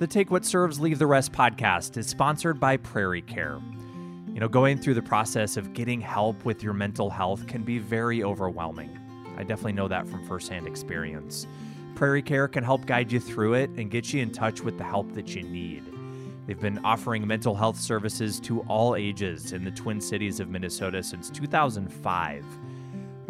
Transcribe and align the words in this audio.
The 0.00 0.06
Take 0.06 0.30
What 0.30 0.46
Serves, 0.46 0.80
Leave 0.80 0.98
the 0.98 1.06
Rest 1.06 1.30
podcast 1.30 1.98
is 1.98 2.06
sponsored 2.06 2.58
by 2.58 2.78
PrairieCare. 2.78 3.60
You 4.32 4.40
know, 4.40 4.48
going 4.48 4.78
through 4.78 4.94
the 4.94 5.02
process 5.02 5.58
of 5.58 5.74
getting 5.74 6.00
help 6.00 6.42
with 6.46 6.62
your 6.62 6.72
mental 6.72 7.10
health 7.10 7.46
can 7.46 7.64
be 7.64 7.76
very 7.76 8.24
overwhelming. 8.24 8.98
I 9.36 9.42
definitely 9.42 9.74
know 9.74 9.88
that 9.88 10.08
from 10.08 10.26
firsthand 10.26 10.66
experience. 10.66 11.46
PrairieCare 11.96 12.50
can 12.50 12.64
help 12.64 12.86
guide 12.86 13.12
you 13.12 13.20
through 13.20 13.52
it 13.52 13.68
and 13.76 13.90
get 13.90 14.10
you 14.10 14.22
in 14.22 14.32
touch 14.32 14.62
with 14.62 14.78
the 14.78 14.84
help 14.84 15.12
that 15.12 15.34
you 15.34 15.42
need. 15.42 15.84
They've 16.46 16.58
been 16.58 16.82
offering 16.82 17.26
mental 17.26 17.54
health 17.54 17.78
services 17.78 18.40
to 18.40 18.60
all 18.60 18.96
ages 18.96 19.52
in 19.52 19.64
the 19.64 19.70
Twin 19.70 20.00
Cities 20.00 20.40
of 20.40 20.48
Minnesota 20.48 21.02
since 21.02 21.28
2005. 21.28 22.42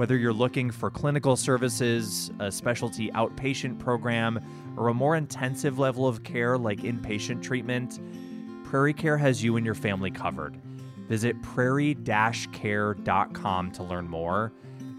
Whether 0.00 0.16
you're 0.16 0.32
looking 0.32 0.70
for 0.70 0.90
clinical 0.90 1.36
services, 1.36 2.30
a 2.38 2.50
specialty 2.50 3.10
outpatient 3.10 3.78
program, 3.78 4.40
or 4.78 4.88
a 4.88 4.94
more 4.94 5.14
intensive 5.14 5.78
level 5.78 6.08
of 6.08 6.24
care 6.24 6.56
like 6.56 6.78
inpatient 6.78 7.42
treatment, 7.42 8.00
PrairieCare 8.64 9.20
has 9.20 9.44
you 9.44 9.58
and 9.58 9.66
your 9.66 9.74
family 9.74 10.10
covered. 10.10 10.56
Visit 11.06 11.42
prairie-care.com 11.42 13.72
to 13.72 13.82
learn 13.82 14.08
more. 14.08 14.52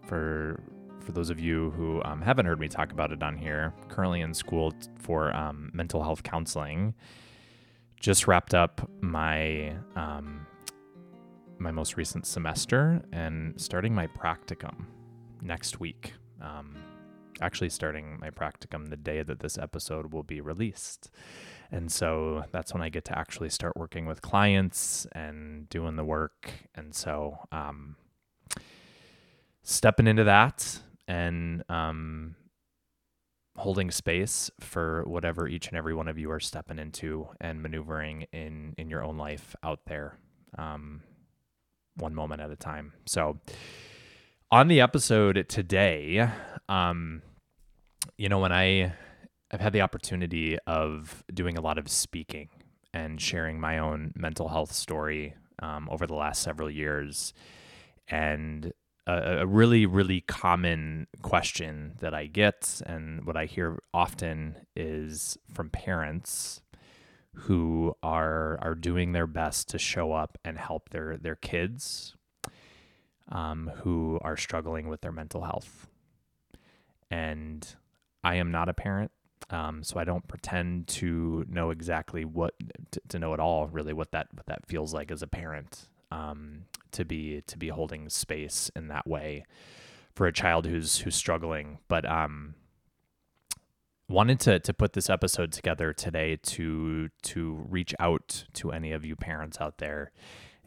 for 0.07 0.61
for 1.05 1.11
those 1.11 1.29
of 1.29 1.39
you 1.39 1.69
who 1.71 2.01
um, 2.03 2.19
haven't 2.21 2.47
heard 2.47 2.59
me 2.59 2.67
talk 2.67 2.91
about 2.91 3.11
it 3.11 3.21
on 3.21 3.37
here, 3.37 3.73
currently 3.89 4.21
in 4.21 4.33
school 4.33 4.73
for 4.97 5.31
um, 5.35 5.69
mental 5.73 6.01
health 6.01 6.23
counseling. 6.23 6.95
Just 7.99 8.27
wrapped 8.27 8.53
up 8.55 8.89
my 9.01 9.75
um, 9.95 10.45
my 11.59 11.71
most 11.71 11.95
recent 11.95 12.25
semester 12.25 13.01
and 13.11 13.59
starting 13.59 13.93
my 13.93 14.07
practicum 14.07 14.85
next 15.41 15.79
week. 15.79 16.13
Um, 16.41 16.75
actually 17.41 17.69
starting 17.69 18.17
my 18.19 18.29
practicum 18.29 18.89
the 18.89 18.97
day 18.97 19.21
that 19.21 19.39
this 19.39 19.57
episode 19.57 20.13
will 20.13 20.23
be 20.23 20.41
released. 20.41 21.11
And 21.71 21.91
so 21.91 22.45
that's 22.51 22.73
when 22.73 22.81
I 22.81 22.89
get 22.89 23.05
to 23.05 23.17
actually 23.17 23.49
start 23.49 23.75
working 23.75 24.05
with 24.05 24.21
clients 24.21 25.05
and 25.11 25.67
doing 25.69 25.95
the 25.95 26.05
work. 26.05 26.51
And 26.75 26.93
so, 26.95 27.39
um, 27.51 27.95
stepping 29.65 30.05
into 30.05 30.23
that 30.23 30.79
and 31.07 31.63
um, 31.69 32.35
holding 33.57 33.89
space 33.89 34.51
for 34.59 35.03
whatever 35.05 35.47
each 35.47 35.67
and 35.67 35.77
every 35.77 35.93
one 35.93 36.07
of 36.07 36.19
you 36.19 36.29
are 36.31 36.39
stepping 36.39 36.77
into 36.79 37.27
and 37.41 37.61
maneuvering 37.61 38.27
in 38.31 38.75
in 38.77 38.89
your 38.89 39.03
own 39.03 39.17
life 39.17 39.55
out 39.63 39.79
there, 39.87 40.17
um, 40.57 41.01
one 41.95 42.13
moment 42.13 42.41
at 42.41 42.51
a 42.51 42.55
time. 42.55 42.93
So, 43.05 43.39
on 44.51 44.67
the 44.67 44.81
episode 44.81 45.45
today, 45.49 46.29
um, 46.69 47.23
you 48.17 48.29
know, 48.29 48.39
when 48.39 48.51
I 48.51 48.93
I've 49.51 49.61
had 49.61 49.73
the 49.73 49.81
opportunity 49.81 50.57
of 50.67 51.23
doing 51.33 51.57
a 51.57 51.61
lot 51.61 51.79
of 51.79 51.89
speaking 51.89 52.49
and 52.93 53.19
sharing 53.19 53.59
my 53.59 53.79
own 53.79 54.13
mental 54.15 54.47
health 54.47 54.71
story 54.71 55.33
um, 55.59 55.89
over 55.89 56.05
the 56.05 56.13
last 56.13 56.43
several 56.43 56.69
years, 56.69 57.33
and 58.07 58.71
a, 59.07 59.45
really 59.45 59.85
really 59.85 60.21
common 60.21 61.07
question 61.21 61.93
that 61.99 62.13
I 62.13 62.25
get 62.25 62.81
and 62.85 63.25
what 63.25 63.37
I 63.37 63.45
hear 63.45 63.79
often 63.93 64.57
is 64.75 65.37
from 65.53 65.69
parents 65.69 66.61
who 67.33 67.95
are 68.01 68.57
are 68.61 68.75
doing 68.75 69.11
their 69.11 69.27
best 69.27 69.69
to 69.69 69.77
show 69.77 70.13
up 70.13 70.37
and 70.43 70.57
help 70.57 70.89
their 70.89 71.17
their 71.17 71.35
kids 71.35 72.15
um, 73.29 73.71
who 73.77 74.19
are 74.21 74.37
struggling 74.37 74.87
with 74.87 75.01
their 75.01 75.11
mental 75.11 75.43
health. 75.43 75.87
And 77.09 77.75
I 78.23 78.35
am 78.35 78.51
not 78.51 78.69
a 78.69 78.73
parent, 78.73 79.11
um, 79.49 79.83
so 79.83 79.99
I 79.99 80.03
don't 80.03 80.27
pretend 80.27 80.87
to 80.87 81.45
know 81.47 81.69
exactly 81.69 82.25
what 82.25 82.53
to, 82.91 83.01
to, 83.09 83.19
know 83.19 83.33
at 83.33 83.39
all 83.39 83.67
really 83.67 83.93
what 83.93 84.11
that 84.11 84.27
what 84.33 84.47
that 84.47 84.65
feels 84.67 84.93
like 84.93 85.11
as 85.11 85.21
a 85.21 85.27
parent 85.27 85.87
um, 86.15 86.65
to 86.91 87.03
be 87.03 87.41
to 87.47 87.57
be 87.57 87.69
holding 87.69 88.09
space 88.09 88.71
in 88.75 88.87
that 88.87 89.05
way 89.05 89.45
for 90.13 90.27
a 90.27 90.33
child 90.33 90.65
who's 90.65 90.99
who's 90.99 91.15
struggling. 91.15 91.79
But 91.87 92.09
um, 92.09 92.55
wanted 94.07 94.39
to 94.41 94.59
to 94.59 94.73
put 94.73 94.93
this 94.93 95.09
episode 95.09 95.51
together 95.51 95.91
today 95.91 96.37
to 96.37 97.09
to 97.23 97.65
reach 97.69 97.93
out 97.99 98.45
to 98.53 98.71
any 98.71 98.93
of 98.93 99.05
you 99.05 99.15
parents 99.15 99.59
out 99.59 99.79
there 99.79 100.11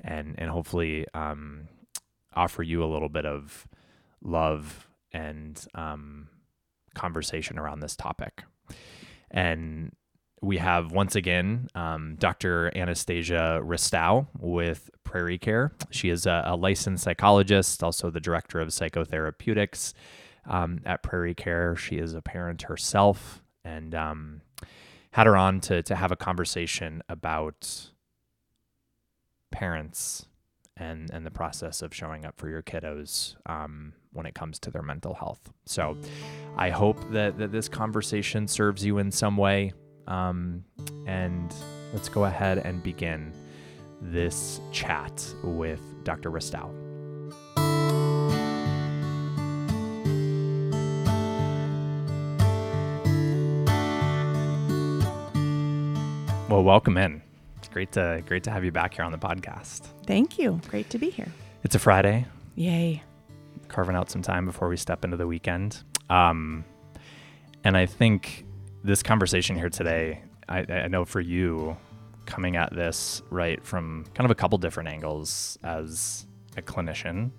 and 0.02 0.34
and 0.38 0.50
hopefully 0.50 1.06
um, 1.14 1.68
offer 2.34 2.62
you 2.62 2.84
a 2.84 2.86
little 2.86 3.08
bit 3.08 3.24
of 3.24 3.66
love 4.22 4.86
and 5.12 5.66
um, 5.74 6.28
conversation 6.94 7.58
around 7.58 7.80
this 7.80 7.96
topic. 7.96 8.44
And 9.30 9.92
we 10.40 10.58
have 10.58 10.92
once 10.92 11.14
again 11.16 11.68
um, 11.74 12.16
Dr. 12.18 12.72
Anastasia 12.76 13.60
Ristau 13.62 14.26
with 14.38 14.90
PrairieCare. 15.04 15.72
She 15.90 16.10
is 16.10 16.26
a, 16.26 16.44
a, 16.46 16.56
licensed 16.56 17.04
psychologist, 17.04 17.82
also 17.82 18.10
the 18.10 18.20
director 18.20 18.60
of 18.60 18.68
psychotherapeutics 18.68 19.94
um, 20.46 20.80
at 20.84 21.02
PrairieCare. 21.02 21.76
She 21.76 21.96
is 21.96 22.14
a 22.14 22.22
parent 22.22 22.62
herself 22.62 23.42
and 23.64 23.94
um, 23.94 24.42
had 25.12 25.26
her 25.26 25.36
on 25.36 25.60
to, 25.62 25.82
to 25.82 25.96
have 25.96 26.12
a 26.12 26.16
conversation 26.16 27.02
about 27.08 27.90
parents 29.50 30.26
and 30.76 31.10
and 31.10 31.26
the 31.26 31.30
process 31.30 31.82
of 31.82 31.94
showing 31.94 32.24
up 32.24 32.38
for 32.38 32.48
your 32.48 32.62
kiddos 32.62 33.34
um, 33.46 33.92
when 34.12 34.26
it 34.26 34.34
comes 34.34 34.58
to 34.60 34.70
their 34.70 34.82
mental 34.82 35.14
health. 35.14 35.52
So, 35.66 35.96
I 36.56 36.70
hope 36.70 37.10
that 37.10 37.38
that 37.38 37.50
this 37.50 37.68
conversation 37.68 38.46
serves 38.46 38.84
you 38.84 38.98
in 38.98 39.10
some 39.10 39.36
way. 39.36 39.72
Um, 40.08 40.64
and 41.06 41.54
let's 41.92 42.08
go 42.08 42.24
ahead 42.24 42.58
and 42.58 42.82
begin 42.82 43.32
this 44.00 44.60
chat 44.72 45.34
with 45.42 45.80
Dr. 46.04 46.30
Ristau. 46.30 46.70
Well, 56.48 56.64
welcome 56.64 56.96
in. 56.96 57.22
It's 57.58 57.68
great 57.68 57.92
to 57.92 58.22
great 58.26 58.42
to 58.44 58.50
have 58.50 58.64
you 58.64 58.72
back 58.72 58.94
here 58.94 59.04
on 59.04 59.12
the 59.12 59.18
podcast. 59.18 59.88
Thank 60.06 60.38
you. 60.38 60.60
Great 60.68 60.88
to 60.90 60.98
be 60.98 61.10
here. 61.10 61.28
It's 61.62 61.74
a 61.74 61.78
Friday. 61.78 62.24
Yay. 62.54 63.02
Carving 63.68 63.94
out 63.94 64.10
some 64.10 64.22
time 64.22 64.46
before 64.46 64.68
we 64.68 64.78
step 64.78 65.04
into 65.04 65.18
the 65.18 65.26
weekend. 65.26 65.82
Um, 66.08 66.64
and 67.64 67.76
I 67.76 67.84
think 67.84 68.46
this 68.84 69.02
conversation 69.02 69.56
here 69.56 69.70
today, 69.70 70.22
I, 70.48 70.64
I 70.68 70.88
know 70.88 71.04
for 71.04 71.20
you, 71.20 71.76
coming 72.28 72.56
at 72.56 72.74
this 72.74 73.22
right 73.30 73.64
from 73.64 74.04
kind 74.14 74.26
of 74.26 74.30
a 74.30 74.34
couple 74.34 74.58
different 74.58 74.90
angles 74.90 75.58
as 75.64 76.26
a 76.58 76.62
clinician 76.62 77.30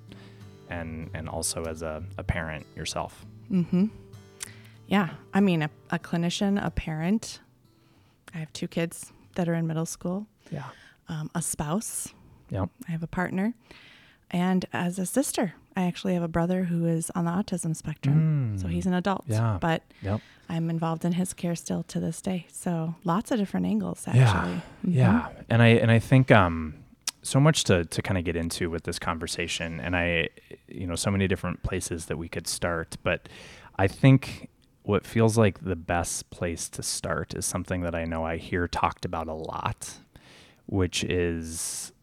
and 0.67 1.11
and 1.13 1.29
also 1.29 1.63
as 1.65 1.83
a, 1.83 2.03
a 2.17 2.23
parent 2.23 2.65
yourself. 2.75 3.23
Mm-hmm. 3.51 3.85
Yeah. 4.87 5.11
I 5.31 5.41
mean 5.41 5.61
a, 5.61 5.69
a 5.91 5.99
clinician, 5.99 6.63
a 6.63 6.71
parent. 6.71 7.39
I 8.33 8.39
have 8.39 8.51
two 8.51 8.67
kids 8.67 9.13
that 9.35 9.47
are 9.47 9.53
in 9.53 9.67
middle 9.67 9.85
school. 9.85 10.25
Yeah. 10.51 10.65
Um, 11.07 11.29
a 11.35 11.41
spouse. 11.41 12.13
Yeah. 12.49 12.65
I 12.87 12.91
have 12.91 13.03
a 13.03 13.07
partner. 13.07 13.53
And 14.31 14.65
as 14.73 14.97
a 14.97 15.05
sister, 15.05 15.53
I 15.79 15.85
actually 15.85 16.13
have 16.13 16.23
a 16.23 16.27
brother 16.27 16.65
who 16.65 16.85
is 16.85 17.09
on 17.15 17.23
the 17.23 17.31
autism 17.31 17.73
spectrum. 17.73 18.57
Mm. 18.57 18.61
So 18.61 18.67
he's 18.67 18.85
an 18.85 18.93
adult. 18.93 19.23
Yeah. 19.27 19.57
But 19.61 19.81
yep. 20.01 20.19
I'm 20.49 20.69
involved 20.69 21.05
in 21.05 21.13
his 21.13 21.33
care 21.33 21.55
still 21.55 21.83
to 21.83 22.01
this 22.01 22.21
day. 22.21 22.47
So 22.51 22.95
lots 23.05 23.31
of 23.31 23.39
different 23.39 23.65
angles 23.65 24.03
actually. 24.05 24.21
Yeah. 24.21 24.59
Mm-hmm. 24.85 24.91
Yeah. 24.91 25.29
And 25.49 25.61
I 25.61 25.67
and 25.67 25.89
I 25.89 25.99
think 25.99 26.31
um 26.31 26.75
so 27.21 27.39
much 27.39 27.63
to 27.65 27.85
to 27.85 28.01
kind 28.01 28.17
of 28.17 28.25
get 28.25 28.35
into 28.35 28.69
with 28.69 28.83
this 28.83 28.99
conversation 28.99 29.79
and 29.79 29.95
I 29.95 30.29
you 30.67 30.85
know 30.85 30.95
so 30.95 31.11
many 31.11 31.29
different 31.29 31.63
places 31.63 32.07
that 32.07 32.17
we 32.17 32.27
could 32.27 32.47
start, 32.47 32.97
but 33.01 33.29
I 33.77 33.87
think 33.87 34.49
what 34.83 35.05
feels 35.05 35.37
like 35.37 35.63
the 35.63 35.77
best 35.77 36.29
place 36.29 36.67
to 36.69 36.83
start 36.83 37.33
is 37.35 37.45
something 37.45 37.81
that 37.81 37.95
I 37.95 38.03
know 38.03 38.25
I 38.25 38.35
hear 38.35 38.67
talked 38.67 39.05
about 39.05 39.29
a 39.29 39.33
lot, 39.33 39.93
which 40.65 41.05
is 41.05 41.93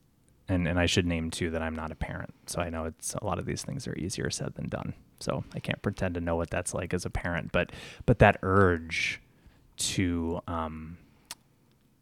and 0.49 0.67
and 0.69 0.79
I 0.79 0.87
should 0.87 1.07
name 1.07 1.31
too 1.31 1.51
that 1.51 1.63
I'm 1.63 1.75
not 1.75 1.91
a 1.93 1.97
parent. 1.97 2.35
So 2.47 2.61
I 2.61 2.71
know 2.71 2.85
it's 2.85 3.15
a 3.15 3.25
lot 3.25 3.39
of 3.39 3.47
these 3.47 3.63
things 3.63 3.87
are 3.87 3.97
easier 3.97 4.31
said 4.31 4.55
than 4.55 4.69
done. 4.69 4.95
So 5.21 5.45
I 5.55 5.61
can't 5.61 5.81
pretend 5.83 6.15
to 6.15 6.21
know 6.21 6.37
what 6.37 6.51
that's 6.51 6.75
like 6.75 6.93
as 6.95 7.05
a 7.05 7.11
parent, 7.11 7.53
but 7.53 7.73
but 8.05 8.19
that 8.21 8.39
urge 8.43 9.21
to 9.79 10.41
um 10.47 10.99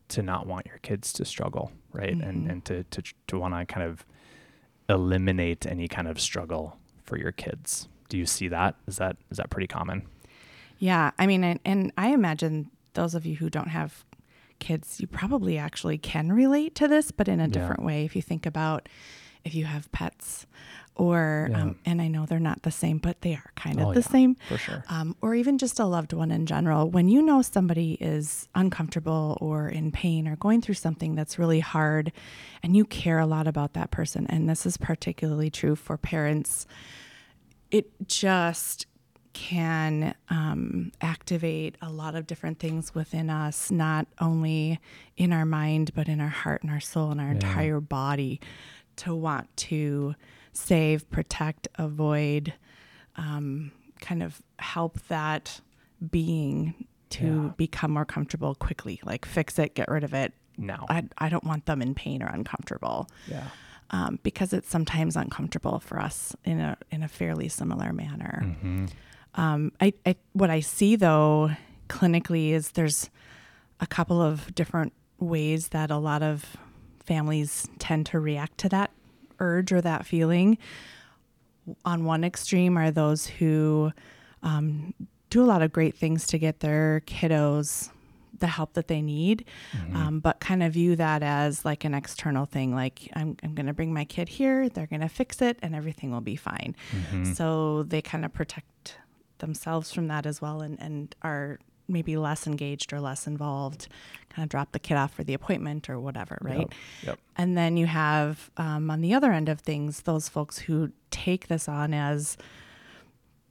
to 0.08 0.22
not 0.22 0.46
want 0.46 0.66
your 0.66 0.78
kids 0.78 1.12
to 1.14 1.24
struggle, 1.24 1.72
right? 1.92 2.16
Mhm. 2.16 2.28
And 2.28 2.50
and 2.50 2.64
to 2.66 2.84
to 2.84 3.02
to 3.28 3.38
want 3.38 3.54
to 3.54 3.64
kind 3.72 3.86
of 3.86 4.04
eliminate 4.88 5.66
any 5.66 5.88
kind 5.88 6.08
of 6.08 6.20
struggle 6.20 6.76
for 7.04 7.18
your 7.18 7.32
kids. 7.32 7.88
Do 8.08 8.18
you 8.18 8.26
see 8.26 8.48
that? 8.48 8.76
Is 8.86 8.96
that 8.98 9.16
is 9.30 9.38
that 9.38 9.50
pretty 9.50 9.66
common? 9.66 10.06
Yeah, 10.78 11.12
I 11.18 11.26
mean, 11.26 11.44
and, 11.44 11.60
and 11.64 11.92
I 11.96 12.08
imagine 12.08 12.70
those 12.94 13.14
of 13.14 13.24
you 13.24 13.36
who 13.36 13.48
don't 13.48 13.68
have 13.68 14.03
kids, 14.64 15.00
you 15.00 15.06
probably 15.06 15.56
actually 15.58 15.98
can 15.98 16.32
relate 16.32 16.74
to 16.80 16.88
this, 16.88 17.10
but 17.18 17.28
in 17.28 17.38
a 17.40 17.44
Yeah. 17.44 17.48
different 17.56 17.82
way. 17.84 18.04
If 18.04 18.16
you 18.16 18.22
think 18.22 18.46
about 18.46 18.88
if 19.44 19.54
you 19.54 19.66
have 19.66 19.92
pets, 19.92 20.46
or 20.96 21.48
Yeah. 21.50 21.62
um, 21.62 21.76
and 21.84 22.00
I 22.00 22.08
know 22.08 22.24
they're 22.24 22.40
not 22.50 22.62
the 22.62 22.70
same, 22.70 22.96
but 22.98 23.20
they 23.20 23.34
are 23.34 23.50
kind 23.56 23.78
of 23.78 23.88
Oh, 23.88 23.92
the 23.92 24.00
yeah. 24.00 24.08
same. 24.16 24.36
For 24.48 24.56
sure. 24.56 24.82
Um, 24.88 25.16
or 25.20 25.34
even 25.34 25.58
just 25.58 25.78
a 25.78 25.84
loved 25.84 26.12
one 26.14 26.30
in 26.30 26.46
general, 26.46 26.88
when 26.88 27.08
you 27.10 27.20
know 27.20 27.42
somebody 27.42 27.98
is 28.00 28.48
uncomfortable 28.54 29.36
or 29.42 29.68
in 29.68 29.92
pain 29.92 30.26
or 30.26 30.36
going 30.36 30.62
through 30.62 30.76
something 30.76 31.14
that's 31.14 31.38
really 31.38 31.60
hard 31.60 32.10
and 32.62 32.74
you 32.74 32.86
care 32.86 33.18
a 33.18 33.26
lot 33.26 33.46
about 33.46 33.74
that 33.74 33.90
person, 33.90 34.26
and 34.30 34.48
this 34.48 34.64
is 34.64 34.78
particularly 34.78 35.50
true 35.50 35.76
for 35.76 35.98
parents, 35.98 36.66
it 37.70 37.90
just 38.08 38.86
can 39.34 40.14
um, 40.30 40.90
activate 41.02 41.76
a 41.82 41.90
lot 41.90 42.14
of 42.14 42.26
different 42.26 42.58
things 42.58 42.94
within 42.94 43.28
us, 43.28 43.70
not 43.70 44.06
only 44.20 44.80
in 45.16 45.32
our 45.32 45.44
mind, 45.44 45.90
but 45.94 46.08
in 46.08 46.20
our 46.20 46.28
heart 46.28 46.62
and 46.62 46.70
our 46.72 46.80
soul 46.80 47.10
and 47.10 47.20
our 47.20 47.26
Yeah. 47.28 47.32
entire 47.34 47.80
body 47.80 48.40
to 48.96 49.14
want 49.14 49.54
to 49.58 50.14
save, 50.52 51.10
protect, 51.10 51.68
avoid, 51.76 52.54
um, 53.16 53.72
kind 54.00 54.22
of 54.22 54.40
help 54.58 54.98
that 55.08 55.60
being 56.10 56.86
to 57.10 57.26
Yeah. 57.26 57.52
become 57.56 57.90
more 57.92 58.04
comfortable 58.04 58.54
quickly, 58.54 59.00
like 59.04 59.24
fix 59.26 59.58
it, 59.58 59.74
get 59.74 59.88
rid 59.88 60.04
of 60.04 60.14
it. 60.14 60.32
No, 60.56 60.86
I, 60.88 61.02
I 61.18 61.28
don't 61.28 61.44
want 61.44 61.66
them 61.66 61.82
in 61.82 61.94
pain 61.94 62.22
or 62.22 62.26
uncomfortable 62.26 63.08
yeah. 63.26 63.48
um, 63.90 64.20
because 64.22 64.52
it's 64.52 64.68
sometimes 64.70 65.16
uncomfortable 65.16 65.80
for 65.80 65.98
us 66.00 66.36
in 66.44 66.60
a 66.60 66.76
in 66.92 67.02
a 67.02 67.08
fairly 67.08 67.48
similar 67.48 67.92
manner. 67.92 68.42
Mm-hmm. 68.44 68.86
Um, 69.34 69.72
I, 69.80 69.92
I 70.06 70.16
what 70.32 70.50
I 70.50 70.60
see 70.60 70.96
though 70.96 71.50
clinically 71.88 72.50
is 72.50 72.72
there's 72.72 73.10
a 73.80 73.86
couple 73.86 74.20
of 74.22 74.54
different 74.54 74.92
ways 75.18 75.68
that 75.68 75.90
a 75.90 75.98
lot 75.98 76.22
of 76.22 76.56
families 77.04 77.68
tend 77.78 78.06
to 78.06 78.20
react 78.20 78.58
to 78.58 78.68
that 78.70 78.90
urge 79.40 79.72
or 79.72 79.80
that 79.80 80.06
feeling. 80.06 80.58
On 81.84 82.04
one 82.04 82.24
extreme 82.24 82.76
are 82.76 82.90
those 82.90 83.26
who 83.26 83.92
um, 84.42 84.94
do 85.30 85.42
a 85.42 85.46
lot 85.46 85.62
of 85.62 85.72
great 85.72 85.94
things 85.96 86.26
to 86.28 86.38
get 86.38 86.60
their 86.60 87.02
kiddos 87.06 87.90
the 88.40 88.46
help 88.48 88.72
that 88.74 88.88
they 88.88 89.00
need, 89.00 89.44
Mm-hmm. 89.72 89.96
um, 89.96 90.20
but 90.20 90.40
kind 90.40 90.62
of 90.62 90.72
view 90.72 90.96
that 90.96 91.22
as 91.22 91.64
like 91.64 91.84
an 91.84 91.94
external 91.94 92.46
thing. 92.46 92.74
Like, 92.74 93.08
I'm, 93.14 93.36
I'm 93.42 93.54
going 93.54 93.66
to 93.66 93.72
bring 93.72 93.94
my 93.94 94.04
kid 94.04 94.28
here, 94.28 94.68
they're 94.68 94.88
going 94.88 95.02
to 95.02 95.08
fix 95.08 95.40
it, 95.40 95.58
and 95.62 95.74
everything 95.74 96.10
will 96.10 96.20
be 96.20 96.36
fine. 96.36 96.74
Mm-hmm. 96.90 97.32
So 97.32 97.84
they 97.84 98.02
kind 98.02 98.24
of 98.24 98.32
protect 98.32 98.96
themselves 99.38 99.92
from 99.92 100.08
that 100.08 100.26
as 100.26 100.40
well 100.40 100.60
and, 100.60 100.80
and 100.80 101.14
are 101.22 101.58
maybe 101.86 102.16
less 102.16 102.46
engaged 102.46 102.92
or 102.94 103.00
less 103.00 103.26
involved, 103.26 103.88
kind 104.30 104.42
of 104.44 104.48
drop 104.48 104.72
the 104.72 104.78
kid 104.78 104.96
off 104.96 105.12
for 105.12 105.22
the 105.22 105.34
appointment 105.34 105.90
or 105.90 106.00
whatever, 106.00 106.38
right? 106.40 106.58
Yep. 106.60 106.72
Yep. 107.02 107.18
And 107.36 107.58
then 107.58 107.76
you 107.76 107.86
have 107.86 108.50
um, 108.56 108.90
on 108.90 109.02
the 109.02 109.12
other 109.12 109.32
end 109.32 109.48
of 109.50 109.60
things, 109.60 110.02
those 110.02 110.28
folks 110.30 110.58
who 110.60 110.92
take 111.10 111.48
this 111.48 111.68
on 111.68 111.92
as 111.92 112.38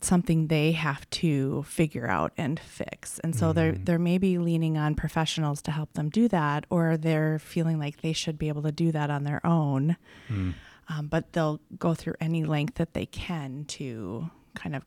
something 0.01 0.47
they 0.47 0.73
have 0.73 1.09
to 1.11 1.63
figure 1.63 2.09
out 2.09 2.33
and 2.37 2.59
fix. 2.59 3.19
And 3.19 3.33
so 3.35 3.53
they're 3.53 3.73
Mhm. 3.73 3.85
they're 3.85 3.99
maybe 3.99 4.37
leaning 4.37 4.77
on 4.77 4.95
professionals 4.95 5.61
to 5.61 5.71
help 5.71 5.93
them 5.93 6.09
do 6.09 6.27
that, 6.27 6.65
or 6.69 6.97
they're 6.97 7.39
feeling 7.39 7.79
like 7.79 8.01
they 8.01 8.11
should 8.11 8.37
be 8.37 8.49
able 8.49 8.63
to 8.63 8.71
do 8.71 8.91
that 8.91 9.09
on 9.09 9.23
their 9.23 9.45
own. 9.45 9.95
Mm. 10.27 10.55
Um, 10.89 11.07
but 11.07 11.31
they'll 11.31 11.61
go 11.79 11.93
through 11.93 12.15
any 12.19 12.43
length 12.43 12.75
that 12.75 12.93
they 12.93 13.05
can 13.05 13.63
to 13.65 14.29
kind 14.55 14.75
of 14.75 14.83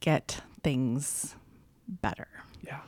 get 0.00 0.40
things 0.62 1.34
better. 1.88 2.28
Yeah. 2.66 2.80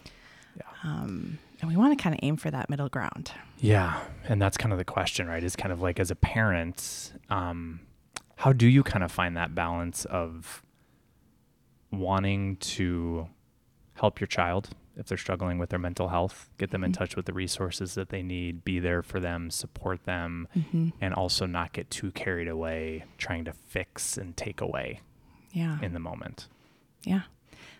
Um, 0.84 1.38
and 1.60 1.68
we 1.68 1.76
want 1.76 1.96
to 1.96 2.02
kind 2.02 2.14
of 2.14 2.20
aim 2.22 2.36
for 2.36 2.50
that 2.50 2.70
middle 2.70 2.88
ground. 2.88 3.32
Yeah, 3.58 4.00
and 4.28 4.40
that's 4.40 4.56
kind 4.56 4.72
of 4.72 4.78
the 4.78 4.84
question, 4.84 5.26
right? 5.26 5.42
Is 5.42 5.56
kind 5.56 5.72
of 5.72 5.80
like 5.80 5.98
as 5.98 6.10
a 6.10 6.14
parent, 6.16 7.12
um, 7.30 7.80
how 8.36 8.52
do 8.52 8.66
you 8.68 8.82
kind 8.84 9.02
of 9.04 9.10
find 9.10 9.36
that 9.36 9.54
balance 9.56 10.04
of 10.04 10.62
wanting 11.90 12.56
to 12.56 13.28
help 13.94 14.20
your 14.20 14.26
child 14.28 14.70
if 14.96 15.06
they're 15.06 15.18
struggling 15.18 15.58
with 15.58 15.70
their 15.70 15.78
mental 15.78 16.08
health, 16.08 16.50
get 16.58 16.70
them 16.72 16.82
in 16.82 16.90
Mhm. 16.90 16.96
touch 16.96 17.14
with 17.14 17.26
the 17.26 17.32
resources 17.32 17.94
that 17.94 18.08
they 18.08 18.20
need, 18.22 18.64
be 18.64 18.80
there 18.80 19.00
for 19.00 19.20
them, 19.20 19.48
support 19.48 20.02
them, 20.04 20.48
Mm-hmm. 20.56 20.88
and 21.00 21.14
also 21.14 21.46
not 21.46 21.72
get 21.72 21.88
too 21.88 22.10
carried 22.10 22.48
away 22.48 23.04
trying 23.16 23.44
to 23.44 23.52
fix 23.52 24.18
and 24.18 24.36
take 24.36 24.60
away 24.60 25.00
Yeah. 25.52 25.78
in 25.82 25.92
the 25.92 26.00
moment. 26.00 26.48
Yeah. 27.08 27.22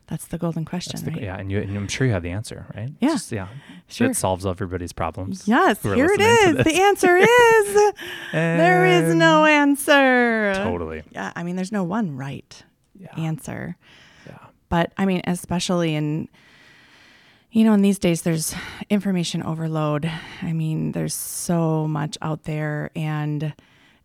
That's 0.07 0.27
the 0.29 0.39
golden 0.39 0.65
question, 0.65 1.05
the- 1.05 1.11
right? 1.11 1.23
yeah, 1.23 1.37
and, 1.37 1.53
you, 1.53 1.61
and 1.61 1.77
I'm 1.77 1.87
sure 1.87 2.07
you 2.07 2.15
have 2.15 2.23
the 2.23 2.31
answer, 2.31 2.65
right? 2.75 2.91
Yeah. 2.99 3.11
Just- 3.11 3.31
yeah. 3.31 3.49
Sure. 3.89 4.11
It 4.11 4.17
solves 4.17 4.47
everybody's 4.47 4.93
problems. 4.95 5.47
Yes, 5.47 5.83
here 5.83 6.07
it 6.11 6.21
is. 6.21 6.65
The 6.65 6.75
answer 6.81 7.15
is 7.19 7.93
there 8.33 8.87
is 8.87 9.15
no 9.15 9.45
answer. 9.45 10.55
Totally. 10.55 11.03
Yeah, 11.11 11.33
I 11.37 11.43
mean, 11.43 11.57
there's 11.57 11.73
no 11.73 11.85
one 11.85 12.17
right 12.17 12.63
Yeah. 12.99 13.15
answer. 13.19 13.77
yeah. 14.27 14.39
But 14.71 14.93
I 14.97 15.05
mean, 15.05 15.21
especially 15.27 15.95
in, 15.95 16.29
you 17.51 17.65
know, 17.65 17.75
in 17.75 17.83
these 17.83 17.99
days, 17.99 18.23
there's 18.23 18.55
information 18.89 19.43
overload. 19.43 20.11
I 20.43 20.53
mean, 20.55 20.93
there's 20.93 21.15
so 21.15 21.87
much 21.87 22.17
out 22.23 22.45
there. 22.45 22.91
And 22.97 23.53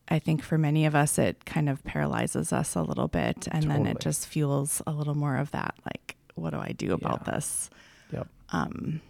I 0.10 0.20
think 0.20 0.44
for 0.44 0.58
many 0.58 0.86
of 0.86 0.96
us, 0.96 1.18
it 1.18 1.46
kind 1.46 1.70
of 1.70 1.84
paralyzes 1.84 2.52
us 2.54 2.76
a 2.76 2.82
little 2.82 3.08
bit. 3.08 3.48
And 3.52 3.70
then 3.72 3.86
it 3.86 4.00
just 4.00 4.28
fuels 4.28 4.82
a 4.86 4.92
little 4.92 5.16
more 5.16 5.38
of 5.38 5.52
that 5.52 5.76
like, 5.86 6.16
what 6.36 6.52
do 6.52 6.58
I 6.60 6.72
do 6.74 6.94
about 6.94 7.24
Yeah. 7.26 7.34
this? 7.34 7.70
Yep. 8.12 8.28
Um, 8.50 9.02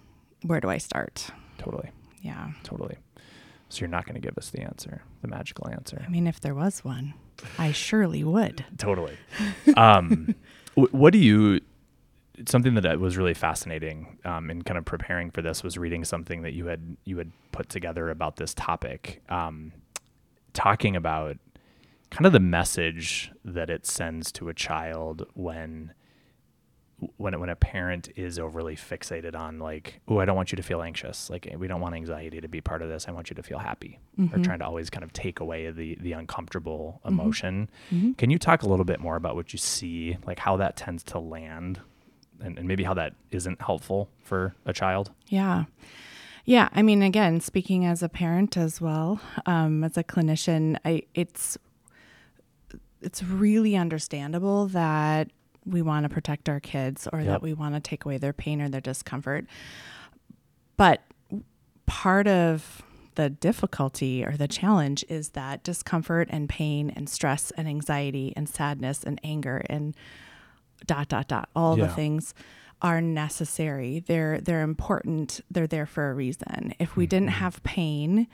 where 0.43 0.59
do 0.61 0.69
I 0.69 0.77
start? 0.77 1.29
Totally. 1.57 1.89
Yeah. 2.21 2.51
Totally. 2.63 2.97
So 3.69 3.79
you're 3.79 3.89
not 3.89 4.05
going 4.05 4.15
to 4.15 4.21
give 4.21 4.37
us 4.37 4.51
the 4.51 4.61
answer, 4.61 5.01
the 5.21 5.27
magical 5.27 5.67
answer. 5.67 6.01
I 6.05 6.09
mean, 6.09 6.27
if 6.27 6.39
there 6.39 6.53
was 6.53 6.83
one, 6.85 7.15
I 7.57 7.71
surely 7.71 8.23
would. 8.23 8.63
Totally. 8.77 9.17
um, 9.75 10.35
wh- 10.75 10.93
what 10.93 11.11
do 11.11 11.17
you? 11.19 11.59
Something 12.47 12.75
that 12.75 12.99
was 12.99 13.15
really 13.17 13.33
fascinating 13.33 14.17
um, 14.25 14.49
in 14.49 14.61
kind 14.63 14.77
of 14.77 14.85
preparing 14.85 15.29
for 15.31 15.41
this 15.41 15.63
was 15.63 15.77
reading 15.77 16.03
something 16.03 16.41
that 16.43 16.53
you 16.53 16.65
had 16.67 16.97
you 17.05 17.17
had 17.17 17.31
put 17.51 17.69
together 17.69 18.09
about 18.09 18.35
this 18.37 18.53
topic, 18.53 19.21
um, 19.29 19.71
talking 20.53 20.95
about 20.95 21.37
kind 22.11 22.25
of 22.25 22.31
the 22.33 22.39
message 22.39 23.31
that 23.43 23.69
it 23.69 23.85
sends 23.85 24.31
to 24.33 24.49
a 24.49 24.53
child 24.53 25.25
when 25.33 25.93
when 27.17 27.37
when 27.39 27.49
a 27.49 27.55
parent 27.55 28.07
is 28.15 28.39
overly 28.39 28.75
fixated 28.77 29.35
on 29.35 29.59
like, 29.59 29.99
oh, 30.07 30.19
I 30.19 30.25
don't 30.25 30.37
want 30.37 30.51
you 30.53 30.55
to 30.55 30.63
feel 30.63 30.81
anxious. 30.81 31.29
Like 31.29 31.53
we 31.57 31.67
don't 31.67 31.81
want 31.81 31.95
anxiety 31.95 32.39
to 32.39 32.47
be 32.47 32.61
part 32.61 32.81
of 32.81 32.87
this. 32.87 33.07
I 33.09 33.11
want 33.11 33.29
you 33.29 33.35
to 33.35 33.43
feel 33.43 33.57
happy. 33.59 33.99
Or 34.17 34.23
Mhm. 34.37 34.43
trying 34.43 34.59
to 34.59 34.65
always 34.65 34.89
kind 34.89 35.03
of 35.03 35.11
take 35.11 35.39
away 35.41 35.69
the 35.71 35.95
the 35.99 36.13
uncomfortable 36.13 37.01
Mhm. 37.03 37.09
emotion. 37.09 37.69
Mhm. 37.91 38.17
Can 38.17 38.29
you 38.29 38.39
talk 38.39 38.63
a 38.63 38.69
little 38.69 38.85
bit 38.85 38.99
more 39.01 39.17
about 39.17 39.35
what 39.35 39.51
you 39.51 39.59
see, 39.59 40.17
like 40.25 40.39
how 40.39 40.55
that 40.57 40.77
tends 40.77 41.03
to 41.05 41.19
land, 41.19 41.81
and, 42.39 42.57
and 42.57 42.67
maybe 42.67 42.83
how 42.83 42.93
that 42.93 43.15
isn't 43.31 43.61
helpful 43.61 44.09
for 44.21 44.55
a 44.65 44.71
child? 44.71 45.11
Yeah. 45.27 45.65
Yeah. 46.45 46.69
I 46.73 46.81
mean, 46.81 47.01
again, 47.01 47.39
speaking 47.39 47.85
as 47.85 48.03
a 48.03 48.09
parent 48.09 48.57
as 48.57 48.81
well, 48.81 49.21
um, 49.45 49.83
as 49.83 49.97
a 49.97 50.03
clinician, 50.03 50.77
I, 50.83 51.03
it's, 51.13 51.57
it's 53.01 53.23
really 53.23 53.75
understandable 53.75 54.67
that 54.67 55.29
we 55.65 55.81
want 55.81 56.03
to 56.03 56.09
protect 56.09 56.49
our 56.49 56.59
kids 56.59 57.07
or 57.13 57.19
Yep. 57.19 57.27
that 57.27 57.41
we 57.41 57.53
want 57.53 57.75
to 57.75 57.79
take 57.79 58.03
away 58.03 58.17
their 58.17 58.33
pain 58.33 58.61
or 58.61 58.67
their 58.67 58.81
discomfort. 58.81 59.45
But 60.75 61.01
part 61.85 62.27
of 62.27 62.81
the 63.15 63.29
difficulty 63.29 64.25
or 64.25 64.35
the 64.35 64.47
challenge 64.47 65.05
is 65.07 65.29
that 65.29 65.63
discomfort 65.63 66.27
and 66.31 66.49
pain 66.49 66.89
and 66.89 67.07
stress 67.07 67.51
and 67.51 67.67
anxiety 67.67 68.33
and 68.35 68.49
sadness 68.49 69.03
and 69.03 69.21
anger 69.23 69.63
and 69.69 69.95
dot 70.85 71.07
dot 71.07 71.27
dot 71.29 71.47
all 71.55 71.77
Yeah. 71.77 71.85
the 71.85 71.93
things 71.93 72.33
are 72.83 72.99
necessary 73.01 73.99
they're 74.07 74.39
they're 74.41 74.61
important 74.61 75.39
they're 75.49 75.65
there 75.67 75.85
for 75.85 76.11
a 76.11 76.13
reason 76.13 76.73
if 76.79 76.95
we 76.97 77.07
didn't 77.07 77.29
Mhm. 77.29 77.33
have 77.33 77.63
pain 77.63 78.27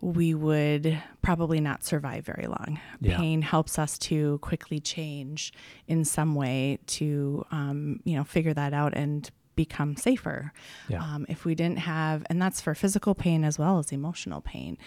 we 0.00 0.32
would 0.32 1.02
probably 1.22 1.60
not 1.60 1.82
survive 1.82 2.24
very 2.24 2.46
long. 2.46 2.78
Yeah. 3.00 3.16
Pain 3.16 3.42
helps 3.42 3.80
us 3.80 3.98
to 3.98 4.38
quickly 4.38 4.78
change 4.78 5.52
in 5.88 6.04
some 6.04 6.36
way 6.36 6.78
to, 6.86 7.44
um, 7.50 7.98
you 8.04 8.14
know, 8.16 8.22
figure 8.22 8.54
that 8.54 8.72
out 8.72 8.94
and 8.96 9.28
become 9.56 9.96
safer. 9.96 10.52
Yeah. 10.88 11.02
Um, 11.02 11.26
if 11.28 11.44
we 11.44 11.56
didn't 11.56 11.80
have, 11.80 12.24
and 12.30 12.40
that's 12.40 12.60
for 12.60 12.76
physical 12.76 13.16
pain 13.16 13.42
as 13.42 13.58
well 13.58 13.80
as 13.80 13.90
emotional 13.90 14.40
pain. 14.40 14.78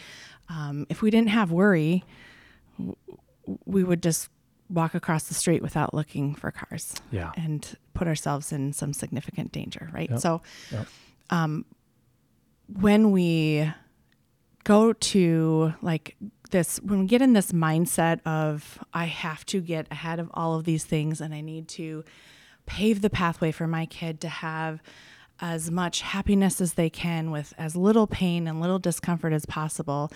Um, 0.48 0.88
if 0.90 1.02
we 1.02 1.12
didn't 1.12 1.28
have 1.32 1.52
worry, 1.52 2.06
w- 2.80 2.96
we 3.66 3.84
would 3.84 4.02
just 4.02 4.30
walk 4.72 4.96
across 4.96 5.24
the 5.26 5.34
street 5.34 5.62
without 5.62 5.94
looking 5.94 6.34
for 6.36 6.52
cars 6.52 6.96
Yeah. 7.12 7.32
and 7.36 7.76
put 7.94 8.08
ourselves 8.08 8.52
in 8.52 8.74
some 8.74 8.94
significant 8.94 9.52
danger, 9.52 9.90
right? 9.94 10.10
Yep. 10.10 10.20
So, 10.20 10.42
Yep. 10.72 10.88
um, 11.30 11.66
when 12.68 13.12
we 13.12 13.70
go 14.64 14.94
to 14.94 15.74
like 15.82 16.16
this, 16.52 16.78
when 16.84 17.02
we 17.02 17.06
get 17.08 17.22
in 17.22 17.34
this 17.34 17.52
mindset 17.52 18.22
of, 18.26 18.80
I 18.94 19.06
have 19.06 19.46
to 19.48 19.62
get 19.62 19.88
ahead 19.92 20.20
of 20.20 20.30
all 20.34 20.56
of 20.58 20.64
these 20.66 20.86
things 20.86 21.20
and 21.22 21.34
I 21.34 21.42
need 21.42 21.68
to 21.70 22.04
pave 22.66 23.02
the 23.02 23.10
pathway 23.10 23.52
for 23.52 23.68
my 23.68 23.86
kid 23.86 24.22
to 24.22 24.30
have 24.30 24.82
as 25.42 25.72
much 25.72 26.02
happiness 26.02 26.62
as 26.62 26.74
they 26.74 26.90
can 26.90 27.32
with 27.32 27.54
as 27.58 27.76
little 27.76 28.08
pain 28.08 28.48
and 28.48 28.62
little 28.62 28.80
discomfort 28.80 29.34
as 29.34 29.46
possible. 29.46 30.12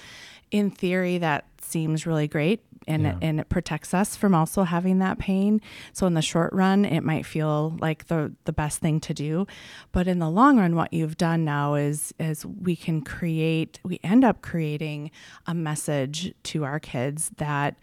In 0.51 0.69
theory, 0.69 1.17
that 1.17 1.45
seems 1.59 2.05
really 2.05 2.27
great 2.27 2.63
and, 2.87 3.01
Yeah. 3.03 3.09
it, 3.13 3.17
and 3.23 3.39
it 3.39 3.49
protects 3.49 3.95
us 3.95 4.15
from 4.15 4.35
also 4.35 4.63
having 4.63 4.99
that 4.99 5.17
pain. 5.17 5.59
So 5.91 6.05
in 6.05 6.13
the 6.13 6.21
short 6.21 6.53
run, 6.53 6.85
it 6.85 7.01
might 7.01 7.25
feel 7.25 7.75
like 7.81 8.05
the, 8.07 8.33
the 8.45 8.53
best 8.53 8.79
thing 8.79 8.99
to 9.01 9.13
do. 9.15 9.47
But 9.91 10.07
in 10.07 10.19
the 10.19 10.29
long 10.29 10.57
run, 10.59 10.75
what 10.75 10.93
you've 10.93 11.17
done 11.17 11.43
now 11.43 11.73
is 11.73 12.13
is 12.19 12.45
we 12.45 12.75
can 12.75 13.01
create 13.01 13.79
we 13.83 13.99
end 14.03 14.23
up 14.23 14.43
creating 14.43 15.09
a 15.47 15.55
message 15.55 16.33
to 16.43 16.63
our 16.63 16.79
kids 16.79 17.31
that 17.37 17.77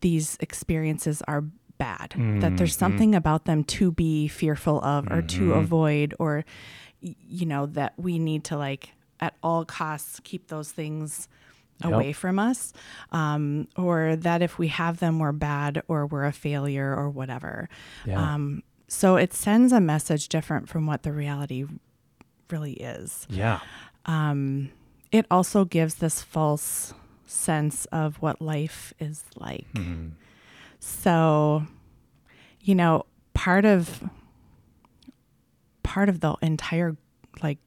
these 0.00 0.36
experiences 0.40 1.20
are 1.26 1.44
bad, 1.78 2.14
that 2.40 2.56
there's 2.56 2.76
something 2.76 3.14
about 3.14 3.44
them 3.46 3.64
to 3.64 3.90
be 3.92 4.28
fearful 4.28 4.82
of 4.84 5.10
or 5.10 5.22
to 5.22 5.54
avoid, 5.54 6.14
or, 6.18 6.44
you 7.00 7.46
know, 7.46 7.66
that 7.66 7.94
we 7.96 8.18
need 8.18 8.44
to 8.44 8.56
like 8.56 8.90
at 9.20 9.34
all 9.42 9.64
costs 9.64 10.20
keep 10.24 10.48
those 10.48 10.70
things 10.72 11.28
Yep. 11.82 11.92
away 11.92 12.12
from 12.12 12.38
us, 12.38 12.72
um, 13.10 13.66
or 13.76 14.14
that 14.14 14.42
if 14.42 14.58
we 14.58 14.68
have 14.68 15.00
them, 15.00 15.18
we're 15.18 15.32
bad 15.32 15.82
or 15.88 16.06
we're 16.06 16.24
a 16.24 16.32
failure 16.32 16.94
or 16.94 17.10
whatever. 17.10 17.68
Yeah. 18.06 18.34
Um, 18.34 18.62
so 18.86 19.16
it 19.16 19.32
sends 19.34 19.72
a 19.72 19.80
message 19.80 20.28
different 20.28 20.68
from 20.68 20.86
what 20.86 21.02
the 21.02 21.12
reality 21.12 21.64
really 22.48 22.74
is. 22.74 23.26
yeah. 23.28 23.58
Um, 24.06 24.70
it 25.10 25.26
also 25.32 25.64
gives 25.64 25.96
this 25.96 26.22
false 26.22 26.94
sense 27.26 27.86
of 27.86 28.22
what 28.22 28.40
life 28.40 28.92
is 29.00 29.24
like. 29.36 29.66
Mhm. 29.74 30.12
So, 30.88 31.66
you 32.60 32.74
know, 32.74 33.06
part 33.32 33.64
of 33.64 34.04
part 35.82 36.10
of 36.10 36.20
the 36.20 36.34
entire 36.42 36.94
like 37.42 37.58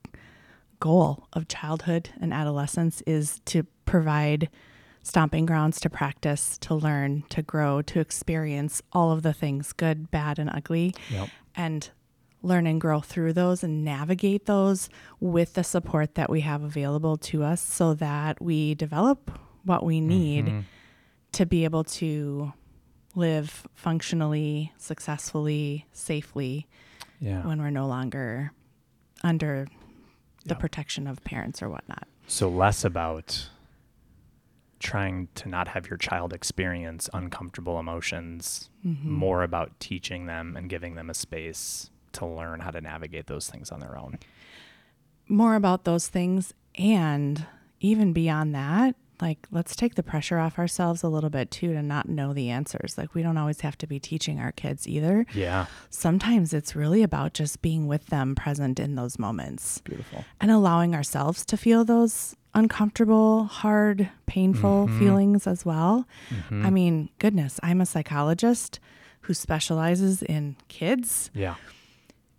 goal 0.80 1.28
of 1.34 1.48
childhood 1.48 2.10
and 2.22 2.32
adolescence 2.32 3.02
is 3.08 3.40
to 3.46 3.64
provide 3.86 4.50
stomping 5.02 5.48
grounds 5.48 5.80
to 5.80 5.90
practice, 5.90 6.60
to 6.60 6.76
learn, 6.76 7.24
to 7.30 7.42
grow, 7.42 7.82
to 7.82 8.00
experience 8.00 8.82
all 8.94 9.12
of 9.12 9.24
the 9.24 9.34
things 9.34 9.74
good, 9.74 10.12
bad, 10.12 10.38
and 10.38 10.50
ugly 10.54 10.94
Yep. 11.10 11.30
and 11.56 11.90
learn 12.44 12.68
and 12.68 12.80
grow 12.80 13.00
through 13.02 13.34
those 13.34 13.64
and 13.64 13.84
navigate 13.84 14.46
those 14.46 14.90
with 15.20 15.56
the 15.56 15.64
support 15.64 16.14
that 16.16 16.30
we 16.30 16.42
have 16.42 16.62
available 16.64 17.18
to 17.18 17.44
us 17.44 17.62
so 17.62 17.96
that 17.96 18.40
we 18.40 18.76
develop 18.76 19.32
what 19.64 19.84
we 19.84 20.00
need 20.00 20.46
Mhm. 20.46 20.64
to 21.32 21.46
be 21.48 21.64
able 21.64 21.84
to 21.84 22.54
live 23.18 23.68
functionally, 23.74 24.72
successfully, 24.78 25.86
safely 25.92 26.68
Yeah. 27.20 27.46
when 27.46 27.60
we're 27.60 27.72
no 27.72 27.88
longer 27.88 28.52
under 29.24 29.68
the 30.46 30.54
Yeah. 30.54 30.60
protection 30.60 31.08
of 31.08 31.24
parents 31.24 31.62
or 31.64 31.70
whatnot. 31.70 32.08
So 32.28 32.48
less 32.48 32.86
about 32.86 33.50
trying 34.80 35.28
to 35.34 35.50
not 35.50 35.70
have 35.70 35.90
your 35.90 35.98
child 35.98 36.32
experience 36.34 37.10
uncomfortable 37.12 37.80
emotions, 37.80 38.70
Mm-hmm. 38.86 39.12
more 39.12 39.42
about 39.42 39.78
teaching 39.80 40.28
them 40.28 40.56
and 40.56 40.70
giving 40.70 40.94
them 40.96 41.10
a 41.10 41.14
space 41.16 41.90
to 42.14 42.26
learn 42.26 42.60
how 42.60 42.70
to 42.72 42.80
navigate 42.80 43.26
those 43.26 43.50
things 43.50 43.72
on 43.72 43.80
their 43.80 43.98
own. 43.98 44.20
More 45.28 45.56
about 45.56 45.84
those 45.84 46.08
things 46.08 46.54
and 46.76 47.48
even 47.80 48.14
beyond 48.14 48.54
that, 48.54 48.96
like 49.22 49.48
let's 49.52 49.76
take 49.76 49.96
the 49.96 50.04
pressure 50.04 50.38
off 50.38 50.60
ourselves 50.60 51.02
a 51.04 51.08
little 51.10 51.30
bit 51.30 51.50
too 51.52 51.74
to 51.74 51.82
not 51.82 52.08
know 52.08 52.34
the 52.34 52.50
answers. 52.50 52.98
Like 52.98 53.14
we 53.16 53.24
don't 53.24 53.38
always 53.38 53.62
have 53.62 53.78
to 53.80 53.88
be 53.88 54.00
teaching 54.00 54.40
our 54.40 54.52
kids 54.52 54.88
either. 54.88 55.26
Yeah. 55.34 55.66
Sometimes 55.90 56.54
it's 56.54 56.76
really 56.76 57.02
about 57.04 57.34
just 57.34 57.62
being 57.62 57.88
with 57.88 58.08
them 58.08 58.36
present 58.36 58.80
in 58.80 58.96
those 58.96 59.18
moments. 59.18 59.80
Beautiful. 59.82 60.24
and 60.40 60.52
allowing 60.52 60.94
ourselves 60.94 61.46
to 61.46 61.58
feel 61.58 61.84
those 61.84 62.36
uncomfortable, 62.54 63.46
hard, 63.46 64.10
painful 64.26 64.88
Mhm. 64.88 65.00
feelings 65.00 65.48
as 65.48 65.66
well. 65.66 66.08
Mhm. 66.50 66.66
I 66.66 66.70
mean, 66.70 67.10
goodness, 67.18 67.60
I'm 67.64 67.82
a 67.82 67.86
psychologist 67.86 68.80
who 69.22 69.34
specializes 69.34 70.22
in 70.22 70.56
kids. 70.68 71.30
yeah. 71.34 71.56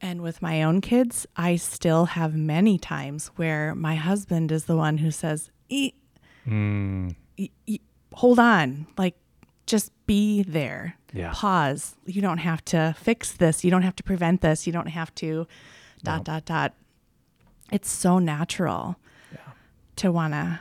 And 0.00 0.22
with 0.22 0.40
my 0.40 0.62
own 0.62 0.80
kids, 0.80 1.26
I 1.36 1.56
still 1.56 2.04
have 2.06 2.32
many 2.36 2.78
times 2.78 3.32
where 3.34 3.74
my 3.74 3.96
husband 3.96 4.52
is 4.52 4.66
the 4.66 4.76
one 4.76 4.98
who 4.98 5.10
says, 5.10 5.50
e- 5.68 5.92
Mm, 6.48 7.14
e- 7.36 7.50
e- 7.66 7.80
hold 8.14 8.38
on, 8.38 8.86
like 8.96 9.16
just 9.66 9.92
be 10.06 10.42
there. 10.42 10.96
yeah. 11.12 11.32
Pause. 11.34 11.96
You 12.06 12.22
don't 12.22 12.38
have 12.38 12.64
to 12.66 12.94
fix 12.98 13.32
this. 13.32 13.64
You 13.64 13.70
don't 13.70 13.82
have 13.82 13.96
to 13.96 14.02
prevent 14.02 14.40
this. 14.40 14.66
You 14.66 14.72
don't 14.72 14.86
have 14.88 15.14
to 15.16 15.46
dot, 16.02 16.18
Nope. 16.18 16.24
dot, 16.24 16.44
dot. 16.46 16.74
It's 17.70 17.90
so 17.90 18.18
natural 18.18 18.96
Yeah. 19.32 19.38
to 19.96 20.10
want 20.12 20.32
to 20.34 20.60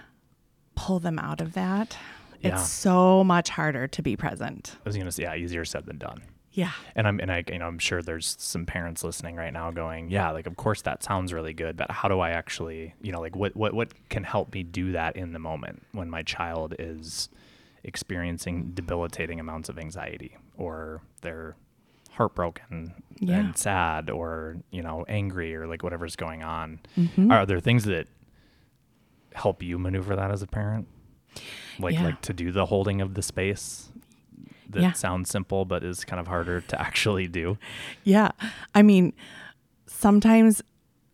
pull 0.75 0.99
them 0.99 1.19
out 1.19 1.39
of 1.41 1.53
that. 1.53 1.97
Yeah. 2.41 2.53
It's 2.59 2.69
so 2.69 3.23
much 3.23 3.49
harder 3.49 3.87
to 3.87 4.01
be 4.01 4.15
present. 4.17 4.75
I 4.85 4.89
was 4.89 4.97
gonna 4.97 5.11
say, 5.11 5.23
yeah, 5.23 5.35
easier 5.35 5.63
said 5.65 5.85
than 5.85 5.97
done. 5.97 6.21
Yeah. 6.57 6.71
And 6.95 7.07
I'm 7.07 7.19
and 7.19 7.31
I 7.31 7.43
you 7.51 7.59
know 7.59 7.67
I'm 7.67 7.77
sure 7.77 8.01
there's 8.01 8.35
some 8.39 8.65
parents 8.65 9.03
listening 9.03 9.35
right 9.35 9.53
now 9.53 9.69
going, 9.69 10.09
yeah, 10.09 10.31
like 10.31 10.47
of 10.47 10.55
course 10.57 10.81
that 10.81 11.03
sounds 11.03 11.31
really 11.31 11.53
good, 11.53 11.77
but 11.77 11.91
how 11.91 12.07
do 12.07 12.19
I 12.19 12.31
actually, 12.31 12.95
you 12.99 13.11
know, 13.11 13.21
like 13.21 13.35
what 13.35 13.55
what 13.55 13.73
what 13.75 13.89
can 14.09 14.23
help 14.23 14.53
me 14.55 14.63
do 14.63 14.91
that 14.93 15.15
in 15.15 15.33
the 15.33 15.39
moment 15.39 15.83
when 15.91 16.09
my 16.09 16.23
child 16.23 16.73
is 16.79 17.29
experiencing 17.83 18.71
debilitating 18.73 19.39
amounts 19.39 19.69
of 19.69 19.77
anxiety 19.77 20.35
or 20.57 21.01
they're 21.21 21.55
heartbroken 22.11 22.91
Yeah. 23.19 23.37
and 23.37 23.55
sad 23.55 24.09
or, 24.09 24.57
you 24.71 24.81
know, 24.81 25.05
angry 25.07 25.55
or 25.55 25.67
like 25.67 25.83
whatever's 25.83 26.15
going 26.15 26.41
on. 26.41 26.79
Mhm. 26.97 27.31
Are 27.31 27.45
there 27.45 27.59
things 27.59 27.83
that 27.85 28.07
help 29.35 29.61
you 29.61 29.77
maneuver 29.77 30.15
that 30.15 30.31
as 30.31 30.41
a 30.41 30.47
parent? 30.47 30.87
Like 31.77 31.93
Yeah. 31.93 32.05
like 32.05 32.21
to 32.21 32.33
do 32.33 32.51
the 32.51 32.65
holding 32.65 32.99
of 32.99 33.13
the 33.13 33.21
space 33.21 33.91
that 34.71 34.81
Yeah. 34.81 34.91
sounds 34.93 35.29
simple 35.29 35.65
but 35.65 35.83
is 35.83 36.03
kind 36.05 36.19
of 36.19 36.27
harder 36.27 36.61
to 36.61 36.81
actually 36.87 37.27
do. 37.27 37.57
Yeah. 38.03 38.31
I 38.75 38.81
mean, 38.81 39.13
sometimes 39.85 40.61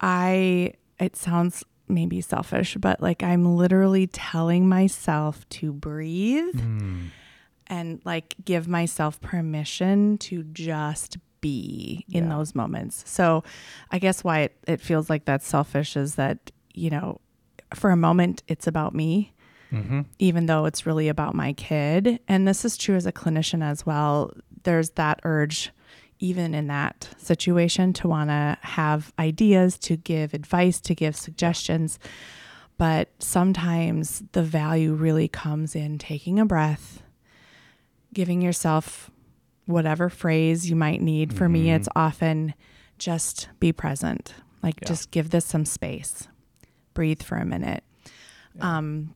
I, 0.02 0.74
it 1.00 1.16
sounds 1.16 1.64
maybe 1.88 2.22
selfish, 2.22 2.76
but 2.80 3.02
like 3.02 3.24
I'm 3.24 3.56
literally 3.56 4.08
telling 4.08 4.68
myself 4.68 5.48
to 5.50 5.72
breathe 5.74 6.56
Mm. 6.56 7.10
and 7.68 8.02
like 8.06 8.36
give 8.44 8.68
myself 8.68 9.20
permission 9.22 10.18
to 10.20 10.44
just 10.44 11.18
be 11.42 12.06
in 12.10 12.26
Yeah. 12.26 12.38
those 12.38 12.56
moments. 12.56 13.04
So 13.10 13.44
I 13.92 14.00
guess 14.00 14.24
why 14.24 14.40
it, 14.42 14.58
it 14.68 14.82
feels 14.82 15.10
like 15.10 15.26
that's 15.26 15.46
selfish 15.48 15.98
is 15.98 16.16
that, 16.16 16.52
you 16.74 16.90
know, 16.90 17.20
for 17.76 17.90
a 17.92 17.98
moment 17.98 18.44
it's 18.48 18.68
about 18.68 18.94
me 18.96 19.33
Mm-hmm. 19.74 20.02
even 20.20 20.46
though 20.46 20.66
it's 20.66 20.86
really 20.86 21.08
about 21.10 21.34
my 21.36 21.54
kid. 21.54 22.20
And 22.28 22.48
this 22.48 22.64
is 22.64 22.78
true 22.78 22.96
as 22.96 23.06
a 23.06 23.12
clinician 23.12 23.64
as 23.64 23.86
well. 23.86 24.32
There's 24.64 24.92
that 24.92 25.20
urge, 25.24 25.72
even 26.20 26.54
in 26.54 26.68
that 26.68 27.10
situation, 27.18 27.92
to 27.94 28.08
want 28.08 28.30
to 28.30 28.58
have 28.62 29.12
ideas, 29.18 29.78
to 29.80 29.98
give 29.98 30.34
advice, 30.34 30.80
to 30.82 30.94
give 30.96 31.16
suggestions. 31.16 31.98
But 32.78 33.10
sometimes 33.20 34.24
the 34.32 34.44
value 34.44 34.94
really 34.94 35.28
comes 35.28 35.76
in 35.76 35.98
taking 35.98 36.40
a 36.40 36.46
breath, 36.46 37.02
giving 38.14 38.42
yourself 38.42 39.10
whatever 39.66 40.10
phrase 40.10 40.70
you 40.70 40.76
might 40.76 41.02
need. 41.02 41.34
For 41.34 41.48
me, 41.50 41.66
Mhm. 41.68 41.76
it's 41.78 41.90
often 41.96 42.54
just 43.00 43.50
be 43.60 43.72
present, 43.72 44.34
like 44.62 44.76
Yeah. 44.82 44.88
just 44.90 45.12
give 45.12 45.30
this 45.30 45.46
some 45.46 45.66
space, 45.66 46.28
breathe 46.94 47.22
for 47.24 47.38
a 47.38 47.46
minute. 47.46 47.84
Yeah. 48.56 48.78
Um, 48.78 49.16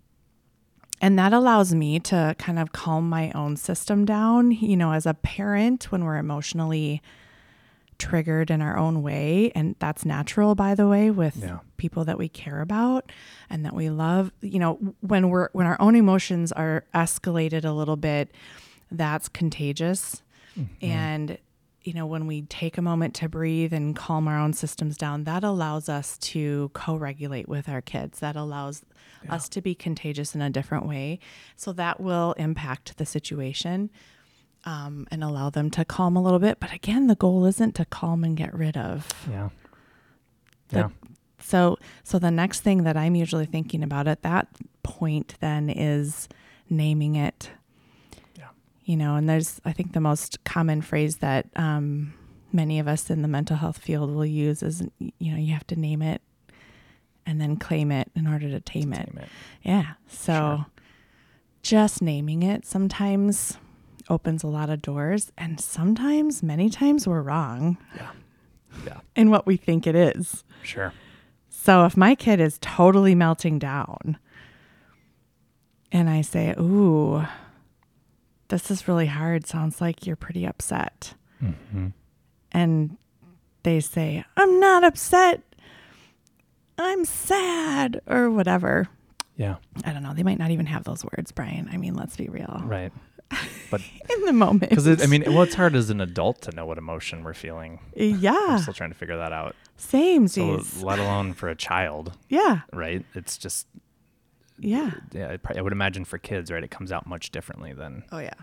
and 1.01 1.17
that 1.19 1.33
allows 1.33 1.73
me 1.73 1.99
to 2.01 2.35
kind 2.37 2.59
of 2.59 2.71
calm 2.71 3.09
my 3.09 3.31
own 3.31 3.55
system 3.57 4.05
down. 4.05 4.51
You 4.51 4.77
know, 4.77 4.91
as 4.93 5.05
a 5.05 5.13
parent, 5.13 5.91
when 5.91 6.03
we're 6.03 6.17
emotionally 6.17 7.01
triggered 7.99 8.51
in 8.51 8.61
our 8.61 8.77
own 8.77 9.01
way, 9.01 9.51
and 9.55 9.75
that's 9.79 10.05
natural, 10.05 10.53
by 10.53 10.75
the 10.75 10.87
way, 10.87 11.09
with 11.09 11.37
Yeah. 11.37 11.59
people 11.77 12.05
that 12.05 12.17
we 12.19 12.29
care 12.29 12.61
about 12.61 13.11
and 13.49 13.65
that 13.65 13.73
we 13.73 13.89
love. 13.89 14.31
You 14.41 14.59
know, 14.59 14.73
when 15.01 15.29
we're 15.29 15.49
when 15.53 15.65
our 15.65 15.77
own 15.81 15.95
emotions 15.95 16.51
are 16.51 16.85
escalated 16.93 17.65
a 17.65 17.71
little 17.71 17.95
bit, 17.95 18.31
that's 18.91 19.27
contagious. 19.27 20.21
Mm-hmm. 20.57 20.85
And 20.85 21.37
you 21.83 21.93
know, 21.93 22.05
when 22.05 22.27
we 22.27 22.41
take 22.43 22.77
a 22.77 22.81
moment 22.81 23.13
to 23.15 23.29
breathe 23.29 23.71
and 23.71 23.95
calm 23.95 24.27
our 24.27 24.37
own 24.37 24.51
systems 24.51 24.97
down, 24.97 25.23
that 25.23 25.41
allows 25.43 25.87
us 25.87 26.17
to 26.17 26.69
co-regulate 26.73 27.47
with 27.47 27.69
our 27.69 27.81
kids. 27.81 28.19
That 28.19 28.35
allows 28.35 28.83
us 29.29 29.49
to 29.49 29.61
be 29.61 29.75
contagious 29.75 30.33
in 30.35 30.41
a 30.41 30.49
different 30.49 30.85
way. 30.87 31.19
So 31.55 31.73
that 31.73 31.99
will 31.99 32.33
impact 32.33 32.97
the 32.97 33.05
situation 33.05 33.89
um, 34.65 35.07
and 35.11 35.23
allow 35.23 35.49
them 35.49 35.69
to 35.71 35.85
calm 35.85 36.15
a 36.15 36.21
little 36.21 36.39
bit. 36.39 36.59
But 36.59 36.73
again, 36.73 37.07
the 37.07 37.15
goal 37.15 37.45
isn't 37.45 37.75
to 37.75 37.85
calm 37.85 38.23
and 38.23 38.35
get 38.35 38.53
rid 38.53 38.75
of. 38.77 39.07
Yeah. 39.29 39.49
The- 40.69 40.77
Yeah. 40.79 40.89
So 41.39 41.77
so 42.03 42.17
the 42.19 42.31
next 42.31 42.61
thing 42.61 42.83
that 42.83 42.97
I'm 42.97 43.15
usually 43.15 43.45
thinking 43.45 43.83
about 43.83 44.07
at 44.07 44.23
that 44.23 44.47
point 44.83 45.35
then 45.39 45.69
is 45.69 46.27
naming 46.69 47.15
it. 47.15 47.51
Yeah. 48.37 48.49
You 48.83 48.97
know, 48.97 49.15
and 49.15 49.29
there's 49.29 49.61
I 49.63 49.71
think 49.71 49.93
the 49.93 50.01
most 50.01 50.43
common 50.43 50.81
phrase 50.81 51.17
that 51.17 51.45
um, 51.55 52.13
many 52.51 52.79
of 52.79 52.87
us 52.87 53.09
in 53.11 53.21
the 53.21 53.27
mental 53.27 53.55
health 53.55 53.77
field 53.77 54.09
will 54.13 54.25
use 54.25 54.63
is 54.63 54.81
you 54.99 55.31
know 55.31 55.37
you 55.37 55.53
have 55.53 55.67
to 55.67 55.75
name 55.79 56.01
it 56.01 56.21
and 57.27 57.39
then 57.39 57.57
claim 57.57 57.91
it 57.91 58.09
in 58.15 58.25
order 58.25 58.49
to 58.49 58.59
tame 58.59 58.91
it. 58.93 59.13
Name 59.13 59.23
it. 59.23 59.29
Yeah. 59.61 59.93
So 60.07 60.33
Sure. 60.33 60.65
just 61.61 62.01
naming 62.01 62.41
it 62.41 62.65
sometimes 62.65 63.57
opens 64.09 64.41
a 64.41 64.47
lot 64.47 64.69
of 64.69 64.81
doors 64.81 65.31
and 65.37 65.59
sometimes 65.59 66.41
many 66.41 66.69
times 66.69 67.05
we're 67.07 67.21
wrong 67.21 67.77
Yeah. 67.95 68.11
Yeah. 68.85 68.99
in 69.15 69.29
what 69.29 69.45
we 69.45 69.57
think 69.57 69.85
it 69.85 69.95
is. 69.95 70.43
Sure. 70.63 70.93
So 71.49 71.85
if 71.85 71.97
my 71.97 72.15
kid 72.15 72.39
is 72.39 72.57
totally 72.61 73.13
melting 73.15 73.59
down 73.59 74.17
and 75.91 76.09
I 76.09 76.21
say, 76.21 76.53
Ooh, 76.59 77.25
this 78.49 78.71
is 78.71 78.87
really 78.87 79.07
hard. 79.07 79.45
Sounds 79.45 79.81
like 79.81 80.05
you're 80.05 80.15
pretty 80.15 80.45
upset. 80.45 81.13
Mm-hmm. 81.43 81.87
And 82.53 82.97
they 83.63 83.79
say, 83.81 84.23
I'm 84.37 84.59
not 84.61 84.83
upset. 84.85 85.41
I'm 86.77 87.05
sad 87.05 88.01
or 88.07 88.29
whatever. 88.29 88.87
Yeah. 89.35 89.55
I 89.85 89.93
don't 89.93 90.03
know. 90.03 90.13
They 90.13 90.23
might 90.23 90.39
not 90.39 90.51
even 90.51 90.65
have 90.67 90.83
those 90.83 91.03
words, 91.03 91.31
Bryan. 91.31 91.69
I 91.71 91.77
mean, 91.77 91.93
let's 91.95 92.17
be 92.17 92.27
real. 92.27 92.61
Right. 92.65 92.91
But 93.69 93.81
In 94.09 94.25
the 94.25 94.33
moment. 94.33 94.69
because 94.69 94.87
I 95.01 95.05
mean, 95.07 95.23
well, 95.27 95.41
it's 95.43 95.55
hard 95.55 95.75
as 95.75 95.89
an 95.89 95.99
adult 96.01 96.41
to 96.43 96.51
know 96.55 96.65
what 96.65 96.77
emotion 96.77 97.23
we're 97.23 97.33
feeling. 97.33 97.79
Yeah. 97.95 98.33
I'm 98.49 98.59
still 98.59 98.73
trying 98.73 98.91
to 98.91 98.95
figure 98.95 99.17
that 99.17 99.33
out. 99.33 99.55
Same, 99.75 100.27
So, 100.27 100.63
let 100.81 100.97
alone 100.99 101.33
for 101.33 101.49
a 101.49 101.55
child, 101.55 102.13
Yeah. 102.29 102.61
right? 102.73 103.05
It's 103.13 103.37
just, 103.37 103.67
Yeah. 104.57 104.91
yeah, 105.11 105.35
I 105.45 105.57
I 105.57 105.61
would 105.61 105.73
imagine 105.73 106.05
for 106.05 106.17
kids, 106.17 106.49
right? 106.51 106.63
It 106.63 106.71
comes 106.71 106.91
out 106.91 107.05
much 107.05 107.29
differently 107.31 107.73
than 107.73 108.05
Oh, 108.11 108.17
yeah. 108.19 108.33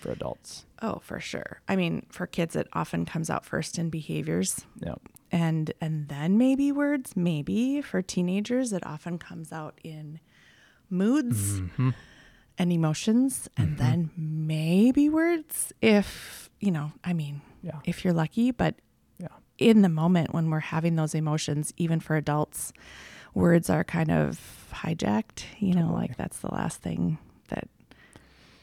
for 0.00 0.10
adults. 0.10 0.64
Oh, 0.80 1.00
for 1.04 1.20
sure. 1.20 1.60
I 1.68 1.76
mean, 1.76 2.06
for 2.10 2.26
kids, 2.26 2.56
it 2.56 2.66
often 2.72 3.04
comes 3.04 3.30
out 3.30 3.44
first 3.44 3.78
in 3.78 3.90
behaviors. 3.90 4.64
Yeah. 4.80 4.94
And 5.32 5.72
and 5.80 6.08
then 6.08 6.36
maybe 6.38 6.70
words 6.70 7.16
maybe 7.16 7.80
for 7.80 8.02
teenagers 8.02 8.72
it 8.72 8.84
often 8.86 9.18
comes 9.18 9.50
out 9.52 9.78
in 9.82 10.20
moods 10.90 11.60
Mm-hmm. 11.60 11.90
and 12.58 12.72
emotions 12.72 13.48
and 13.56 13.78
then 13.78 14.10
maybe 14.16 15.08
words 15.08 15.72
if 15.80 16.50
you 16.60 16.70
know 16.70 16.92
i 17.02 17.12
mean 17.12 17.40
Yeah. 17.62 17.80
if 17.84 18.04
you're 18.04 18.12
lucky 18.14 18.50
but 18.50 18.74
Yeah. 19.18 19.28
in 19.58 19.82
the 19.82 19.88
moment 19.88 20.34
when 20.34 20.50
we're 20.50 20.60
having 20.60 20.96
those 20.96 21.14
emotions 21.14 21.72
even 21.76 21.98
for 22.00 22.16
adults 22.16 22.72
words 23.34 23.70
are 23.70 23.84
kind 23.84 24.10
of 24.10 24.38
hijacked 24.72 25.44
you 25.58 25.74
know 25.74 25.92
like 25.92 26.16
that's 26.18 26.38
the 26.40 26.52
last 26.52 26.82
thing 26.82 27.18
that 27.48 27.68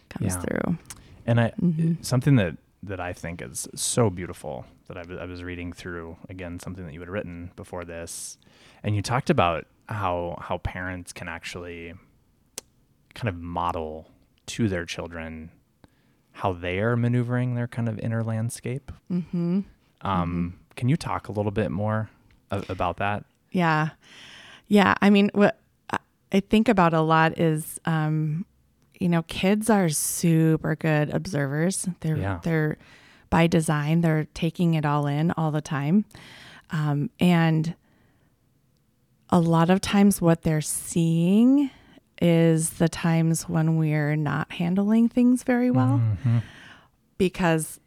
comes 0.10 0.34
Yeah. 0.36 0.40
through 0.42 0.78
And 1.26 1.40
I 1.40 1.52
Mhm. 1.62 2.04
something 2.06 2.36
that 2.38 2.58
that 2.84 3.00
I 3.00 3.14
think 3.14 3.42
is 3.42 3.68
so 3.76 4.10
beautiful 4.10 4.66
that 4.88 4.98
I, 4.98 5.04
was- 5.08 5.18
I 5.20 5.26
was 5.26 5.44
reading 5.44 5.74
through 5.74 6.18
again 6.30 6.60
something 6.60 6.86
that 6.86 6.94
you 6.94 7.00
had 7.00 7.10
written 7.10 7.52
before 7.56 7.84
this, 7.86 8.38
and 8.84 8.96
you 8.96 9.02
talked 9.02 9.30
about 9.30 9.66
how 9.88 10.38
how 10.42 10.58
parents 10.60 11.12
can 11.14 11.28
actually 11.28 11.94
kind 13.16 13.28
of 13.30 13.36
model 13.36 14.08
to 14.48 14.68
their 14.70 14.86
children 14.86 15.52
how 16.32 16.54
they 16.54 16.80
are 16.80 16.96
maneuvering 16.96 17.56
their 17.56 17.68
kind 17.68 17.90
of 17.90 18.00
inner 18.00 18.24
landscape. 18.24 18.92
mm-hmm. 19.12 19.60
Um, 20.02 20.60
Can 20.78 20.88
you 20.88 20.96
talk 20.96 21.28
a 21.28 21.34
little 21.34 21.52
bit 21.52 21.70
more 21.72 22.10
a- 22.52 22.64
about 22.70 22.98
that? 22.98 23.26
Yeah. 23.52 23.90
Yeah. 24.68 24.94
I 25.02 25.10
mean, 25.10 25.30
what 25.34 25.60
I- 25.90 25.98
I 26.32 26.40
think 26.40 26.70
about 26.70 26.94
a 26.94 27.02
lot 27.02 27.38
is, 27.38 27.78
um, 27.84 28.46
you 29.00 29.08
know, 29.10 29.24
kids 29.24 29.70
are 29.70 29.90
super 29.90 30.76
good 30.76 31.10
observers. 31.14 31.88
They're, 32.02 32.18
Yeah. 32.18 32.40
they're 32.44 32.78
by 33.30 33.48
design, 33.48 34.02
they're 34.02 34.26
taking 34.34 34.74
it 34.74 34.86
all 34.86 35.06
in 35.08 35.32
all 35.32 35.52
the 35.52 35.62
time. 35.62 36.06
Um, 36.72 37.10
and 37.20 37.76
a 39.30 39.40
lot 39.40 39.70
of 39.70 39.82
times 39.82 40.22
what 40.22 40.42
they're 40.42 40.62
seeing 40.62 41.70
is 42.22 42.72
the 42.72 42.90
times 42.90 43.48
when 43.48 43.78
we're 43.78 44.16
not 44.16 44.52
handling 44.54 45.08
things 45.08 45.44
very 45.44 45.72
well 45.72 46.02
Mhm. 46.26 46.42
because 47.18 47.80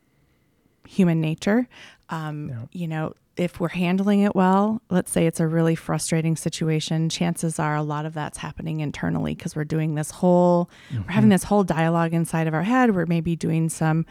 human 0.86 1.20
nature. 1.20 1.68
Um, 2.08 2.48
Yeah. 2.48 2.62
You 2.72 2.88
know, 2.88 3.14
if 3.36 3.58
we're 3.58 3.68
handling 3.68 4.20
it 4.20 4.34
well, 4.34 4.82
let's 4.90 5.10
say 5.10 5.26
it's 5.26 5.40
a 5.40 5.46
really 5.46 5.74
frustrating 5.74 6.36
situation, 6.36 7.08
chances 7.08 7.58
are 7.58 7.74
a 7.74 7.82
lot 7.82 8.04
of 8.04 8.12
that's 8.12 8.38
happening 8.38 8.80
internally 8.80 9.34
because 9.34 9.56
we're 9.56 9.64
doing 9.64 9.94
this 9.94 10.10
whole, 10.10 10.68
we're 10.90 10.98
having 11.04 11.22
mm-hmm. 11.22 11.30
this 11.30 11.44
whole 11.44 11.64
dialogue 11.64 12.12
inside 12.12 12.46
of 12.46 12.52
our 12.52 12.62
head. 12.62 12.94
We're 12.94 13.06
maybe 13.06 13.34
doing 13.34 13.70
some 13.70 14.04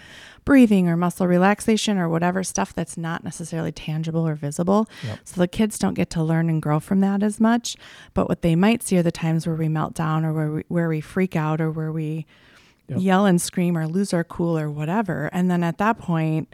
breathing 0.44 0.88
or 0.88 0.98
muscle 0.98 1.28
relaxation 1.28 2.00
or 2.00 2.10
whatever 2.10 2.44
stuff 2.44 2.74
that's 2.74 2.98
not 2.98 3.24
necessarily 3.24 3.72
tangible 3.72 4.28
or 4.28 4.34
visible. 4.34 4.90
Yep. 5.04 5.20
So 5.26 5.42
the 5.42 5.48
kids 5.48 5.78
don't 5.78 5.94
get 5.94 6.10
to 6.12 6.24
learn 6.24 6.50
and 6.50 6.60
grow 6.60 6.80
from 6.80 7.02
that 7.02 7.22
as 7.22 7.40
much. 7.40 7.76
But 8.16 8.28
what 8.28 8.42
they 8.42 8.56
might 8.56 8.82
see 8.82 8.98
are 8.98 9.04
the 9.04 9.12
times 9.12 9.46
where 9.46 9.56
we 9.56 9.70
melt 9.70 9.94
down 9.94 10.26
or 10.26 10.34
where 10.34 10.52
we, 10.52 10.64
where 10.68 10.90
we 10.90 11.00
freak 11.00 11.36
out 11.36 11.62
or 11.62 11.72
where 11.72 11.92
we 11.92 12.26
Yep. 12.88 13.00
yell 13.00 13.26
and 13.26 13.42
scream 13.42 13.78
or 13.78 13.88
lose 13.88 14.14
our 14.14 14.26
cool 14.26 14.58
or 14.58 14.70
whatever. 14.70 15.30
And 15.32 15.50
then 15.50 15.64
at 15.64 15.78
that 15.78 15.98
point, 15.98 16.54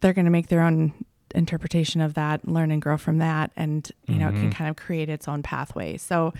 they're 0.00 0.12
going 0.12 0.24
to 0.24 0.30
make 0.30 0.48
their 0.48 0.62
own 0.62 0.92
interpretation 1.34 2.00
of 2.00 2.14
that, 2.14 2.46
learn 2.46 2.70
and 2.70 2.80
grow 2.82 2.96
from 2.96 3.18
that, 3.18 3.50
and 3.56 3.90
you 4.06 4.16
know, 4.18 4.28
it 4.28 4.34
can 4.34 4.50
Mhm. 4.50 4.54
kind 4.54 4.70
of 4.70 4.76
create 4.76 5.08
its 5.08 5.28
own 5.28 5.42
pathway. 5.42 5.96
So, 5.96 6.32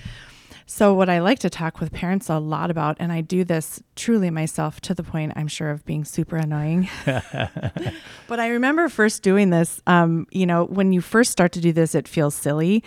so 0.67 0.95
what 0.95 1.09
I 1.09 1.19
like 1.21 1.39
to 1.41 1.51
talk 1.51 1.81
with 1.81 1.93
parents 1.93 2.29
a 2.29 2.39
lot 2.39 2.71
about, 2.71 2.97
and 3.01 3.11
I 3.13 3.21
do 3.23 3.45
this 3.45 3.83
truly 3.97 4.31
myself 4.31 4.81
to 4.83 4.95
the 4.95 5.03
point 5.03 5.33
I'm 5.37 5.49
sure 5.49 5.71
of 5.71 5.85
being 5.85 6.05
super 6.05 6.37
annoying. 6.37 6.89
but 8.27 8.41
I 8.41 8.49
remember 8.49 8.89
first 8.89 9.23
doing 9.23 9.51
this. 9.51 9.81
Um, 9.87 10.27
you 10.31 10.47
know, 10.47 10.65
when 10.65 10.93
you 10.93 11.01
first 11.01 11.31
start 11.33 11.53
to 11.53 11.61
do 11.61 11.73
this, 11.73 11.95
it 11.95 12.07
feels 12.09 12.35
silly, 12.35 12.83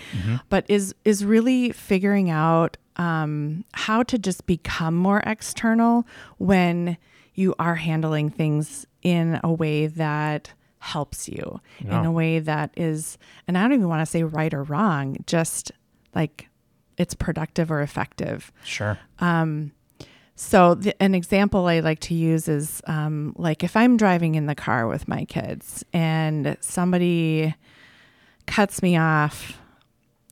but 0.50 0.66
is 0.70 0.94
is 1.06 1.26
really 1.26 1.72
figuring 1.72 2.30
out 2.30 2.78
um, 2.98 3.66
how 3.74 4.04
to 4.04 4.18
just 4.18 4.46
become 4.46 4.96
more 4.96 5.22
external 5.26 6.06
when 6.38 6.98
you 7.34 7.56
are 7.58 7.76
handling 7.76 8.30
things 8.30 8.86
in 9.02 9.40
a 9.44 9.52
way 9.52 9.88
that 9.88 10.54
helps 10.84 11.30
you 11.30 11.62
in 11.80 11.92
a 12.06 12.12
way 12.12 12.40
that 12.40 12.70
is 12.76 13.18
and 13.48 13.58
i 13.58 13.62
don't 13.62 13.72
even 13.74 13.88
want 13.88 14.02
to 14.02 14.06
say 14.06 14.22
right 14.22 14.54
or 14.54 14.64
wrong 14.64 15.16
just 15.26 15.72
like 16.14 16.50
it's 16.98 17.14
productive 17.14 17.72
or 17.72 17.82
effective 17.82 18.52
Sure. 18.66 19.00
so 20.36 20.76
the, 20.76 21.02
an 21.02 21.14
example 21.16 21.68
I 21.68 21.80
like 21.80 22.00
to 22.02 22.14
use 22.16 22.48
is 22.48 22.82
um, 22.88 23.34
like 23.38 23.64
if 23.64 23.76
I'm 23.78 23.98
driving 23.98 24.36
in 24.36 24.46
the 24.48 24.56
car 24.56 24.88
with 24.88 25.08
my 25.08 25.26
kids 25.26 25.84
and 25.94 26.58
somebody 26.60 27.54
cuts 28.48 28.82
me 28.82 28.98
off 28.98 29.58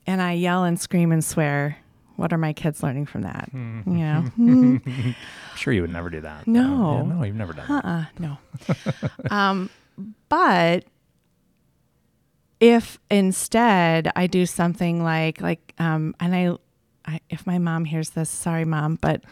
and 0.07 0.21
I 0.21 0.33
yell 0.33 0.63
and 0.63 0.79
scream 0.79 1.11
and 1.11 1.23
swear, 1.23 1.77
what 2.15 2.33
are 2.33 2.37
my 2.37 2.51
kids 2.53 2.81
learning 2.83 3.05
from 3.05 3.21
that? 3.21 3.49
You 3.53 3.59
know, 3.85 4.21
Hmm, 4.35 4.77
Sure, 5.55 5.71
you 5.73 5.81
would 5.81 5.93
never 5.93 6.09
do 6.09 6.21
that. 6.21 6.47
No. 6.47 7.05
Yeah, 7.07 7.15
no, 7.15 7.23
you've 7.23 7.35
never 7.35 7.53
done 7.53 7.67
that. 7.67 7.85
uh-uh, 7.85 8.05
no. 8.19 8.37
um, 9.35 9.69
but 10.29 10.85
if 12.59 12.99
instead 13.09 14.11
I 14.15 14.27
do 14.27 14.45
something 14.45 15.03
like 15.03 15.41
like 15.41 15.73
um, 15.79 16.15
and 16.19 16.35
I, 16.35 16.55
I 17.05 17.19
if 17.29 17.45
my 17.45 17.57
mom 17.57 17.85
hears 17.85 18.11
this, 18.11 18.29
sorry 18.29 18.65
mom, 18.65 18.97
but 19.01 19.23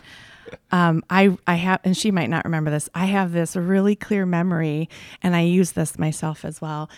um, 0.72 1.04
I 1.10 1.38
I 1.46 1.56
have 1.56 1.80
and 1.84 1.96
she 1.96 2.12
might 2.12 2.30
not 2.30 2.44
remember 2.44 2.72
this. 2.72 2.90
I 2.96 3.06
have 3.06 3.32
this 3.32 3.56
really 3.56 3.96
clear 3.96 4.26
memory, 4.26 4.90
and 5.22 5.36
I 5.36 5.42
use 5.42 5.74
this 5.74 6.00
myself 6.00 6.44
as 6.44 6.60
well, 6.60 6.90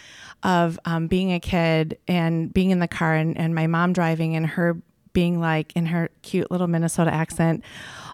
of 0.42 0.80
um, 0.86 1.08
being 1.08 1.34
a 1.34 1.40
kid 1.40 1.98
and 2.08 2.54
being 2.54 2.72
in 2.72 2.80
the 2.80 2.88
car 2.88 3.14
and, 3.14 3.38
and 3.38 3.54
my 3.54 3.68
mom 3.68 3.92
driving 3.92 4.36
and 4.36 4.48
her 4.48 4.78
being 5.14 5.42
like 5.42 5.74
in 5.76 5.88
her 5.88 6.10
cute 6.22 6.50
little 6.50 6.68
Minnesota 6.68 7.14
accent, 7.14 7.62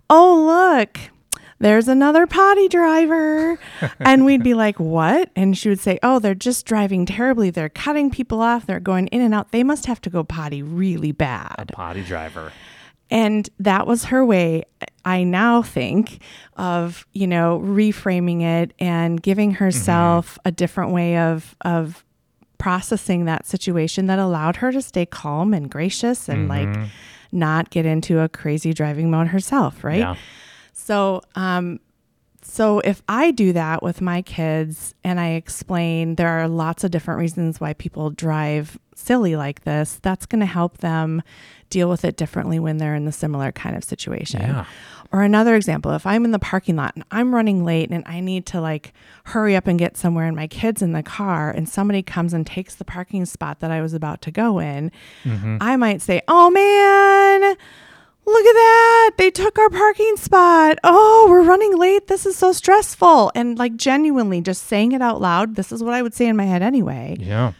"Oh 0.09 0.75
look, 0.75 0.99
there's 1.59 1.87
another 1.87 2.27
potty 2.27 2.67
driver. 2.67 3.59
and 3.99 4.25
we'd 4.25 4.43
be 4.43 4.53
like, 4.53 4.79
what? 4.79 5.29
And 5.35 5.57
she 5.57 5.69
would 5.69 5.79
say, 5.79 5.99
oh, 6.03 6.19
they're 6.19 6.35
just 6.35 6.65
driving 6.65 7.05
terribly. 7.05 7.49
They're 7.49 7.69
cutting 7.69 8.11
people 8.11 8.41
off. 8.41 8.65
They're 8.65 8.79
going 8.79 9.07
in 9.07 9.21
and 9.21 9.33
out. 9.33 9.51
They 9.51 9.63
must 9.63 9.85
have 9.85 10.01
to 10.01 10.09
go 10.09 10.23
potty 10.23 10.61
really 10.61 11.11
bad. 11.11 11.69
A 11.69 11.73
potty 11.73 12.03
driver. 12.03 12.51
And 13.09 13.49
that 13.59 13.87
was 13.87 14.05
her 14.05 14.25
way, 14.25 14.63
I 15.05 15.23
now 15.23 15.61
think, 15.61 16.21
of, 16.57 17.07
you 17.13 17.25
know, 17.25 17.61
reframing 17.63 18.41
it 18.41 18.73
and 18.79 19.21
giving 19.21 19.51
mm-hmm. 19.51 19.63
herself 19.63 20.37
a 20.43 20.51
different 20.51 20.91
way 20.91 21.17
of 21.17 21.55
of 21.61 22.03
processing 22.57 23.25
that 23.25 23.45
situation 23.45 24.07
that 24.07 24.19
allowed 24.19 24.57
her 24.57 24.71
to 24.71 24.81
stay 24.81 25.05
calm 25.05 25.53
and 25.53 25.69
gracious 25.69 26.27
and 26.27 26.47
like 26.47 26.67
mm-hmm. 26.67 26.85
not 27.31 27.69
get 27.69 27.85
into 27.85 28.19
a 28.19 28.27
crazy 28.27 28.73
driving 28.73 29.11
mode 29.11 29.27
herself, 29.27 29.83
right? 29.83 29.99
Yeah. 29.99 30.15
So, 30.87 31.21
um, 31.35 31.81
so 32.41 32.79
if 32.79 33.03
I 33.09 33.31
do 33.31 33.51
that 33.51 33.83
with 33.83 33.99
my 33.99 34.21
kids 34.21 34.95
and 35.03 35.19
I 35.19 35.31
explain 35.31 36.15
there 36.15 36.29
are 36.29 36.47
lots 36.47 36.85
of 36.85 36.91
different 36.91 37.19
reasons 37.19 37.59
why 37.59 37.73
people 37.73 38.09
drive 38.09 38.79
silly 38.95 39.35
like 39.35 39.65
this, 39.65 39.99
that's 40.01 40.25
going 40.25 40.39
to 40.39 40.45
help 40.45 40.77
them 40.77 41.23
deal 41.69 41.89
with 41.89 42.05
it 42.05 42.15
differently 42.15 42.57
when 42.57 42.77
they're 42.77 42.95
in 42.95 43.03
the 43.03 43.11
similar 43.11 43.51
kind 43.51 43.75
of 43.75 43.83
situation. 43.83 44.39
Yeah. 44.39 44.65
Or 45.11 45.23
another 45.23 45.57
example, 45.57 45.91
if 45.91 46.05
I'm 46.05 46.23
in 46.23 46.31
the 46.31 46.39
parking 46.39 46.77
lot 46.77 46.95
and 46.95 47.03
I'm 47.11 47.35
running 47.35 47.65
late 47.65 47.89
and 47.89 48.03
I 48.07 48.21
need 48.21 48.45
to 48.47 48.61
like 48.61 48.93
hurry 49.25 49.57
up 49.57 49.67
and 49.67 49.77
get 49.77 49.97
somewhere 49.97 50.25
and 50.25 50.37
my 50.37 50.47
kid's 50.47 50.81
in 50.81 50.93
the 50.93 51.03
car 51.03 51.51
and 51.51 51.67
somebody 51.67 52.01
comes 52.01 52.33
and 52.33 52.47
takes 52.47 52.75
the 52.75 52.85
parking 52.85 53.25
spot 53.25 53.59
that 53.59 53.71
I 53.71 53.81
was 53.81 53.93
about 53.93 54.21
to 54.21 54.31
go 54.31 54.59
in, 54.59 54.93
I 55.61 55.75
might 55.75 56.01
say, 56.01 56.21
"Oh 56.29 56.49
man, 56.49 57.57
look 58.27 58.45
at 58.45 58.53
that. 58.53 59.11
They 59.17 59.31
took 59.31 59.57
our 59.57 59.69
parking 59.69 60.17
spot. 60.17 60.77
Oh, 60.83 61.27
we're 61.29 61.43
running 61.43 61.75
late. 61.77 62.07
This 62.07 62.25
is 62.25 62.35
so 62.35 62.51
stressful." 62.51 63.31
And 63.33 63.57
like 63.57 63.75
genuinely 63.75 64.41
just 64.41 64.63
saying 64.67 64.91
it 64.91 65.01
out 65.01 65.19
loud, 65.21 65.55
this 65.55 65.71
is 65.71 65.83
what 65.83 65.93
I 65.93 66.01
would 66.01 66.13
say 66.13 66.27
in 66.27 66.35
my 66.35 66.45
head 66.45 66.61
anyway. 66.61 67.17
Yeah. 67.19 67.53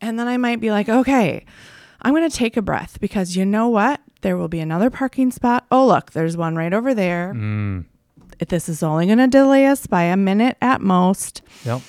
And 0.00 0.18
then 0.18 0.28
I 0.28 0.36
might 0.36 0.60
be 0.60 0.70
like, 0.70 0.88
okay, 0.88 1.44
I'm 2.02 2.14
going 2.14 2.28
to 2.28 2.34
take 2.34 2.56
a 2.56 2.62
breath 2.62 2.98
because 3.00 3.36
you 3.36 3.44
know 3.44 3.68
what? 3.68 4.00
There 4.22 4.36
will 4.36 4.48
be 4.48 4.60
another 4.60 4.90
parking 4.90 5.30
spot. 5.30 5.66
Oh, 5.70 5.86
look, 5.86 6.12
there's 6.12 6.36
one 6.36 6.56
right 6.56 6.72
over 6.72 6.94
there. 6.94 7.34
Mm. 7.34 7.84
This 8.48 8.68
is 8.68 8.82
only 8.82 9.06
going 9.06 9.18
to 9.18 9.26
delay 9.26 9.66
us 9.66 9.86
by 9.86 10.04
a 10.04 10.16
minute 10.16 10.56
at 10.62 10.80
most. 10.80 11.42
Yep. 11.64 11.82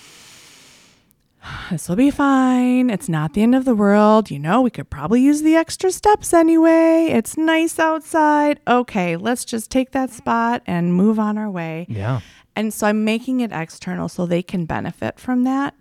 This 1.71 1.87
will 1.87 1.95
be 1.95 2.11
fine. 2.11 2.89
It's 2.89 3.07
not 3.09 3.33
the 3.33 3.41
end 3.41 3.55
of 3.55 3.65
the 3.65 3.75
world. 3.75 4.29
You 4.29 4.39
know, 4.39 4.61
we 4.61 4.69
could 4.69 4.89
probably 4.89 5.21
use 5.21 5.41
the 5.41 5.55
extra 5.55 5.91
steps 5.91 6.33
anyway. 6.33 7.07
It's 7.11 7.37
nice 7.37 7.79
outside. 7.79 8.59
Okay, 8.67 9.15
let's 9.15 9.45
just 9.45 9.71
take 9.71 9.91
that 9.91 10.11
spot 10.11 10.61
and 10.67 10.93
move 10.93 11.17
on 11.17 11.37
our 11.37 11.49
way. 11.49 11.85
Yeah. 11.89 12.19
And 12.55 12.73
so 12.73 12.87
I'm 12.87 13.05
making 13.05 13.39
it 13.39 13.51
external 13.53 14.09
so 14.09 14.25
they 14.25 14.43
can 14.43 14.65
benefit 14.65 15.19
from 15.19 15.45
that. 15.45 15.73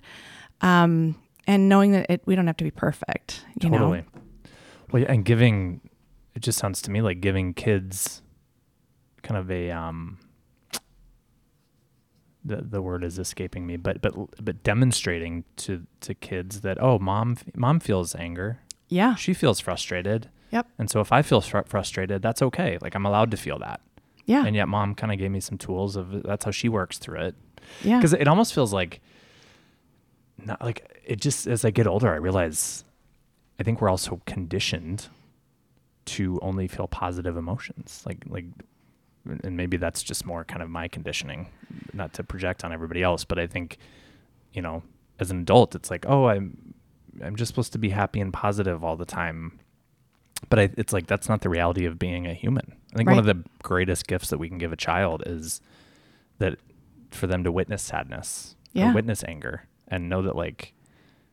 Um, 0.61 1.16
and 1.46 1.68
knowing 1.68 1.92
that 1.92 2.07
it, 2.09 2.23
we 2.27 2.37
don't 2.37 2.46
have 2.46 2.57
to 2.59 2.64
be 2.64 2.70
perfect, 2.70 3.44
you 3.61 3.70
Totally. 3.70 3.99
know? 3.99 4.05
Well, 4.92 5.05
and 5.09 5.25
giving 5.25 5.81
it 6.35 6.42
just 6.42 6.59
sounds 6.59 6.81
to 6.83 6.90
me 6.90 7.03
like 7.03 7.20
giving 7.20 7.55
kids 7.55 8.23
kind 9.23 9.37
of 9.38 9.51
a 9.51 9.70
um 9.70 10.18
the 12.44 12.57
the 12.62 12.81
word 12.83 13.05
is 13.05 13.18
escaping 13.18 13.66
me, 13.66 13.76
but 13.76 14.00
but 14.00 14.14
but 14.44 14.62
demonstrating 14.62 15.44
to 15.57 15.87
to 16.00 16.14
kids 16.14 16.61
that 16.62 16.83
oh, 16.83 16.98
mom 16.98 17.37
mom 17.55 17.81
feels 17.81 18.14
anger. 18.14 18.61
Yeah. 18.88 19.14
She 19.14 19.35
feels 19.35 19.61
frustrated. 19.61 20.29
Yep. 20.50 20.66
And 20.79 20.90
so 20.90 21.00
if 21.00 21.12
I 21.12 21.22
feel 21.22 21.40
fr- 21.40 21.61
frustrated, 21.66 22.22
that's 22.22 22.42
okay. 22.42 22.76
Like 22.81 22.94
I'm 22.96 23.07
allowed 23.07 23.31
to 23.31 23.37
feel 23.37 23.59
that. 23.61 23.81
Yeah. 24.26 24.44
And 24.44 24.57
yet 24.57 24.66
mom 24.68 24.94
kind 24.94 25.12
of 25.12 25.18
gave 25.18 25.31
me 25.31 25.40
some 25.40 25.59
tools 25.59 25.94
of 25.96 26.22
that's 26.24 26.44
how 26.44 26.50
she 26.50 26.68
works 26.68 26.98
through 26.98 27.20
it. 27.20 27.35
yeah. 27.83 27.98
because 27.98 28.12
it 28.14 28.26
almost 28.26 28.53
feels 28.55 28.72
like 28.72 29.00
not 30.44 30.61
like 30.62 31.00
it 31.05 31.20
just 31.20 31.46
as 31.46 31.64
i 31.64 31.70
get 31.70 31.87
older 31.87 32.09
i 32.11 32.16
realize 32.16 32.83
i 33.59 33.62
think 33.62 33.81
we're 33.81 33.90
also 33.90 34.20
conditioned 34.26 35.09
to 36.07 36.38
only 36.40 36.66
feel 36.66 36.88
positive 36.88 37.37
emotions 37.37 38.03
like 38.07 38.24
like 38.29 38.46
and 39.44 39.56
maybe 39.56 39.76
that's 39.76 40.02
just 40.02 40.24
more 40.26 40.44
kind 40.44 40.62
of 40.62 40.70
my 40.70 40.88
conditioning 40.88 41.48
not 41.92 42.12
to 42.14 42.24
project 42.24 42.64
on 42.64 42.72
everybody 42.72 43.02
else 43.02 43.24
but 43.24 43.38
i 43.38 43.46
think 43.46 43.76
you 44.52 44.62
know 44.62 44.83
as 45.18 45.30
an 45.30 45.40
adult 45.40 45.74
it's 45.74 45.90
like 45.90 46.04
oh 46.09 46.26
i'm 46.28 46.74
i'm 47.22 47.37
just 47.37 47.48
supposed 47.48 47.72
to 47.72 47.78
be 47.78 47.90
happy 47.90 48.20
and 48.20 48.33
positive 48.33 48.83
all 48.85 48.96
the 48.96 49.04
time. 49.04 49.59
But 50.48 50.59
I, 50.59 50.70
it's 50.78 50.92
like 50.94 51.06
that's 51.06 51.28
not 51.28 51.42
the 51.42 51.50
reality 51.50 51.85
of 51.85 51.98
being 51.98 52.26
a 52.26 52.33
human. 52.33 52.72
I 52.94 52.96
think 52.96 53.11
one 53.11 53.18
of 53.18 53.26
the 53.26 53.44
greatest 53.62 54.06
gifts 54.06 54.30
that 54.30 54.38
we 54.38 54.48
can 54.48 54.56
give 54.56 54.72
a 54.72 54.76
child 54.76 55.22
is 55.26 55.61
that 56.38 56.56
for 57.11 57.26
them 57.26 57.44
to 57.44 57.52
witness 57.52 57.83
sadness 57.83 58.56
Yeah. 58.72 58.90
or 58.90 58.94
witness 58.94 59.22
anger 59.22 59.66
and 59.88 60.09
know 60.09 60.22
that 60.22 60.37
like 60.37 60.72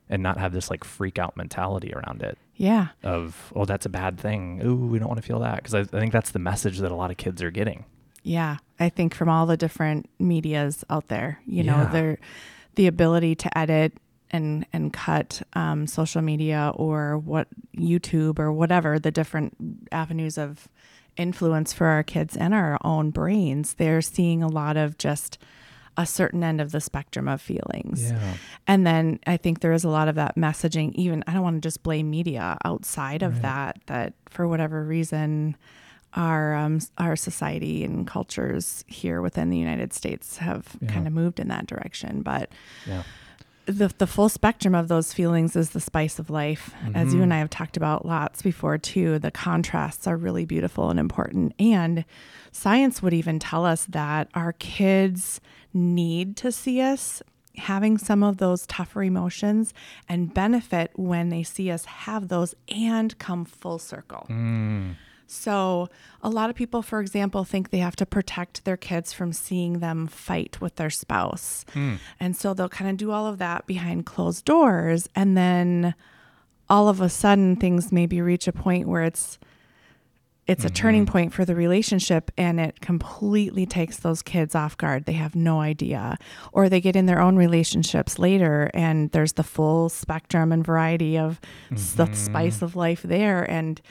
and 0.09 0.23
not 0.23 0.37
have 0.37 0.53
this 0.53 0.69
like 0.69 0.83
freak 0.83 1.19
out 1.19 1.35
mentality 1.37 1.93
around 1.93 2.21
it 2.21 2.37
yeah. 2.55 2.87
of 3.03 3.51
oh 3.55 3.65
that's 3.65 3.85
a 3.85 3.89
bad 3.89 4.19
thing 4.19 4.61
ooh 4.65 4.75
we 4.87 4.99
don't 4.99 5.07
want 5.09 5.21
to 5.21 5.25
feel 5.27 5.39
that 5.39 5.57
because 5.57 5.73
I, 5.73 5.81
I 5.81 5.99
think 5.99 6.11
that's 6.11 6.31
the 6.31 6.39
message 6.39 6.79
that 6.79 6.91
a 6.91 6.95
lot 6.95 7.11
of 7.11 7.17
kids 7.17 7.41
are 7.41 7.51
getting 7.51 7.85
Yeah. 8.23 8.57
I 8.79 8.89
think 8.89 9.13
from 9.15 9.29
all 9.29 9.45
the 9.47 9.57
different 9.57 10.07
medias 10.19 10.83
out 10.89 11.07
there, 11.07 11.39
you 11.47 11.63
know, 11.63 11.77
Yeah. 11.77 11.89
they're 11.91 12.17
the 12.75 12.85
ability 12.87 13.33
to 13.35 13.57
edit 13.57 13.93
and 14.29 14.65
and 14.73 14.91
cut 14.93 15.41
um, 15.53 15.87
social 15.87 16.21
media 16.21 16.71
or 16.75 17.17
what 17.17 17.47
YouTube 17.75 18.37
or 18.39 18.51
whatever 18.51 18.99
the 18.99 19.09
different 19.11 19.55
avenues 19.91 20.37
of 20.37 20.67
influence 21.15 21.73
for 21.73 21.87
our 21.87 22.03
kids 22.03 22.35
and 22.37 22.53
our 22.53 22.77
own 22.83 23.09
brains, 23.11 23.73
they're 23.75 24.01
seeing 24.01 24.43
a 24.43 24.47
lot 24.47 24.77
of 24.77 24.97
just 24.97 25.39
a 25.97 26.05
certain 26.05 26.43
end 26.43 26.61
of 26.61 26.71
the 26.71 26.79
spectrum 26.79 27.27
of 27.27 27.41
feelings. 27.41 28.11
And 28.67 28.85
then 28.85 29.19
I 29.25 29.37
think 29.37 29.59
there 29.61 29.73
is 29.73 29.83
a 29.83 29.89
lot 29.89 30.07
of 30.07 30.15
that 30.15 30.35
messaging, 30.35 30.93
even 30.93 31.23
I 31.27 31.33
don't 31.33 31.41
want 31.41 31.55
to 31.61 31.67
just 31.67 31.81
blame 31.83 32.09
media 32.11 32.57
outside 32.63 33.23
of 33.23 33.41
that, 33.41 33.79
that 33.87 34.13
for 34.29 34.47
whatever 34.47 34.83
reason, 34.83 35.55
our 36.13 36.55
um, 36.55 36.79
our 36.97 37.15
society 37.15 37.83
and 37.83 38.07
cultures 38.07 38.83
here 38.87 39.21
within 39.21 39.49
the 39.49 39.57
United 39.57 39.91
States 39.93 40.37
have 40.37 40.75
Yeah. 40.81 40.89
kind 40.93 41.07
of 41.07 41.13
moved 41.13 41.39
in 41.39 41.47
that 41.49 41.65
direction. 41.67 42.21
But 42.21 42.51
yeah 42.87 43.03
the 43.67 43.93
the 43.97 44.07
full 44.07 44.29
spectrum 44.29 44.73
of 44.73 44.87
those 44.87 45.13
feelings 45.13 45.55
is 45.55 45.71
the 45.71 45.79
spice 45.79 46.19
of 46.19 46.29
life. 46.29 46.73
As 46.95 47.07
you 47.07 47.15
mm-hmm. 47.15 47.23
and 47.23 47.33
I 47.33 47.39
have 47.39 47.49
talked 47.49 47.77
about 47.77 48.05
lots 48.05 48.41
before 48.41 48.77
too, 48.77 49.19
the 49.19 49.29
contrasts 49.29 50.07
are 50.07 50.17
really 50.17 50.45
beautiful 50.45 50.89
and 50.89 50.99
important. 50.99 51.53
And 51.59 52.05
science 52.51 53.01
would 53.01 53.13
even 53.13 53.39
tell 53.39 53.65
us 53.65 53.85
that 53.85 54.29
our 54.33 54.53
kids 54.53 55.41
need 55.73 56.37
to 56.37 56.51
see 56.51 56.81
us 56.81 57.21
having 57.57 57.97
some 57.97 58.23
of 58.23 58.37
those 58.37 58.65
tougher 58.67 59.03
emotions 59.03 59.73
and 60.07 60.33
benefit 60.33 60.91
when 60.95 61.29
they 61.29 61.43
see 61.43 61.69
us 61.69 61.85
have 61.85 62.29
those 62.29 62.55
and 62.69 63.17
come 63.17 63.45
full 63.45 63.79
circle. 63.79 64.27
Mm. 64.29 64.95
So, 65.27 65.89
a 66.23 66.29
lot 66.29 66.49
of 66.49 66.55
people, 66.55 66.81
for 66.81 67.01
example, 67.01 67.43
think 67.43 67.69
they 67.69 67.79
have 67.79 67.97
to 67.97 68.05
protect 68.05 68.63
their 68.63 68.77
kids 68.77 69.11
from 69.11 69.33
seeing 69.33 69.79
them 69.79 70.07
fight 70.07 70.59
with 70.61 70.77
their 70.77 70.89
spouse. 70.89 71.65
Hmm. 71.73 71.95
And 72.19 72.35
so 72.35 72.53
they'll 72.53 72.69
kind 72.69 72.89
of 72.89 72.97
do 72.97 73.11
all 73.11 73.27
of 73.27 73.37
that 73.37 73.67
behind 73.67 74.05
closed 74.05 74.45
doors. 74.45 75.09
And 75.15 75.37
then 75.37 75.95
all 76.69 76.87
of 76.87 77.01
a 77.01 77.09
sudden, 77.09 77.57
things 77.57 77.91
maybe 77.91 78.21
reach 78.21 78.47
a 78.47 78.53
point 78.53 78.87
where 78.87 79.03
it's 79.03 79.37
it's 80.47 80.63
a 80.63 80.69
turning 80.69 81.03
mm-hmm. 81.03 81.11
point 81.11 81.33
for 81.33 81.43
the 81.43 81.55
relationship 81.55 82.31
and 82.37 82.57
it 82.57 82.79
completely 82.79 83.65
takes 83.65 83.97
those 83.97 84.21
kids 84.21 84.55
off 84.55 84.77
guard. 84.77 85.03
They 85.03 85.13
have 85.13 85.35
no 85.35 85.59
idea. 85.59 86.17
Or 86.53 86.69
they 86.69 86.79
get 86.79 86.95
in 86.95 87.05
their 87.05 87.19
own 87.19 87.35
relationships 87.35 88.17
later 88.17 88.71
and 88.73 89.11
there's 89.11 89.33
the 89.33 89.43
full 89.43 89.89
spectrum 89.89 90.53
and 90.53 90.65
variety 90.65 91.17
of 91.17 91.41
s- 91.69 91.91
the 91.91 92.05
mm-hmm. 92.05 92.13
spice 92.13 92.61
of 92.61 92.77
life 92.77 93.01
there 93.01 93.43
and 93.43 93.81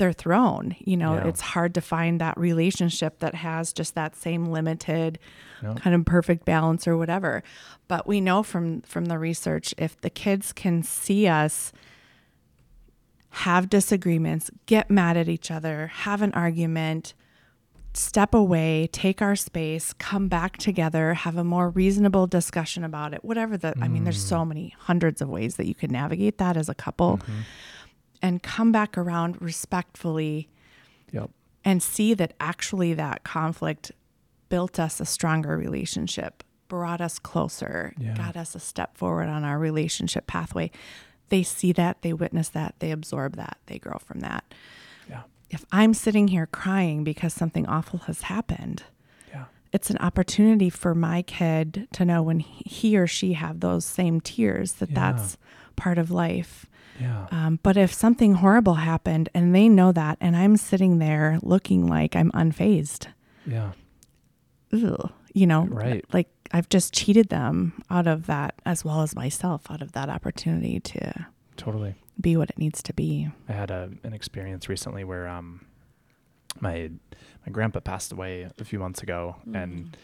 they're 0.00 0.12
thrown. 0.12 0.74
You 0.80 0.96
know, 0.96 1.14
Yeah. 1.14 1.28
it's 1.28 1.40
hard 1.40 1.74
to 1.74 1.80
find 1.80 2.20
that 2.20 2.36
relationship 2.36 3.20
that 3.20 3.36
has 3.36 3.72
just 3.72 3.94
that 3.94 4.16
same 4.16 4.46
limited 4.46 5.20
Yeah. 5.62 5.74
kind 5.74 5.94
of 5.94 6.04
perfect 6.04 6.44
balance 6.44 6.88
or 6.88 6.96
whatever. 6.96 7.44
But 7.86 8.08
we 8.08 8.20
know 8.20 8.42
from 8.42 8.80
from 8.80 9.04
the 9.04 9.18
research 9.18 9.72
if 9.78 10.00
the 10.00 10.10
kids 10.10 10.52
can 10.52 10.82
see 10.82 11.28
us 11.28 11.72
have 13.30 13.70
disagreements, 13.70 14.50
get 14.66 14.90
mad 14.90 15.16
at 15.16 15.28
each 15.28 15.50
other, 15.50 15.86
have 15.88 16.20
an 16.20 16.32
argument, 16.32 17.14
step 17.92 18.34
away, 18.34 18.88
take 18.92 19.20
our 19.20 19.36
space, 19.36 19.92
come 19.92 20.28
back 20.28 20.56
together, 20.56 21.14
have 21.14 21.36
a 21.36 21.44
more 21.44 21.70
reasonable 21.70 22.26
discussion 22.26 22.84
about 22.84 23.12
it, 23.14 23.24
whatever 23.24 23.56
the, 23.56 23.74
I 23.80 23.88
mean, 23.88 24.04
there's 24.04 24.24
mm. 24.24 24.28
so 24.28 24.44
many 24.44 24.74
hundreds 24.78 25.20
of 25.20 25.28
ways 25.28 25.56
that 25.56 25.66
you 25.66 25.74
can 25.74 25.90
navigate 25.90 26.38
that 26.38 26.56
as 26.56 26.68
a 26.68 26.74
couple 26.74 27.18
mm-hmm. 27.18 27.40
And 28.22 28.42
come 28.42 28.70
back 28.72 28.96
around 28.98 29.40
respectfully 29.40 30.48
yep 31.12 31.30
and 31.64 31.82
see 31.82 32.14
that 32.14 32.32
actually 32.40 32.94
that 32.94 33.22
conflict 33.24 33.92
built 34.48 34.78
us 34.80 34.98
a 34.98 35.04
stronger 35.04 35.56
relationship, 35.58 36.42
brought 36.68 37.00
us 37.00 37.18
closer, 37.18 37.92
Yeah. 37.98 38.14
got 38.16 38.36
us 38.36 38.54
a 38.54 38.60
step 38.60 38.96
forward 38.96 39.28
on 39.28 39.44
our 39.44 39.58
relationship 39.58 40.26
pathway. 40.26 40.70
They 41.28 41.42
see 41.42 41.72
that, 41.72 42.00
they 42.02 42.12
witness 42.14 42.48
that, 42.50 42.74
they 42.78 42.90
absorb 42.90 43.36
that, 43.36 43.58
they 43.66 43.78
grow 43.78 43.98
from 43.98 44.20
that. 44.20 44.42
yeah 45.08 45.22
If 45.50 45.64
I'm 45.70 45.92
sitting 45.94 46.28
here 46.28 46.46
crying 46.46 47.04
because 47.04 47.34
something 47.34 47.66
awful 47.66 48.00
has 48.00 48.22
happened, 48.22 48.84
yeah 49.30 49.44
it's 49.72 49.90
an 49.90 49.98
opportunity 49.98 50.70
for 50.70 50.94
my 50.94 51.20
kid 51.22 51.86
to 51.92 52.04
know 52.06 52.22
when 52.22 52.40
he 52.40 52.96
or 52.96 53.06
she 53.06 53.34
have 53.34 53.60
those 53.60 53.84
same 53.84 54.20
tears 54.20 54.72
that 54.74 54.90
Yeah. 54.90 55.12
that's 55.12 55.36
part 55.76 55.98
of 55.98 56.10
life. 56.10 56.64
Yeah. 57.00 57.26
Um, 57.30 57.58
but 57.62 57.76
if 57.76 57.92
something 57.94 58.34
horrible 58.34 58.74
happened 58.74 59.28
and 59.34 59.54
they 59.54 59.68
know 59.68 59.90
that, 59.92 60.18
and 60.20 60.36
I'm 60.36 60.56
sitting 60.56 60.98
there 60.98 61.38
looking 61.42 61.86
like 61.86 62.14
I'm 62.14 62.30
unfazed, 62.32 63.06
Yeah. 63.46 63.72
ugh, 64.72 65.10
you 65.32 65.46
know, 65.46 65.64
Right. 65.66 66.04
like 66.12 66.28
I've 66.52 66.68
just 66.68 66.92
cheated 66.92 67.28
them 67.28 67.80
out 67.90 68.06
of 68.06 68.26
that, 68.26 68.60
as 68.66 68.84
well 68.84 69.02
as 69.02 69.14
myself, 69.14 69.70
out 69.70 69.80
of 69.82 69.92
that 69.92 70.08
opportunity 70.08 70.80
to 70.80 71.26
Totally. 71.56 71.94
be 72.20 72.36
what 72.36 72.50
it 72.50 72.58
needs 72.58 72.82
to 72.82 72.92
be. 72.92 73.30
I 73.48 73.52
had 73.52 73.70
a 73.70 73.90
an 74.02 74.12
experience 74.12 74.68
recently 74.68 75.04
where 75.04 75.28
um 75.28 75.64
my 76.60 76.90
my 77.46 77.52
grandpa 77.52 77.80
passed 77.80 78.12
away 78.12 78.48
a 78.58 78.64
few 78.64 78.78
months 78.80 79.02
ago 79.02 79.36
and 79.54 79.96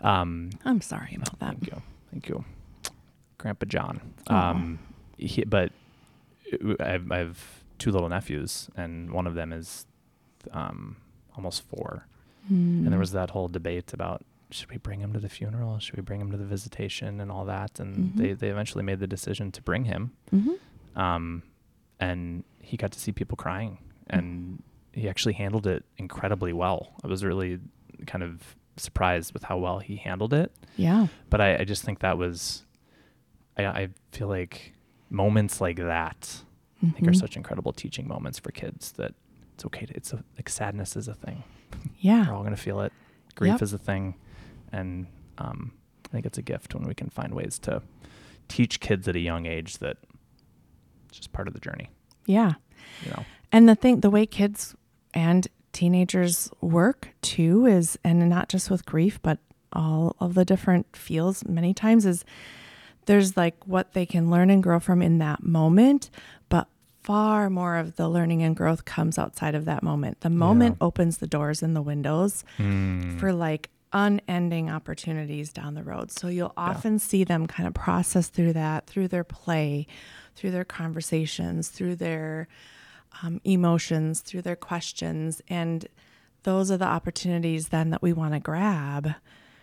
um 0.00 0.50
I'm 0.64 0.80
sorry 0.80 1.14
about 1.16 1.38
that. 1.40 1.50
thank 1.60 1.66
you. 1.66 1.82
Thank 2.10 2.28
you. 2.30 2.44
Grandpa 3.38 3.66
John. 3.66 4.00
Um 4.28 4.78
he, 5.18 5.44
but 5.44 5.70
I 6.80 6.88
have, 6.88 7.10
I 7.12 7.18
have 7.18 7.38
two 7.78 7.90
little 7.90 8.08
nephews 8.08 8.68
and 8.76 9.10
one 9.12 9.26
of 9.26 9.34
them 9.34 9.52
is 9.52 9.86
um 10.52 10.96
almost 11.36 11.62
4 11.62 12.06
and 12.48 12.86
there 12.86 12.92
Mm. 12.94 12.98
was 12.98 13.12
that 13.12 13.30
whole 13.30 13.48
debate 13.48 13.92
about 13.92 14.24
should 14.50 14.68
we 14.70 14.76
bring 14.76 15.00
him 15.00 15.12
to 15.14 15.18
the 15.20 15.28
funeral? 15.30 15.78
Should 15.78 15.96
we 15.96 16.02
bring 16.02 16.20
him 16.20 16.30
to 16.32 16.36
the 16.36 16.44
visitation 16.44 17.20
and 17.20 17.30
all 17.30 17.44
that? 17.46 17.80
And 17.80 17.96
Mhm. 17.96 18.16
they, 18.16 18.32
they 18.34 18.48
eventually 18.50 18.84
made 18.84 18.98
the 19.00 19.06
decision 19.06 19.50
to 19.52 19.62
bring 19.62 19.84
him. 19.86 20.12
Mhm. 20.30 20.58
Um, 20.94 21.42
and 22.00 22.44
he 22.60 22.76
got 22.76 22.92
to 22.92 23.00
see 23.00 23.12
people 23.12 23.36
crying 23.36 23.78
Mm. 24.10 24.18
and 24.18 24.62
he 24.92 25.08
actually 25.08 25.32
handled 25.34 25.66
it 25.66 25.84
incredibly 25.96 26.52
well. 26.52 26.94
I 27.02 27.06
was 27.06 27.24
really 27.24 27.60
kind 28.06 28.22
of 28.22 28.56
surprised 28.76 29.32
with 29.32 29.44
how 29.44 29.56
well 29.56 29.78
he 29.78 29.96
handled 29.96 30.34
it. 30.34 30.52
Yeah. 30.76 31.06
But 31.30 31.40
I, 31.40 31.58
I 31.58 31.64
just 31.64 31.82
think 31.84 32.00
that 32.00 32.18
was, 32.18 32.66
I, 33.56 33.64
I 33.64 33.88
feel 34.10 34.28
like 34.28 34.74
moments 35.12 35.60
like 35.60 35.76
that, 35.76 36.42
I 36.82 36.90
think 36.90 37.06
are 37.08 37.12
Mhm. 37.12 37.16
such 37.20 37.36
incredible 37.36 37.72
teaching 37.72 38.08
moments 38.08 38.38
for 38.38 38.50
kids 38.50 38.92
that 38.92 39.14
it's 39.54 39.64
okay 39.66 39.86
to, 39.86 39.94
it's 39.94 40.12
a, 40.12 40.24
like 40.36 40.48
sadness 40.48 40.96
is 40.96 41.08
a 41.08 41.14
thing. 41.14 41.44
yeah. 41.98 42.26
We're 42.28 42.34
all 42.34 42.42
going 42.42 42.54
to 42.54 42.60
feel 42.60 42.80
it. 42.80 42.92
Grief 43.34 43.52
Yep. 43.52 43.62
is 43.62 43.72
a 43.72 43.78
thing. 43.78 44.14
And 44.72 45.06
um, 45.38 45.72
I 46.06 46.08
think 46.08 46.26
it's 46.26 46.38
a 46.38 46.42
gift 46.42 46.74
when 46.74 46.84
we 46.84 46.94
can 46.94 47.08
find 47.10 47.34
ways 47.34 47.58
to 47.60 47.82
teach 48.48 48.80
kids 48.80 49.06
at 49.08 49.16
a 49.16 49.20
young 49.20 49.46
age 49.46 49.78
that 49.78 49.96
it's 51.08 51.18
just 51.18 51.32
part 51.32 51.48
of 51.48 51.54
the 51.54 51.60
journey, 51.60 51.90
Yeah. 52.26 52.54
you 53.04 53.10
know? 53.10 53.24
And 53.52 53.68
the 53.68 53.74
thing, 53.74 54.00
the 54.00 54.10
way 54.10 54.26
kids 54.26 54.74
and 55.14 55.46
teenagers 55.72 56.50
work 56.60 57.10
too 57.22 57.64
is, 57.66 57.98
and 58.04 58.28
not 58.28 58.48
just 58.48 58.70
with 58.70 58.84
grief, 58.86 59.20
but 59.22 59.38
all 59.72 60.16
of 60.20 60.34
the 60.34 60.44
different 60.44 60.94
feels 60.96 61.46
many 61.46 61.72
times 61.72 62.04
is 62.04 62.24
there's 63.06 63.36
like 63.36 63.56
what 63.66 63.92
they 63.94 64.06
can 64.06 64.30
learn 64.30 64.50
and 64.50 64.62
grow 64.62 64.78
from 64.80 65.02
in 65.02 65.18
that 65.18 65.42
moment, 65.42 66.10
but 66.48 66.68
far 67.02 67.50
more 67.50 67.76
of 67.76 67.96
the 67.96 68.08
learning 68.08 68.42
and 68.42 68.54
growth 68.56 68.84
comes 68.84 69.18
outside 69.18 69.54
of 69.54 69.64
that 69.64 69.82
moment. 69.82 70.20
The 70.20 70.30
moment 70.30 70.76
opens 70.80 71.18
the 71.18 71.26
doors 71.26 71.62
and 71.62 71.74
the 71.74 71.82
windows 71.82 72.44
Mm. 72.58 73.18
for 73.18 73.32
like 73.32 73.70
unending 73.92 74.70
opportunities 74.70 75.52
down 75.52 75.74
the 75.74 75.82
road. 75.82 76.10
So 76.10 76.28
you'll 76.28 76.54
often 76.56 76.98
see 76.98 77.24
them 77.24 77.46
kind 77.46 77.66
of 77.66 77.74
process 77.74 78.28
through 78.28 78.54
that, 78.54 78.86
through 78.86 79.08
their 79.08 79.24
play, 79.24 79.86
through 80.34 80.52
their 80.52 80.64
conversations, 80.64 81.68
through 81.68 81.96
their 81.96 82.48
um, 83.22 83.40
emotions, 83.44 84.20
through 84.20 84.42
their 84.42 84.56
questions. 84.56 85.42
And 85.48 85.86
those 86.44 86.70
are 86.70 86.78
the 86.78 86.86
opportunities 86.86 87.68
then 87.68 87.90
that 87.90 88.00
we 88.00 88.12
want 88.14 88.32
to 88.32 88.40
grab 88.40 89.14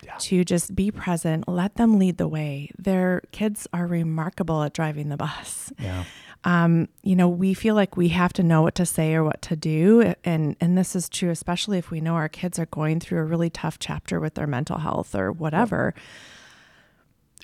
Yeah. 0.04 0.16
to 0.20 0.44
just 0.46 0.76
be 0.76 0.92
present, 0.92 1.48
let 1.48 1.76
them 1.76 2.00
lead 2.00 2.18
the 2.18 2.28
way. 2.28 2.72
Their 2.78 3.22
kids 3.32 3.68
are 3.74 3.86
remarkable 3.88 4.64
at 4.64 4.74
driving 4.74 5.10
the 5.10 5.18
bus 5.18 5.72
Yeah. 5.80 6.04
um, 6.46 6.88
you 7.04 7.16
know, 7.16 7.28
we 7.28 7.54
feel 7.54 7.76
like 7.76 7.98
we 7.98 8.10
have 8.10 8.32
to 8.34 8.44
know 8.44 8.62
what 8.62 8.76
to 8.76 8.86
say 8.86 9.14
or 9.14 9.24
what 9.26 9.42
to 9.44 9.56
do, 9.58 10.14
and 10.24 10.56
and 10.62 10.78
this 10.78 10.96
is 10.96 11.10
true, 11.10 11.30
especially 11.32 11.78
if 11.78 11.92
we 11.92 12.00
know 12.00 12.16
our 12.16 12.30
kids 12.30 12.58
are 12.58 12.66
going 12.68 13.00
through 13.02 13.20
a 13.20 13.24
really 13.26 13.50
tough 13.50 13.78
chapter 13.80 14.20
with 14.22 14.36
their 14.36 14.48
mental 14.48 14.78
health 14.78 15.14
or 15.16 15.32
whatever. 15.34 15.94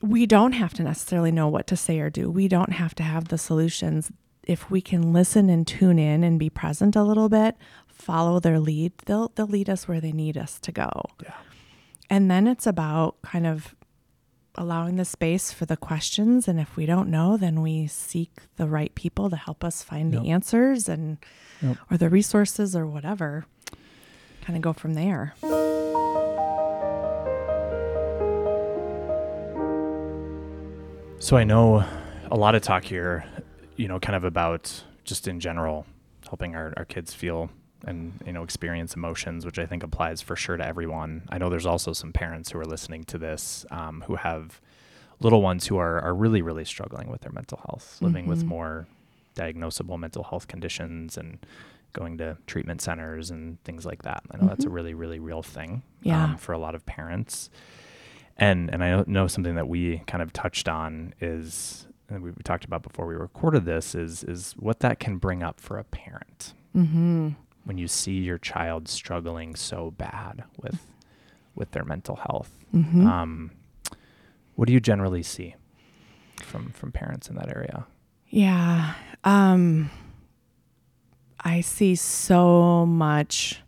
We 0.01 0.25
don't 0.25 0.51
have 0.53 0.73
to 0.75 0.83
necessarily 0.83 1.31
know 1.31 1.47
what 1.47 1.67
to 1.67 1.75
say 1.77 1.99
or 1.99 2.09
do. 2.09 2.29
We 2.29 2.47
don't 2.47 2.73
have 2.73 2.93
to 2.95 3.03
have 3.03 3.29
the 3.29 3.37
solutions. 3.37 4.11
If 4.43 4.69
we 4.69 4.81
can 4.81 5.13
listen 5.13 5.49
and 5.49 5.65
tune 5.65 5.97
in 5.97 6.23
and 6.23 6.37
be 6.37 6.49
present 6.49 6.95
a 6.95 7.03
little 7.03 7.29
bit, 7.29 7.55
follow 7.87 8.39
their 8.39 8.59
lead, 8.59 8.91
they'll 9.05 9.31
they'll 9.35 9.47
lead 9.47 9.69
us 9.69 9.87
where 9.87 9.99
they 10.01 10.11
need 10.11 10.37
us 10.37 10.59
to 10.61 10.71
go. 10.71 10.89
Yeah. 11.23 11.33
And 12.09 12.29
then 12.29 12.47
it's 12.47 12.67
about 12.67 13.21
kind 13.23 13.47
of 13.47 13.75
allowing 14.55 14.95
the 14.95 15.05
space 15.05 15.51
for 15.51 15.65
the 15.65 15.75
questions. 15.75 16.47
And 16.47 16.59
if 16.59 16.77
we 16.77 16.85
don't 16.85 17.09
know, 17.09 17.35
then 17.35 17.61
we 17.61 17.87
seek 17.87 18.31
the 18.57 18.67
right 18.67 18.93
people 18.95 19.29
to 19.29 19.35
help 19.35 19.63
us 19.63 19.83
find 19.83 20.13
Yep. 20.13 20.21
the 20.23 20.29
answers 20.29 20.87
and 20.87 21.17
Yep. 21.61 21.77
or 21.91 21.97
the 21.97 22.09
resources 22.09 22.75
or 22.75 22.85
whatever. 22.87 23.45
Kind 24.41 24.55
of 24.55 24.61
go 24.61 24.71
from 24.73 24.93
there. 24.93 25.33
So 31.19 31.37
I 31.37 31.43
know 31.43 31.83
a 32.29 32.35
lot 32.35 32.53
of 32.53 32.61
talk 32.61 32.83
here, 32.83 33.25
you 33.77 33.87
know, 33.87 33.99
kind 33.99 34.15
of 34.15 34.23
about 34.23 34.83
just 35.05 35.27
in 35.27 35.39
general 35.39 35.85
helping 36.27 36.55
our, 36.55 36.71
our 36.77 36.85
kids 36.85 37.13
feel 37.15 37.49
and, 37.85 38.19
you 38.25 38.33
know, 38.33 38.43
experience 38.43 38.95
emotions, 38.95 39.45
which 39.45 39.59
I 39.59 39.65
think 39.65 39.83
applies 39.83 40.21
for 40.21 40.35
sure 40.35 40.57
to 40.57 40.65
everyone. 40.65 41.23
I 41.29 41.37
know 41.37 41.49
there's 41.49 41.65
also 41.65 41.93
some 41.93 42.11
parents 42.11 42.51
who 42.51 42.59
are 42.59 42.65
listening 42.65 43.03
to 43.05 43.17
this 43.17 43.65
um, 43.71 44.03
who 44.07 44.15
have 44.15 44.59
little 45.19 45.41
ones 45.41 45.67
who 45.67 45.77
are, 45.77 46.01
are 46.01 46.13
really, 46.13 46.41
really 46.41 46.65
struggling 46.65 47.09
with 47.09 47.21
their 47.21 47.31
mental 47.31 47.59
health, 47.65 47.97
living 48.01 48.25
with 48.27 48.43
Mhm. 48.43 48.47
more 48.47 48.87
diagnosable 49.35 49.97
mental 49.99 50.23
health 50.23 50.47
conditions 50.47 51.17
and 51.17 51.37
going 51.93 52.17
to 52.17 52.37
treatment 52.47 52.81
centers 52.81 53.31
and 53.31 53.61
things 53.63 53.85
like 53.85 54.01
that. 54.03 54.21
I 54.31 54.37
know 54.37 54.47
that's 54.47 54.65
a 54.65 54.69
Mhm. 54.69 54.73
really, 54.73 54.93
really 54.93 55.19
real 55.19 55.41
thing 55.43 55.83
Yeah. 56.01 56.23
um, 56.23 56.37
for 56.37 56.51
a 56.53 56.57
lot 56.57 56.75
of 56.75 56.85
parents. 56.85 57.49
And 58.37 58.69
and 58.73 58.83
I 58.83 59.03
know- 59.07 59.27
something 59.27 59.55
that 59.55 59.69
we 59.69 59.99
kind 60.07 60.21
of 60.21 60.33
touched 60.33 60.67
on 60.67 61.13
is 61.21 61.87
and 62.09 62.21
we 62.21 62.31
we 62.31 62.43
talked 62.43 62.65
about 62.65 62.83
before 62.83 63.05
we 63.07 63.15
recorded 63.15 63.63
this 63.65 63.95
is 63.95 64.23
is 64.25 64.53
what 64.59 64.81
that 64.81 64.99
can 64.99 65.17
bring 65.17 65.41
up 65.41 65.59
for 65.61 65.77
a 65.77 65.83
parent 65.85 66.53
Mm-hmm. 66.75 67.29
When 67.65 67.77
you 67.77 67.87
see 67.87 68.13
your 68.19 68.37
child 68.37 68.87
struggling 68.87 69.55
so 69.55 69.91
bad 69.91 70.43
with 70.61 70.79
with 71.55 71.71
their 71.71 71.83
mental 71.85 72.15
health. 72.17 72.51
Mm-hmm. 72.73 73.07
Um, 73.07 73.51
what 74.55 74.67
do 74.67 74.73
you 74.73 74.79
generally 74.79 75.23
see 75.23 75.55
from 76.43 76.69
from 76.71 76.91
parents 76.91 77.29
in 77.29 77.35
that 77.35 77.49
area? 77.49 77.85
Yeah. 78.29 78.93
Um 79.23 79.89
I 81.39 81.61
see 81.61 81.95
so 81.95 82.85
much 82.85 83.61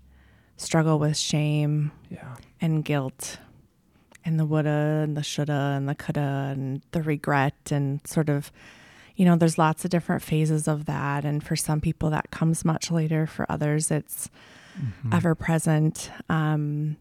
struggle 0.57 0.97
with 0.97 1.15
shame 1.17 1.91
Yeah. 2.09 2.35
and 2.59 2.83
guilt 2.83 3.37
and 4.25 4.39
the 4.39 4.45
woulda 4.45 5.01
and 5.03 5.15
the 5.15 5.21
shoulda 5.23 5.75
and 5.77 5.87
the 5.87 5.93
coulda 5.95 6.49
and 6.51 6.81
the 6.91 7.01
regret 7.03 7.71
and 7.71 8.05
sort 8.07 8.29
of 8.29 8.51
you 9.17 9.25
know 9.25 9.35
there's 9.35 9.57
lots 9.57 9.83
of 9.83 9.91
different 9.91 10.21
phases 10.21 10.67
of 10.67 10.85
that. 10.85 11.25
And 11.25 11.43
for 11.43 11.55
some 11.57 11.81
people 11.81 12.09
that 12.11 12.31
comes 12.31 12.63
much 12.63 12.89
later. 12.91 13.27
For 13.27 13.45
others 13.51 13.91
it's 13.91 14.29
Mm-hmm. 14.79 15.11
ever 15.11 15.33
present. 15.33 16.11
Um 16.29 16.97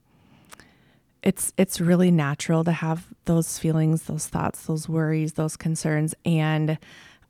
it's 1.23 1.53
it's 1.59 1.79
really 1.79 2.11
natural 2.11 2.65
to 2.65 2.73
have 2.73 3.07
those 3.27 3.59
feelings 3.59 4.05
those 4.05 4.27
thoughts 4.29 4.65
those 4.67 4.89
worries 4.89 5.35
those 5.35 5.57
concerns. 5.59 6.15
And 6.25 6.79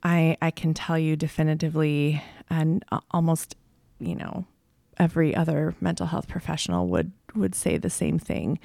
i 0.03 0.37
i 0.41 0.51
can 0.51 0.73
tell 0.73 0.97
you 0.97 1.17
definitively 1.17 2.23
and 2.49 2.85
almost 3.11 3.57
you 3.99 4.15
know 4.15 4.45
every 4.97 5.35
other 5.35 5.75
mental 5.81 6.05
health 6.07 6.29
professional 6.29 6.87
would 6.87 7.11
would 7.35 7.53
say 7.53 7.77
the 7.77 7.89
same 7.89 8.17
thing. 8.17 8.57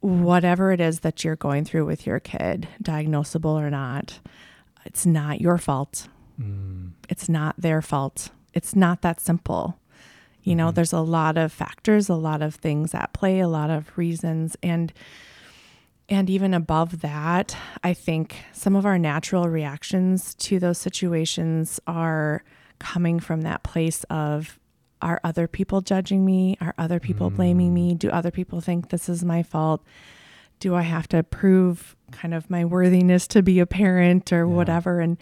Whatever 0.00 0.72
it 0.72 0.80
is 0.80 1.00
that 1.00 1.22
you're 1.22 1.36
going 1.36 1.64
through 1.64 1.84
with 1.86 2.04
your 2.04 2.18
kid 2.18 2.66
diagnosable 2.82 3.54
or 3.60 3.70
not 3.70 4.18
it's 4.84 5.04
not 5.06 5.40
your 5.40 5.58
fault 5.58 6.08
Mm. 6.40 6.92
it's 7.08 7.28
not 7.28 7.54
their 7.58 7.82
fault. 7.82 8.30
It's 8.54 8.74
not 8.74 9.02
that 9.02 9.20
simple. 9.20 9.78
You 10.42 10.54
know, 10.54 10.68
Mhm. 10.70 10.74
there's 10.74 10.92
a 10.94 11.00
lot 11.00 11.36
of 11.36 11.52
factors, 11.52 12.08
a 12.08 12.14
lot 12.14 12.40
of 12.40 12.54
things 12.54 12.94
at 12.94 13.12
play, 13.12 13.40
a 13.40 13.48
lot 13.48 13.68
of 13.70 13.96
reasons 13.98 14.56
and 14.62 14.92
and 16.08 16.28
even 16.28 16.54
above 16.54 17.02
that, 17.02 17.56
I 17.84 17.94
think 17.94 18.36
some 18.52 18.74
of 18.74 18.84
our 18.84 18.98
natural 18.98 19.48
reactions 19.48 20.34
to 20.36 20.58
those 20.58 20.78
situations 20.78 21.78
are 21.86 22.42
coming 22.80 23.20
from 23.20 23.42
that 23.42 23.62
place 23.62 24.02
of 24.10 24.58
are 25.02 25.20
other 25.22 25.46
people 25.46 25.80
judging 25.82 26.24
me? 26.24 26.56
Are 26.60 26.74
other 26.78 26.98
people 27.00 27.30
blaming 27.30 27.70
Mm. 27.70 27.74
me? 27.74 27.94
Do 27.94 28.10
other 28.10 28.30
people 28.32 28.60
think 28.60 28.88
this 28.88 29.08
is 29.08 29.24
my 29.24 29.42
fault? 29.42 29.82
Do 30.60 30.74
I 30.76 30.82
have 30.82 31.08
to 31.08 31.22
prove 31.22 31.96
kind 32.12 32.32
of 32.34 32.48
my 32.48 32.64
worthiness 32.64 33.26
to 33.28 33.42
be 33.42 33.58
a 33.60 33.66
parent 33.66 34.32
or 34.32 34.46
Yeah. 34.46 34.54
whatever? 34.54 35.00
And 35.00 35.16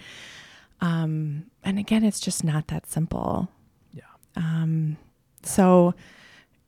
um, 0.80 1.46
and 1.64 1.78
again, 1.78 2.04
it's 2.04 2.20
just 2.20 2.44
not 2.44 2.68
that 2.68 2.86
simple. 2.86 3.48
Yeah. 3.92 4.02
Um, 4.36 4.96
so 5.42 5.94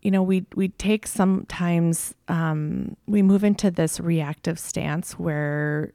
you 0.02 0.10
know, 0.10 0.22
we 0.22 0.46
we 0.54 0.68
take 0.68 1.06
sometimes 1.06 2.14
um, 2.28 2.96
we 3.06 3.20
move 3.22 3.44
into 3.44 3.70
this 3.70 4.00
reactive 4.00 4.58
stance 4.58 5.18
where 5.18 5.92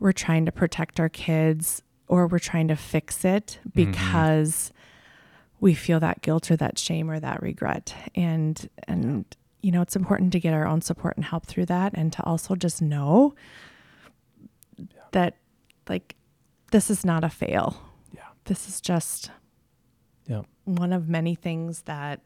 we're 0.00 0.12
trying 0.12 0.44
to 0.46 0.52
protect 0.52 0.98
our 0.98 1.08
kids 1.08 1.82
or 2.08 2.26
we're 2.26 2.40
trying 2.40 2.66
to 2.68 2.74
fix 2.76 3.24
it 3.24 3.60
because 3.74 4.72
we 5.60 5.72
feel 5.74 6.00
that 6.00 6.20
guilt 6.22 6.50
or 6.50 6.56
that 6.56 6.76
shame 6.78 7.08
or 7.08 7.20
that 7.20 7.40
regret. 7.40 7.94
And 8.16 8.68
and 8.88 9.24
you 9.62 9.70
know, 9.70 9.80
it's 9.80 9.96
important 9.96 10.32
to 10.32 10.40
get 10.40 10.52
our 10.52 10.66
own 10.66 10.82
support 10.82 11.16
and 11.16 11.24
help 11.24 11.46
through 11.46 11.66
that 11.66 11.92
and 11.94 12.12
to 12.12 12.22
also 12.24 12.54
just 12.56 12.82
know 12.82 13.34
that 15.12 15.36
like 15.88 16.16
this 16.70 16.90
is 16.90 17.04
not 17.04 17.24
a 17.24 17.28
fail. 17.28 17.80
Yeah. 18.14 18.22
This 18.44 18.68
is 18.68 18.80
just 18.80 19.30
Yeah. 20.26 20.42
one 20.64 20.92
of 20.92 21.08
many 21.08 21.34
things 21.34 21.82
that 21.82 22.20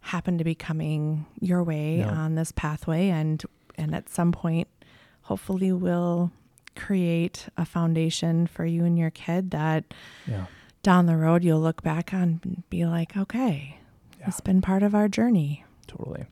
happen 0.00 0.38
to 0.38 0.44
be 0.44 0.54
coming 0.54 1.26
your 1.40 1.62
way 1.62 1.98
Yeah. 1.98 2.08
on 2.10 2.34
this 2.34 2.52
pathway 2.52 3.08
and 3.10 3.42
and 3.76 3.94
at 3.94 4.08
some 4.08 4.32
point 4.32 4.68
hopefully 5.22 5.72
will 5.72 6.32
create 6.76 7.48
a 7.56 7.64
foundation 7.64 8.46
for 8.46 8.64
you 8.64 8.84
and 8.84 8.98
your 8.98 9.10
kid 9.10 9.50
that 9.50 9.84
Yeah. 10.26 10.46
down 10.82 11.06
the 11.06 11.16
road 11.16 11.44
you'll 11.44 11.60
look 11.60 11.82
back 11.82 12.14
on 12.14 12.40
and 12.42 12.62
be 12.70 12.86
like 12.86 13.16
okay 13.16 13.78
Yeah. 14.18 14.28
it's 14.28 14.40
been 14.40 14.62
part 14.62 14.82
of 14.82 14.94
our 14.94 15.08
journey 15.08 15.64
Totally. 15.96 16.24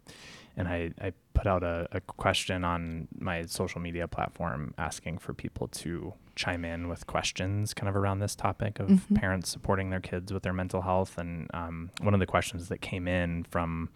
And 0.57 0.67
I, 0.69 0.91
I 1.01 1.13
put 1.35 1.47
out 1.47 1.63
a, 1.63 1.87
a 1.93 2.01
question 2.01 2.65
on 2.65 3.07
my 3.19 3.45
social 3.47 3.81
media 3.81 4.09
platform 4.09 4.75
asking 4.77 5.19
for 5.19 5.33
people 5.33 5.69
to 5.69 6.13
chime 6.35 6.65
in 6.65 6.89
with 6.89 7.07
questions 7.07 7.75
kind 7.75 7.89
of 7.89 7.95
around 7.97 8.19
this 8.21 8.35
topic 8.35 8.79
of 8.81 8.89
Mhm. 8.89 9.15
parents 9.17 9.49
supporting 9.51 9.91
their 9.91 10.01
kids 10.01 10.33
with 10.33 10.43
their 10.43 10.53
mental 10.53 10.83
health. 10.83 11.17
And 11.19 11.49
um, 11.55 11.91
one 12.01 12.13
of 12.15 12.19
the 12.21 12.27
questions 12.27 12.69
that 12.69 12.81
came 12.81 13.07
in 13.07 13.45
from 13.45 13.91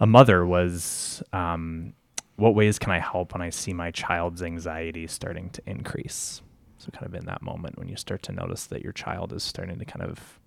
a 0.00 0.06
mother 0.06 0.44
was, 0.46 1.22
um, 1.32 1.94
What 2.36 2.56
ways 2.56 2.78
can 2.80 2.90
I 2.90 2.98
help 2.98 3.32
when 3.32 3.40
I 3.42 3.50
see 3.50 3.72
my 3.72 3.90
child's 3.92 4.42
anxiety 4.42 5.06
starting 5.06 5.50
to 5.50 5.62
increase? 5.66 6.42
So, 6.78 6.90
kind 6.90 7.06
of 7.06 7.14
in 7.14 7.26
that 7.26 7.42
moment 7.42 7.78
when 7.78 7.86
you 7.88 7.96
start 7.96 8.22
to 8.24 8.32
notice 8.32 8.66
that 8.66 8.82
your 8.82 8.92
child 8.92 9.32
is 9.32 9.44
starting 9.44 9.78
to 9.78 9.84
kind 9.84 10.02
of 10.02 10.40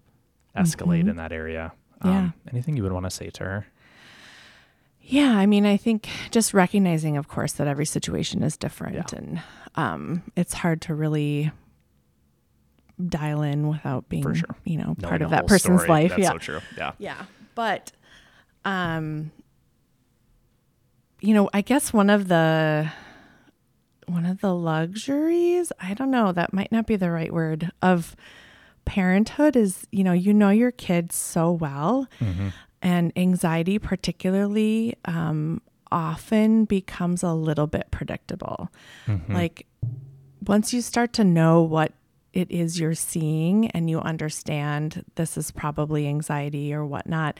escalate 0.55 1.03
Mhm. 1.05 1.09
in 1.11 1.15
that 1.15 1.31
area. 1.31 1.71
Yeah. 2.03 2.17
Um, 2.19 2.33
anything 2.51 2.75
you 2.75 2.83
would 2.83 2.91
want 2.91 3.05
to 3.05 3.09
say 3.09 3.29
to 3.29 3.43
her? 3.45 3.67
Yeah 5.09 5.37
i 5.37 5.45
mean 5.45 5.65
i 5.65 5.77
think 5.77 6.07
just 6.31 6.53
recognizing 6.53 7.17
of 7.17 7.27
course 7.27 7.53
that 7.53 7.67
every 7.67 7.85
situation 7.85 8.43
is 8.43 8.57
different 8.57 8.95
Yeah. 8.95 9.17
and 9.17 9.41
um, 9.75 10.23
it's 10.35 10.53
hard 10.53 10.81
to 10.83 10.95
really 10.95 11.51
dial 13.07 13.41
in 13.43 13.67
without 13.67 14.09
being 14.09 14.33
sure. 14.33 14.55
you 14.65 14.77
know 14.77 14.95
part 15.01 15.21
of 15.21 15.29
that 15.29 15.45
person's 15.47 15.81
story. 15.83 16.03
life 16.03 16.09
That's 16.11 16.21
yeah 16.23 16.31
so 16.31 16.37
true. 16.39 16.59
Yeah. 16.75 16.91
Yeah. 16.97 17.25
But 17.53 17.91
um 18.65 19.31
you 21.21 21.33
know, 21.33 21.49
I 21.53 21.61
guess 21.61 21.93
one 21.93 22.09
of 22.09 22.27
the 22.27 22.91
one 24.07 24.25
of 24.25 24.41
the 24.41 24.53
luxuries, 24.53 25.71
I 25.79 25.93
don't 25.93 26.09
know, 26.11 26.31
that 26.31 26.53
might 26.53 26.71
not 26.71 26.87
be 26.87 26.95
the 26.95 27.11
right 27.11 27.31
word 27.33 27.71
of 27.81 28.15
parenthood 28.85 29.55
is, 29.55 29.85
you 29.91 30.03
know, 30.03 30.13
you 30.13 30.33
know 30.33 30.49
your 30.49 30.71
kids 30.71 31.15
so 31.15 31.51
well 31.51 32.07
Mm-hmm. 32.19 32.47
And 32.87 33.11
anxiety 33.15 33.77
particularly 33.77 34.95
um 35.05 35.61
often 35.91 36.65
becomes 36.65 37.23
a 37.23 37.33
little 37.33 37.67
bit 37.67 37.89
predictable. 37.91 38.69
Mm-hmm. 39.05 39.33
Like 39.33 39.65
once 40.45 40.73
you 40.73 40.81
start 40.81 41.13
to 41.13 41.23
know 41.23 41.61
what 41.61 41.93
it 42.33 42.51
is 42.51 42.79
you're 42.79 42.93
seeing 42.93 43.69
and 43.71 43.89
you 43.89 43.99
understand 43.99 45.03
this 45.15 45.37
is 45.37 45.51
probably 45.51 46.07
anxiety 46.07 46.73
or 46.73 46.85
whatnot, 46.85 47.39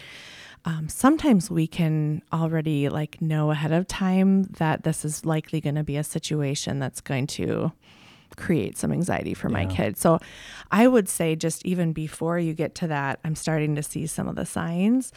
um, 0.65 0.89
sometimes 0.89 1.51
we 1.51 1.67
can 1.67 2.21
already 2.33 2.89
like 2.89 3.21
know 3.21 3.51
ahead 3.51 3.71
of 3.71 3.87
time 3.87 4.43
that 4.43 4.83
this 4.83 5.05
is 5.05 5.25
likely 5.25 5.61
going 5.61 5.75
to 5.75 5.83
be 5.83 5.97
a 5.97 6.03
situation 6.03 6.79
that's 6.79 7.01
going 7.01 7.27
to 7.27 7.71
create 8.35 8.77
some 8.77 8.91
anxiety 8.91 9.33
for 9.33 9.49
my 9.49 9.61
Yeah. 9.63 9.67
kid. 9.69 9.97
So 9.97 10.19
I 10.71 10.87
would 10.87 11.07
say 11.09 11.35
just 11.35 11.65
even 11.65 11.93
before 11.93 12.37
you 12.39 12.53
get 12.53 12.75
to 12.75 12.87
that, 12.87 13.19
I'm 13.23 13.35
starting 13.35 13.75
to 13.75 13.83
see 13.83 14.05
some 14.07 14.27
of 14.27 14.35
the 14.35 14.45
signs. 14.45 15.11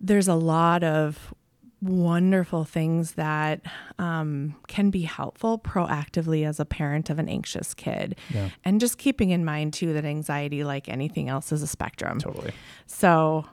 There's 0.00 0.28
a 0.28 0.34
lot 0.34 0.82
of 0.84 1.34
wonderful 1.82 2.64
things 2.64 3.12
that 3.12 3.60
um, 3.98 4.56
can 4.66 4.90
be 4.90 5.02
helpful 5.02 5.58
proactively 5.58 6.46
as 6.46 6.58
a 6.58 6.64
parent 6.64 7.10
of 7.10 7.18
an 7.18 7.28
anxious 7.28 7.74
kid. 7.74 8.16
Yeah. 8.32 8.48
And 8.64 8.80
just 8.80 8.96
keeping 8.98 9.30
in 9.30 9.44
mind, 9.44 9.74
too, 9.74 9.92
that 9.92 10.04
anxiety, 10.04 10.64
like 10.64 10.88
anything 10.88 11.28
else, 11.28 11.52
is 11.52 11.62
a 11.62 11.66
spectrum. 11.66 12.18
Totally. 12.18 12.52
So 12.86 13.44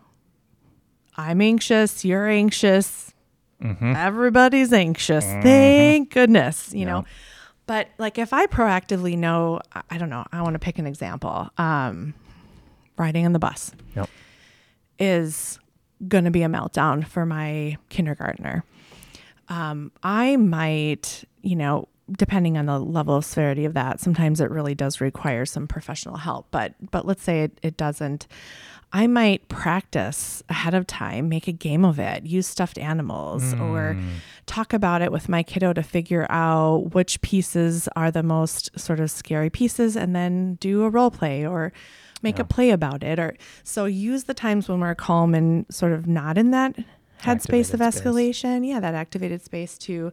I'm 1.18 1.42
anxious, 1.42 2.04
you're 2.06 2.28
anxious, 2.28 3.10
Mm-hmm. 3.62 3.94
everybody's 3.96 4.74
anxious. 4.74 5.24
Thank 5.26 6.10
goodness, 6.12 6.74
you 6.74 6.80
Yeah. 6.82 6.86
know. 6.86 7.06
But 7.66 7.88
like 7.98 8.18
if 8.18 8.34
I 8.34 8.46
proactively 8.48 9.18
know, 9.18 9.60
I- 9.90 9.98
don't 9.98 10.10
know, 10.10 10.26
I 10.32 10.42
want 10.42 10.54
to 10.56 10.60
pick 10.60 10.80
an 10.80 10.86
example. 10.88 11.50
Um, 11.58 12.14
riding 12.98 13.26
on 13.26 13.34
the 13.34 13.40
bus 13.40 13.72
Yep. 13.96 14.10
is 15.00 15.60
going 16.08 16.26
to 16.26 16.32
be 16.32 16.44
a 16.44 16.48
meltdown 16.48 17.06
for 17.08 17.26
my 17.26 17.78
kindergartner. 17.90 18.64
Um, 19.50 19.92
I 20.04 20.36
might, 20.38 21.24
you 21.42 21.56
know, 21.56 21.88
depending 22.12 22.58
on 22.58 22.66
the 22.66 22.80
level 22.80 23.16
of 23.16 23.26
severity 23.26 23.66
of 23.66 23.74
that, 23.76 24.00
sometimes 24.00 24.42
it 24.42 24.52
really 24.52 24.76
does 24.76 25.00
require 25.00 25.46
some 25.46 25.68
professional 25.68 26.18
help. 26.18 26.48
But 26.52 26.74
but 26.92 27.06
let's 27.06 27.24
say 27.24 27.44
it, 27.44 27.60
it 27.64 27.78
doesn't. 27.78 28.28
I 28.96 29.08
might 29.08 29.48
practice 29.50 30.44
ahead 30.50 30.76
of 30.76 30.86
time, 30.86 31.28
make 31.28 31.48
a 31.48 31.52
game 31.52 31.84
of 31.84 31.98
it, 31.98 32.26
use 32.28 32.46
stuffed 32.46 32.78
animals, 32.78 33.54
or 33.56 33.96
Mm. 33.98 34.04
talk 34.46 34.72
about 34.72 35.02
it 35.02 35.12
with 35.12 35.28
my 35.28 35.42
kiddo 35.42 35.74
to 35.74 35.82
figure 35.82 36.28
out 36.30 36.94
which 36.94 37.20
pieces 37.22 37.90
are 37.96 38.12
the 38.12 38.22
most 38.22 38.70
sort 38.80 39.00
of 39.00 39.10
scary 39.10 39.50
pieces, 39.50 39.98
and 39.98 40.16
then 40.16 40.56
do 40.62 40.84
a 40.84 40.90
role 40.92 41.10
play 41.10 41.46
or 41.46 41.74
make 42.22 42.38
Yeah. 42.38 42.44
a 42.44 42.46
play 42.46 42.70
about 42.70 43.02
it. 43.04 43.18
Or 43.18 43.34
so 43.64 43.86
use 43.86 44.26
the 44.26 44.36
times 44.36 44.70
when 44.70 44.80
we're 44.80 44.94
calm 44.96 45.34
and 45.34 45.66
sort 45.72 45.92
of 45.92 46.06
not 46.06 46.38
in 46.38 46.52
that 46.52 46.76
headspace 47.24 47.74
of 47.74 47.82
Activated 47.82 47.94
space. 47.94 48.02
escalation. 48.44 48.68
Yeah, 48.68 48.80
that 48.80 48.94
activated 48.94 49.42
space 49.44 49.78
to 49.80 50.12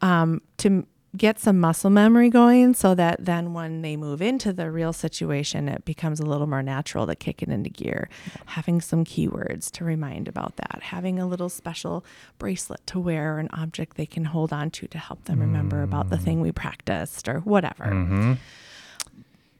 um, 0.00 0.42
to 0.58 0.86
get 1.16 1.38
some 1.38 1.58
muscle 1.58 1.88
memory 1.90 2.28
going 2.28 2.74
so 2.74 2.94
that 2.94 3.24
then 3.24 3.54
when 3.54 3.80
they 3.80 3.96
move 3.96 4.20
into 4.20 4.52
the 4.52 4.70
real 4.70 4.92
situation 4.92 5.66
it 5.68 5.82
becomes 5.86 6.20
a 6.20 6.24
little 6.26 6.46
more 6.46 6.62
natural 6.62 7.06
to 7.06 7.16
kick 7.16 7.42
it 7.42 7.48
into 7.48 7.70
gear 7.70 8.10
having 8.44 8.78
some 8.80 9.04
keywords 9.06 9.70
to 9.70 9.84
remind 9.84 10.28
about 10.28 10.54
that 10.56 10.80
having 10.82 11.18
a 11.18 11.26
little 11.26 11.48
special 11.48 12.04
bracelet 12.38 12.86
to 12.86 13.00
wear 13.00 13.36
or 13.36 13.38
an 13.38 13.48
object 13.54 13.96
they 13.96 14.04
can 14.04 14.26
hold 14.26 14.52
on 14.52 14.70
to 14.70 14.86
to 14.86 14.98
help 14.98 15.24
them 15.24 15.40
remember 15.40 15.82
about 15.82 16.10
the 16.10 16.18
thing 16.18 16.40
we 16.42 16.52
practiced 16.52 17.26
or 17.28 17.40
whatever 17.40 17.84
Mm-hmm. 17.86 18.34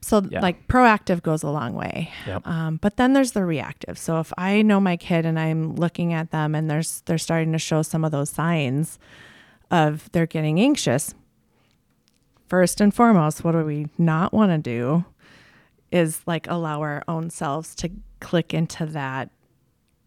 so 0.02 0.22
Yeah. 0.30 0.40
like 0.40 0.68
proactive 0.68 1.22
goes 1.22 1.42
a 1.42 1.50
long 1.50 1.72
way 1.72 2.11
Yep. 2.26 2.46
um, 2.46 2.76
but 2.76 2.96
then 2.98 3.14
there's 3.14 3.32
the 3.32 3.44
reactive 3.44 3.96
so 3.98 4.20
if 4.20 4.32
i 4.37 4.61
know 4.61 4.80
my 4.80 4.98
kid 4.98 5.24
and 5.24 5.40
i'm 5.40 5.74
looking 5.76 6.12
at 6.12 6.30
them 6.30 6.54
and 6.54 6.70
there's 6.70 7.00
they're 7.06 7.16
starting 7.18 7.52
to 7.52 7.58
show 7.58 7.80
some 7.82 8.04
of 8.04 8.12
those 8.12 8.28
signs 8.30 8.98
of 9.70 10.11
they're 10.12 10.26
getting 10.26 10.61
anxious 10.61 11.14
first 12.48 12.80
and 12.80 12.94
foremost 12.94 13.44
what 13.44 13.52
do 13.52 13.64
we 13.64 13.87
not 13.98 14.32
want 14.32 14.50
to 14.50 14.58
do 14.58 15.04
is 15.92 16.20
like 16.26 16.46
allow 16.48 16.80
our 16.80 17.02
own 17.08 17.30
selves 17.30 17.74
to 17.74 17.90
click 18.20 18.52
into 18.54 18.84
that 18.87 19.30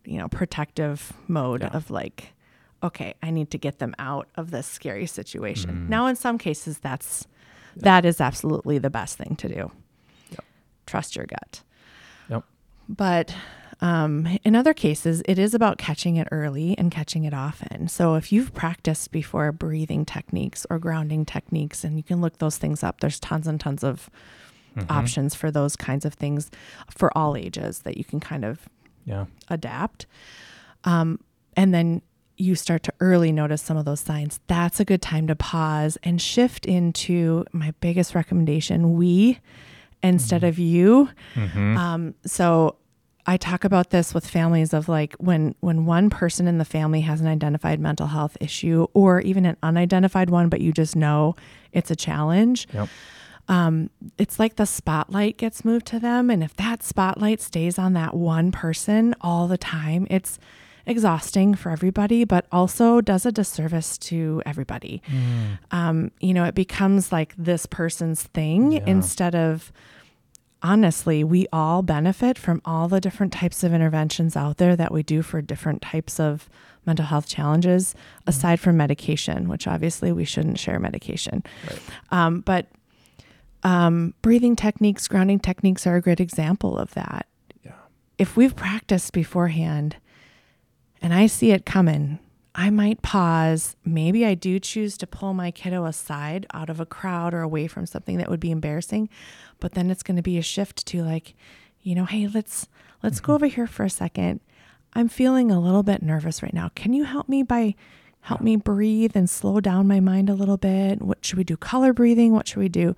you 0.05 0.17
know 0.17 0.27
protective 0.27 1.13
mode 1.27 1.61
Yeah. 1.61 1.69
of 1.69 1.89
like 1.91 2.33
okay 2.83 3.13
i 3.23 3.29
need 3.31 3.51
to 3.51 3.57
get 3.57 3.79
them 3.79 3.93
out 3.99 4.27
of 4.35 4.51
this 4.51 4.67
scary 4.67 5.05
situation 5.05 5.71
Mm. 5.71 5.89
now 5.89 6.07
in 6.07 6.15
some 6.15 6.37
cases 6.37 6.79
that's 6.79 7.27
that 7.75 8.05
is 8.05 8.19
absolutely 8.19 8.77
the 8.79 8.89
best 8.89 9.17
thing 9.17 9.35
to 9.37 9.47
do 9.47 9.71
Yep. 10.31 10.43
trust 10.87 11.15
your 11.15 11.25
gut 11.25 11.61
Yep. 12.29 12.43
but 12.89 13.35
um, 13.81 14.27
in 14.43 14.55
other 14.55 14.73
cases, 14.73 15.21
it 15.25 15.39
is 15.39 15.53
about 15.53 15.77
catching 15.77 16.15
it 16.17 16.27
early 16.31 16.77
and 16.77 16.91
catching 16.91 17.23
it 17.23 17.33
often. 17.33 17.87
So 17.87 18.15
if 18.15 18.31
you've 18.31 18.53
practiced 18.53 19.11
before 19.11 19.51
breathing 19.51 20.05
techniques 20.05 20.65
or 20.69 20.77
grounding 20.79 21.25
techniques, 21.25 21.83
and 21.83 21.97
you 21.97 22.03
can 22.03 22.21
look 22.21 22.37
those 22.37 22.57
things 22.57 22.83
up, 22.83 22.99
there's 22.99 23.19
tons 23.19 23.47
and 23.47 23.59
tons 23.59 23.83
of 23.83 24.09
Mhm. 24.75 24.85
options 24.89 25.35
for 25.35 25.51
those 25.51 25.75
kinds 25.75 26.05
of 26.05 26.13
things 26.13 26.49
for 26.89 27.15
all 27.17 27.35
ages 27.35 27.79
that 27.79 27.97
you 27.97 28.03
can 28.05 28.19
kind 28.19 28.45
of 28.45 28.69
Yeah. 29.05 29.25
adapt. 29.49 30.05
Um, 30.85 31.19
and 31.57 31.73
then 31.73 32.01
you 32.37 32.55
start 32.55 32.81
to 32.83 32.93
early 33.01 33.31
notice 33.31 33.61
some 33.61 33.77
of 33.77 33.85
those 33.85 33.99
signs. 33.99 34.39
That's 34.47 34.79
a 34.79 34.85
good 34.85 35.01
time 35.01 35.27
to 35.27 35.35
pause 35.35 35.97
and 36.03 36.21
shift 36.21 36.65
into 36.65 37.45
my 37.51 37.73
biggest 37.81 38.15
recommendation 38.15 38.93
we 38.93 39.39
instead 40.01 40.43
of 40.43 40.57
you. 40.57 41.09
Mm-hmm. 41.35 41.77
Um, 41.77 42.13
so 42.25 42.77
I 43.27 43.37
talk 43.37 43.63
about 43.63 43.89
this 43.91 44.13
with 44.13 44.27
families 44.27 44.73
of 44.73 44.89
like 44.89 45.13
when 45.19 45.55
when 45.59 45.85
one 45.85 46.09
person 46.09 46.47
in 46.47 46.57
the 46.57 46.65
family 46.65 47.01
has 47.01 47.21
an 47.21 47.27
identified 47.27 47.79
mental 47.79 48.07
health 48.07 48.35
issue 48.41 48.87
or 48.93 49.21
even 49.21 49.45
an 49.45 49.57
unidentified 49.63 50.29
one, 50.29 50.49
but 50.49 50.61
you 50.61 50.71
just 50.71 50.95
know 50.95 51.35
it's 51.71 51.91
a 51.91 51.95
challenge. 51.95 52.67
Yep. 52.73 52.89
Um, 53.47 53.89
it's 54.17 54.39
like 54.39 54.55
the 54.55 54.65
spotlight 54.65 55.37
gets 55.37 55.65
moved 55.65 55.85
to 55.87 55.99
them, 55.99 56.29
and 56.29 56.43
if 56.43 56.55
that 56.55 56.83
spotlight 56.83 57.41
stays 57.41 57.77
on 57.77 57.93
that 57.93 58.13
one 58.13 58.51
person 58.51 59.13
all 59.21 59.47
the 59.47 59.57
time, 59.57 60.07
it's 60.09 60.39
exhausting 60.85 61.53
for 61.53 61.69
everybody, 61.69 62.23
but 62.23 62.45
also 62.51 63.01
does 63.01 63.25
a 63.25 63.31
disservice 63.31 63.97
to 63.99 64.41
everybody. 64.45 65.01
Um, 65.71 66.11
you 66.19 66.33
know, 66.33 66.43
it 66.45 66.55
becomes 66.55 67.11
like 67.11 67.35
this 67.37 67.65
person's 67.65 68.23
thing 68.23 68.71
Yeah. 68.73 68.83
instead 68.87 69.35
of 69.35 69.71
honestly, 70.63 71.23
we 71.23 71.47
all 71.51 71.81
benefit 71.81 72.37
from 72.37 72.61
all 72.65 72.87
the 72.87 73.01
different 73.01 73.33
types 73.33 73.63
of 73.63 73.73
interventions 73.73 74.35
out 74.35 74.57
there 74.57 74.75
that 74.75 74.91
we 74.91 75.03
do 75.03 75.21
for 75.21 75.41
different 75.41 75.81
types 75.81 76.19
of 76.19 76.49
mental 76.85 77.05
health 77.05 77.27
challenges, 77.27 77.95
aside 78.25 78.59
from 78.59 78.77
medication, 78.77 79.47
which 79.47 79.67
obviously 79.67 80.11
we 80.11 80.25
shouldn't 80.25 80.59
share 80.59 80.79
medication. 80.79 81.43
Right. 81.67 81.81
Um, 82.11 82.41
but 82.41 82.67
um, 83.63 84.13
breathing 84.21 84.55
techniques, 84.55 85.07
grounding 85.07 85.39
techniques 85.39 85.85
are 85.85 85.95
a 85.95 86.01
great 86.01 86.19
example 86.19 86.77
of 86.77 86.93
that. 86.93 87.27
Yeah. 87.63 87.73
If 88.17 88.35
we've 88.35 88.55
practiced 88.55 89.13
beforehand 89.13 89.97
and 91.01 91.13
I 91.13 91.27
see 91.27 91.51
it 91.51 91.65
coming, 91.65 92.19
I 92.53 92.69
might 92.69 93.01
pause. 93.01 93.75
Maybe 93.85 94.25
I 94.25 94.33
do 94.33 94.59
choose 94.59 94.97
to 94.97 95.07
pull 95.07 95.33
my 95.33 95.51
kiddo 95.51 95.85
aside 95.85 96.45
out 96.53 96.69
of 96.69 96.79
a 96.79 96.85
crowd 96.85 97.33
or 97.33 97.41
away 97.41 97.67
from 97.67 97.85
something 97.85 98.17
that 98.17 98.29
would 98.29 98.39
be 98.39 98.51
embarrassing, 98.51 99.09
but 99.59 99.73
then 99.73 99.89
it's 99.89 100.03
going 100.03 100.17
to 100.17 100.21
be 100.21 100.37
a 100.37 100.41
shift 100.41 100.85
to 100.87 101.03
like, 101.03 101.33
you 101.81 101.95
know, 101.95 102.05
hey, 102.05 102.27
let's 102.27 102.67
let's 103.03 103.19
go 103.19 103.27
mm-hmm. 103.27 103.35
over 103.35 103.45
here 103.47 103.67
for 103.67 103.83
a 103.83 103.89
second. 103.89 104.41
I'm 104.93 105.07
feeling 105.07 105.49
a 105.49 105.61
little 105.61 105.83
bit 105.83 106.01
nervous 106.01 106.43
right 106.43 106.53
now. 106.53 106.69
Can 106.75 106.91
you 106.91 107.05
help 107.05 107.29
me 107.29 107.43
by 107.43 107.75
help 108.21 108.41
me 108.41 108.57
breathe 108.57 109.15
and 109.15 109.29
slow 109.29 109.61
down 109.61 109.87
my 109.87 110.01
mind 110.01 110.29
a 110.29 110.35
little 110.35 110.57
bit? 110.57 111.01
What 111.01 111.23
should 111.23 111.37
we 111.37 111.45
do? 111.45 111.55
Color 111.55 111.93
breathing? 111.93 112.33
What 112.33 112.47
should 112.47 112.59
we 112.59 112.69
do? 112.69 112.95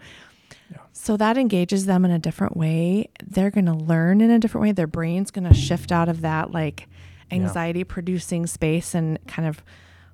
So 0.91 1.17
that 1.17 1.37
engages 1.37 1.85
them 1.85 2.05
in 2.05 2.11
a 2.11 2.19
different 2.19 2.57
way. 2.57 3.09
They're 3.23 3.51
going 3.51 3.65
to 3.65 3.73
learn 3.73 4.21
in 4.21 4.31
a 4.31 4.39
different 4.39 4.63
way. 4.63 4.71
Their 4.71 4.87
brain's 4.87 5.31
going 5.31 5.47
to 5.47 5.53
shift 5.53 5.91
out 5.91 6.09
of 6.09 6.21
that 6.21 6.51
like 6.51 6.87
anxiety 7.31 7.83
producing 7.83 8.45
space 8.47 8.93
and 8.95 9.19
kind 9.27 9.47
of 9.47 9.63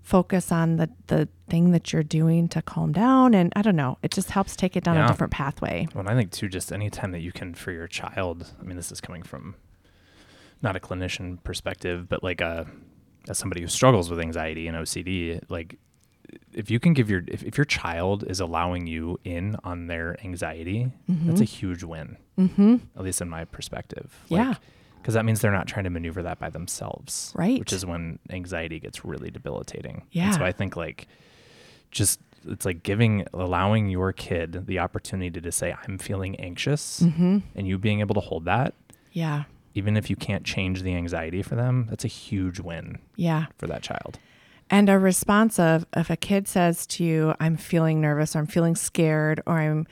focus 0.02 0.52
on 0.52 0.78
the 0.78 0.90
the 1.08 1.28
thing 1.50 1.72
that 1.72 1.92
you're 1.94 2.04
doing 2.04 2.48
to 2.48 2.62
calm 2.62 2.92
down 2.92 3.34
and 3.34 3.52
I 3.56 3.62
don't 3.62 3.76
know, 3.76 3.98
it 4.02 4.12
just 4.12 4.32
helps 4.32 4.56
take 4.56 4.76
it 4.76 4.84
down 4.84 4.96
Yeah. 4.96 5.06
a 5.06 5.08
different 5.08 5.32
pathway. 5.34 5.88
Well, 5.94 6.02
and 6.02 6.10
I 6.10 6.16
think 6.16 6.32
too, 6.32 6.48
just 6.48 6.72
any 6.72 6.90
time 6.90 7.12
that 7.12 7.20
you 7.22 7.32
can 7.32 7.54
for 7.54 7.72
your 7.72 7.88
child. 7.88 8.52
I 8.60 8.64
mean, 8.64 8.76
this 8.78 8.92
is 8.92 9.02
coming 9.02 9.24
from 9.24 9.56
not 10.62 10.76
a 10.76 10.80
clinician 10.80 11.44
perspective, 11.44 12.08
but 12.10 12.24
like 12.24 12.42
a 12.42 12.68
as 13.28 13.38
somebody 13.38 13.62
who 13.62 13.68
struggles 13.68 14.10
with 14.10 14.20
anxiety 14.20 14.68
and 14.68 14.78
OCD, 14.78 15.42
like 15.50 15.78
if 16.54 16.70
you 16.72 16.80
can 16.80 16.94
give 16.94 17.10
your 17.10 17.24
if, 17.28 17.44
if 17.44 17.58
your 17.58 17.66
child 17.66 18.24
is 18.28 18.40
allowing 18.40 18.88
you 18.88 19.20
in 19.24 19.56
on 19.64 19.88
their 19.88 20.16
anxiety, 20.24 20.92
that's 21.08 21.42
a 21.42 21.46
huge 21.46 21.84
win. 21.84 22.18
Mhm. 22.38 22.82
At 22.96 23.04
least 23.04 23.22
in 23.22 23.30
my 23.30 23.46
perspective. 23.46 24.24
Yeah. 24.30 24.56
Because 25.02 25.14
that 25.14 25.26
means 25.26 25.42
they're 25.42 25.52
not 25.52 25.68
trying 25.68 25.86
to 25.86 25.90
maneuver 25.90 26.22
that 26.24 26.40
by 26.40 26.50
themselves. 26.50 27.32
Right. 27.36 27.60
Which 27.60 27.74
is 27.74 27.86
when 27.86 28.20
anxiety 28.30 28.80
gets 28.80 29.04
really 29.06 29.32
debilitating. 29.32 30.04
Yeah. 30.12 30.26
And 30.28 30.36
so 30.36 30.44
I 30.44 30.52
think 30.52 30.76
like 30.76 31.08
just 31.92 32.20
it's 32.48 32.66
like 32.66 32.84
giving 32.84 33.26
allowing 33.34 33.90
your 33.90 34.14
kid 34.14 34.66
the 34.68 34.80
opportunity 34.80 35.42
to 35.42 35.52
say 35.52 35.76
i'm 35.86 35.98
feeling 35.98 36.36
anxious 36.38 37.02
Mhm. 37.02 37.42
and 37.56 37.68
you 37.68 37.78
being 37.78 38.00
able 38.00 38.14
to 38.16 38.22
hold 38.22 38.46
that 38.46 38.76
Yeah. 39.12 39.44
even 39.74 39.98
if 39.98 40.10
you 40.10 40.16
can't 40.16 40.46
change 40.46 40.82
the 40.84 40.94
anxiety 40.96 41.42
for 41.42 41.56
them 41.56 41.88
that's 41.90 42.06
a 42.06 42.08
huge 42.08 42.60
win 42.62 43.00
Yeah. 43.18 43.48
for 43.58 43.68
that 43.68 43.82
child 43.82 44.20
And 44.70 44.88
a 44.88 44.98
response 45.00 45.58
of 45.60 45.86
if 45.98 46.10
a 46.12 46.16
kid 46.16 46.48
says 46.48 46.86
to 46.88 47.04
you, 47.04 47.34
I'm 47.40 47.58
feeling 47.58 48.00
nervous 48.02 48.36
or 48.36 48.40
I'm 48.40 48.46
feeling 48.48 48.76
scared 48.76 49.42
or 49.48 49.58
I'm 49.60 49.88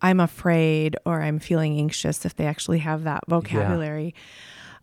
I'm 0.00 0.18
afraid 0.18 0.96
or 1.04 1.20
I'm 1.22 1.38
feeling 1.38 1.78
anxious 1.78 2.24
if 2.24 2.34
they 2.34 2.46
actually 2.46 2.78
have 2.80 3.04
that 3.04 3.22
vocabulary, 3.28 4.14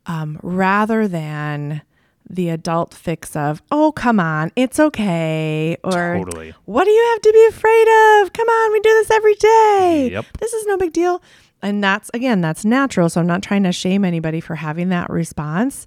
um, 0.09 0.39
rather 0.41 1.07
than 1.07 1.81
the 2.29 2.49
adult 2.49 2.93
fix 2.93 3.35
of, 3.35 3.61
oh 3.71 3.91
come 3.91 4.19
on, 4.19 4.51
it's 4.55 4.79
okay, 4.79 5.77
or 5.83 6.17
totally 6.23 6.53
what 6.65 6.83
do 6.85 6.91
you 6.91 7.09
have 7.13 7.21
to 7.21 7.31
be 7.31 7.45
afraid 7.47 8.21
of? 8.21 8.33
Come 8.33 8.47
on, 8.47 8.71
we 8.73 8.79
do 8.81 8.89
this 8.89 9.11
every 9.11 9.35
day. 9.35 10.09
Yep. 10.11 10.25
This 10.39 10.53
is 10.53 10.65
no 10.65 10.77
big 10.77 10.93
deal. 10.93 11.21
And 11.61 11.83
that's 11.83 12.09
again, 12.13 12.41
that's 12.41 12.65
natural. 12.65 13.09
So 13.09 13.19
I'm 13.21 13.27
not 13.27 13.43
trying 13.43 13.63
to 13.63 13.71
shame 13.71 14.05
anybody 14.05 14.39
for 14.39 14.55
having 14.55 14.89
that 14.89 15.09
response. 15.09 15.85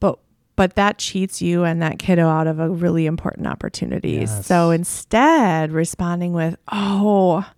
But 0.00 0.18
but 0.56 0.74
that 0.76 0.98
cheats 0.98 1.42
you 1.42 1.64
and 1.64 1.82
that 1.82 1.98
kiddo 1.98 2.26
out 2.28 2.46
of 2.46 2.58
a 2.58 2.68
really 2.68 3.06
important 3.06 3.46
opportunity. 3.46 4.12
Yes. 4.12 4.46
So 4.46 4.70
instead, 4.70 5.72
responding 5.72 6.32
with, 6.32 6.56
"Oh, 6.70 7.48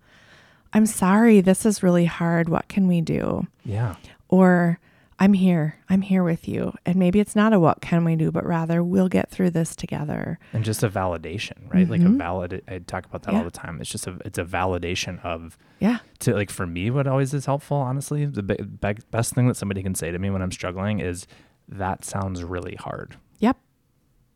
I'm 0.73 0.85
sorry. 0.85 1.41
This 1.41 1.65
is 1.65 1.83
really 1.83 2.05
hard. 2.05 2.49
What 2.49 2.67
can 2.67 2.87
we 2.87 3.01
do?" 3.01 3.47
yeah 3.65 3.95
Or 4.29 4.79
I'm 5.21 5.33
here. 5.33 5.75
I'm 5.89 6.01
here 6.01 6.23
with 6.23 6.47
you. 6.47 6.73
And 6.85 6.95
maybe 6.95 7.19
it's 7.19 7.35
not 7.35 7.51
a 7.51 7.59
what 7.59 7.81
can 7.81 8.05
we 8.05 8.15
do, 8.15 8.31
but 8.31 8.45
rather 8.45 8.81
we'll 8.81 9.09
get 9.09 9.29
through 9.29 9.49
this 9.49 9.75
together. 9.75 10.39
and 10.53 10.63
just 10.63 10.81
a 10.81 10.89
validation 10.89 11.57
right 11.73 11.89
like 11.89 12.01
a 12.01 12.05
Mhm. 12.05 12.17
valid 12.17 12.63
i 12.67 12.79
talk 12.79 13.05
about 13.05 13.23
that 13.23 13.33
Yeah. 13.33 13.39
all 13.39 13.43
the 13.43 13.51
time 13.51 13.79
it's 13.81 13.89
just 13.89 14.07
a 14.07 14.17
it's 14.25 14.37
a 14.39 14.43
validation 14.45 15.23
of 15.23 15.57
Yeah. 15.79 15.99
to 16.19 16.33
like 16.33 16.49
for 16.49 16.65
me 16.65 16.89
what 16.89 17.05
always 17.07 17.33
is 17.33 17.45
helpful 17.45 17.77
honestly 17.77 18.25
the 18.25 18.41
be- 18.43 18.55
be- 18.63 18.97
best 19.11 19.33
thing 19.35 19.47
that 19.47 19.55
somebody 19.55 19.83
can 19.83 19.93
say 19.95 20.09
to 20.11 20.17
me 20.19 20.29
when 20.29 20.41
i'm 20.41 20.51
struggling 20.51 20.99
is 20.99 21.27
that 21.67 22.03
sounds 22.05 22.43
really 22.43 22.75
hard 22.79 23.15
Yep. 23.39 23.57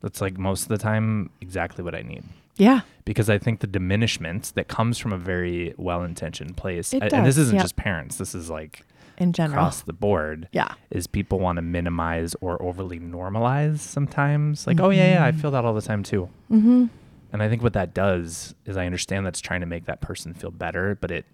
that's 0.02 0.22
like 0.22 0.38
most 0.38 0.64
of 0.64 0.68
the 0.70 0.78
time 0.78 1.30
exactly 1.42 1.84
what 1.84 1.96
i 1.96 2.02
need 2.02 2.24
Yeah. 2.58 2.82
because 3.06 3.30
I 3.32 3.38
think 3.40 3.62
the 3.62 3.68
diminishment 3.68 4.52
that 4.56 4.68
comes 4.68 5.00
from 5.00 5.12
a 5.12 5.18
very 5.18 5.74
well-intentioned 5.78 6.56
place, 6.56 6.94
It 6.94 7.02
a- 7.02 7.16
and 7.16 7.26
this 7.26 7.38
isn't 7.40 7.56
yep. 7.56 7.64
just 7.64 7.76
parents, 7.76 8.18
this 8.18 8.36
is 8.36 8.48
like 8.52 8.86
In 9.18 9.32
general. 9.34 9.60
across 9.60 9.82
the 9.82 9.94
board, 9.94 10.48
Yeah. 10.52 10.74
is 10.90 11.08
people 11.08 11.40
want 11.40 11.58
to 11.58 11.62
minimize 11.62 12.36
or 12.42 12.62
overly 12.62 13.00
normalize 13.00 13.80
sometimes. 13.80 14.66
Like, 14.68 14.80
oh 14.80 14.90
yeah, 14.90 15.14
yeah, 15.16 15.26
I 15.26 15.32
Mhm. 15.32 15.40
feel 15.42 15.52
that 15.52 15.64
all 15.66 15.74
the 15.74 15.82
time 15.82 16.04
too. 16.04 16.30
Mm-hmm. 16.52 16.86
And 17.32 17.42
I 17.44 17.50
think 17.50 17.64
what 17.64 17.74
that 17.74 17.94
does 17.94 18.54
is 18.66 18.78
I 18.78 18.86
understand 18.86 19.26
that's 19.26 19.42
trying 19.42 19.62
to 19.62 19.66
make 19.66 19.86
that 19.86 20.02
person 20.02 20.34
feel 20.34 20.52
better, 20.52 20.96
but 21.00 21.12
it 21.12 21.26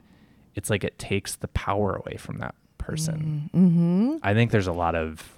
it's 0.56 0.70
like 0.70 0.84
it 0.84 0.98
takes 1.00 1.36
the 1.36 1.48
power 1.50 1.96
away 1.96 2.18
from 2.18 2.38
that 2.40 2.56
person. 2.78 3.50
Mm-hmm. 3.54 4.16
I 4.24 4.34
think 4.34 4.52
there's 4.52 4.68
a 4.68 4.74
lot 4.74 4.96
of 4.96 5.38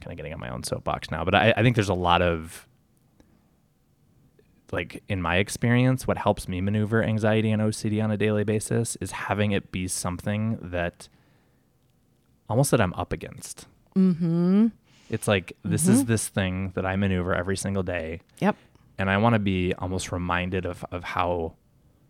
kind 0.00 0.12
of 0.12 0.16
getting 0.16 0.32
on 0.32 0.40
my 0.40 0.48
own 0.48 0.62
soapbox 0.62 1.10
now, 1.10 1.24
but 1.24 1.34
I, 1.34 1.52
I 1.56 1.62
think 1.62 1.74
there's 1.74 1.88
a 1.88 1.94
lot 1.94 2.22
of 2.22 2.66
like 4.70 5.02
in 5.08 5.22
my 5.22 5.36
experience, 5.36 6.06
what 6.06 6.18
helps 6.18 6.46
me 6.46 6.60
maneuver 6.60 7.02
anxiety 7.02 7.50
and 7.50 7.62
OCD 7.62 8.02
on 8.04 8.10
a 8.10 8.16
daily 8.16 8.44
basis 8.44 8.96
is 9.00 9.12
having 9.12 9.52
it 9.52 9.72
be 9.72 9.88
something 9.88 10.58
that 10.60 11.08
almost 12.48 12.70
that 12.70 12.80
I'm 12.80 12.94
up 12.94 13.12
against. 13.12 13.66
Mm-hmm. 13.96 14.68
It's 15.10 15.26
like 15.26 15.54
this 15.64 15.88
is 15.88 16.04
Mhm. 16.04 16.06
this 16.06 16.28
thing 16.28 16.72
that 16.74 16.84
I 16.86 16.96
maneuver 16.96 17.34
every 17.34 17.56
single 17.56 17.82
day, 17.82 18.20
Yep. 18.40 18.56
and 18.98 19.08
I 19.10 19.16
want 19.16 19.34
to 19.34 19.38
be 19.38 19.74
almost 19.74 20.12
reminded 20.12 20.66
of 20.66 20.84
of 20.92 21.02
how 21.04 21.54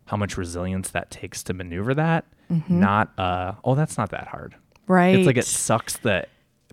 how 0.05 0.17
much 0.17 0.37
resilience 0.37 0.89
that 0.91 1.11
takes 1.11 1.43
to 1.43 1.53
maneuver 1.53 1.93
that. 1.93 2.25
Mhm. 2.51 2.69
Not 2.69 3.17
uh 3.17 3.53
oh 3.63 3.75
that's 3.75 3.97
not 3.97 4.09
that 4.09 4.27
hard. 4.29 4.55
Right. 4.87 5.15
It's 5.15 5.27
like 5.27 5.37
it 5.37 5.45
sucks 5.45 5.97
the 5.97 6.25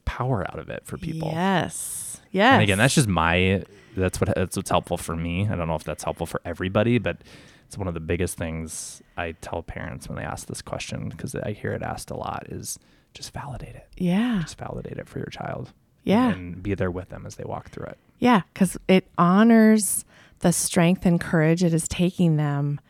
power 0.04 0.44
out 0.50 0.58
of 0.58 0.68
it 0.70 0.84
for 0.84 0.96
people. 0.98 1.28
Yes. 1.32 2.20
Yes. 2.32 2.54
And 2.54 2.62
again, 2.62 2.78
that's 2.78 2.94
just 2.94 3.08
my 3.08 3.62
that's 3.96 4.20
what 4.20 4.34
that's 4.34 4.56
what's 4.56 4.70
helpful 4.70 4.96
for 4.96 5.14
me. 5.16 5.48
I 5.48 5.54
don't 5.54 5.68
know 5.68 5.74
if 5.74 5.84
that's 5.84 6.02
helpful 6.04 6.26
for 6.26 6.40
everybody, 6.44 6.98
but 6.98 7.18
it's 7.66 7.76
one 7.76 7.88
of 7.88 7.94
the 7.94 8.00
biggest 8.00 8.38
things 8.38 9.02
I 9.16 9.32
tell 9.32 9.62
parents 9.62 10.08
when 10.08 10.16
they 10.16 10.24
ask 10.24 10.46
this 10.46 10.62
question 10.62 11.08
because 11.08 11.34
I 11.34 11.52
hear 11.52 11.72
it 11.72 11.82
asked 11.82 12.10
a 12.10 12.16
lot 12.16 12.46
is 12.48 12.78
just 13.12 13.32
validate 13.32 13.74
it. 13.74 13.88
yeah. 13.96 14.40
Just 14.42 14.58
validate 14.58 14.98
it 14.98 15.08
for 15.08 15.18
your 15.18 15.28
child. 15.28 15.72
Yeah. 16.04 16.30
And 16.30 16.62
be 16.62 16.74
there 16.74 16.90
with 16.90 17.08
them 17.08 17.26
as 17.26 17.36
they 17.36 17.44
walk 17.44 17.70
through 17.70 17.86
it. 17.86 17.98
Yeah, 18.18 18.42
because 18.52 18.76
it 18.86 19.08
honors 19.18 20.04
the 20.40 20.52
strength 20.52 21.04
and 21.04 21.20
courage 21.20 21.64
it 21.64 21.74
is 21.74 21.88
taking 21.88 22.36
them 22.36 22.80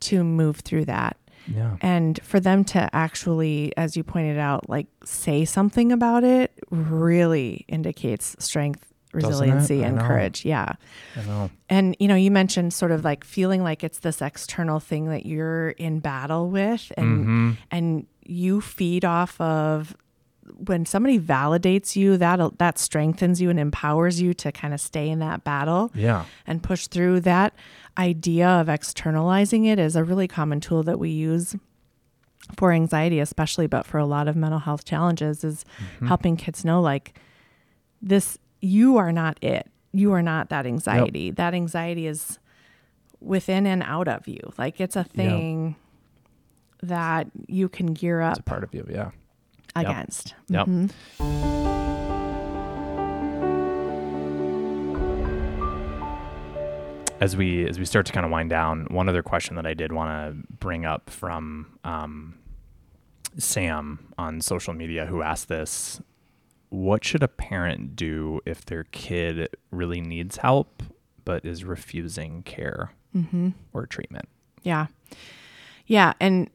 to 0.00 0.22
move 0.22 0.58
through 0.60 0.84
that. 0.84 1.16
Yeah. 1.48 1.76
And 1.80 2.20
for 2.22 2.38
them 2.38 2.64
to 2.66 2.88
actually, 2.94 3.72
as 3.76 3.96
you 3.96 4.04
pointed 4.04 4.38
out, 4.38 4.68
like 4.68 4.86
say 5.04 5.44
something 5.44 5.90
about 5.90 6.22
it 6.22 6.52
really 6.70 7.64
indicates 7.66 8.36
strength? 8.38 8.91
Resiliency, 9.12 9.82
and 9.82 9.96
know. 9.96 10.02
courage. 10.06 10.44
Yeah. 10.44 10.74
I 11.16 11.22
know. 11.26 11.50
And, 11.68 11.94
you 12.00 12.08
know, 12.08 12.14
you 12.14 12.30
mentioned 12.30 12.72
sort 12.72 12.90
of 12.92 13.04
like 13.04 13.24
feeling 13.24 13.62
like 13.62 13.84
it's 13.84 13.98
this 14.00 14.20
external 14.22 14.80
thing 14.80 15.06
that 15.10 15.26
you're 15.26 15.70
in 15.70 16.00
battle 16.00 16.48
with 16.50 16.90
and 16.96 17.26
Mhm. 17.26 17.56
and 17.70 18.06
you 18.24 18.60
feed 18.60 19.04
off 19.04 19.40
of 19.40 19.96
when 20.64 20.84
somebody 20.86 21.18
validates 21.18 21.94
you 21.96 22.16
that 22.16 22.58
that 22.58 22.78
strengthens 22.78 23.40
you 23.40 23.48
and 23.50 23.58
empowers 23.60 24.20
you 24.20 24.34
to 24.34 24.50
kind 24.52 24.72
of 24.74 24.80
stay 24.80 25.08
in 25.08 25.18
that 25.20 25.44
battle 25.44 25.90
Yeah. 25.94 26.24
and 26.46 26.62
push 26.62 26.86
through 26.88 27.20
that 27.20 27.52
idea 27.98 28.48
of 28.48 28.68
externalizing 28.68 29.64
it 29.66 29.78
is 29.78 29.94
a 29.96 30.04
really 30.04 30.26
common 30.28 30.60
tool 30.60 30.82
that 30.84 30.98
we 30.98 31.10
use 31.10 31.54
for 32.56 32.72
anxiety 32.72 33.18
especially 33.20 33.66
but 33.66 33.86
for 33.86 33.98
a 33.98 34.04
lot 34.06 34.26
of 34.28 34.34
mental 34.36 34.58
health 34.60 34.84
challenges 34.84 35.44
is 35.44 35.64
Mhm. 36.00 36.08
helping 36.08 36.36
kids 36.36 36.64
know 36.64 36.80
like 36.80 37.14
this 38.00 38.38
you 38.62 38.96
are 38.96 39.12
not 39.12 39.42
it. 39.42 39.68
You 39.92 40.12
are 40.12 40.22
not 40.22 40.48
that 40.48 40.64
anxiety. 40.64 41.24
Yep. 41.24 41.36
That 41.36 41.52
anxiety 41.52 42.06
is 42.06 42.38
within 43.20 43.66
and 43.66 43.82
out 43.82 44.08
of 44.08 44.26
you. 44.26 44.40
Like 44.56 44.80
it's 44.80 44.96
a 44.96 45.04
thing 45.04 45.76
yep. 46.82 46.88
that 46.88 47.26
you 47.46 47.68
can 47.68 47.92
gear 47.92 48.22
up. 48.22 48.32
It's 48.32 48.40
a 48.40 48.44
part 48.44 48.64
of 48.64 48.72
you, 48.74 48.86
yeah. 48.88 49.10
Against. 49.74 50.34
Yep. 50.48 50.66
Mm-hmm. 50.66 51.52
As 57.20 57.36
we 57.36 57.68
as 57.68 57.78
we 57.78 57.84
start 57.84 58.06
to 58.06 58.12
kind 58.12 58.26
of 58.26 58.32
wind 58.32 58.50
down, 58.50 58.86
one 58.90 59.08
other 59.08 59.22
question 59.22 59.56
that 59.56 59.66
I 59.66 59.74
did 59.74 59.92
want 59.92 60.10
to 60.10 60.54
bring 60.56 60.84
up 60.84 61.08
from 61.08 61.78
um, 61.84 62.34
Sam 63.38 64.12
on 64.18 64.40
social 64.40 64.74
media 64.74 65.06
who 65.06 65.22
asked 65.22 65.48
this 65.48 66.00
what 66.72 67.04
should 67.04 67.22
a 67.22 67.28
parent 67.28 67.96
do 67.96 68.40
if 68.46 68.64
their 68.64 68.84
kid 68.84 69.46
really 69.70 70.00
needs 70.00 70.38
help 70.38 70.82
but 71.24 71.44
is 71.44 71.64
refusing 71.64 72.42
care 72.42 72.92
Mm-hmm. 73.14 73.50
or 73.74 73.84
treatment? 73.84 74.26
Yeah. 74.62 74.86
Yeah. 75.86 76.14
And 76.18 76.48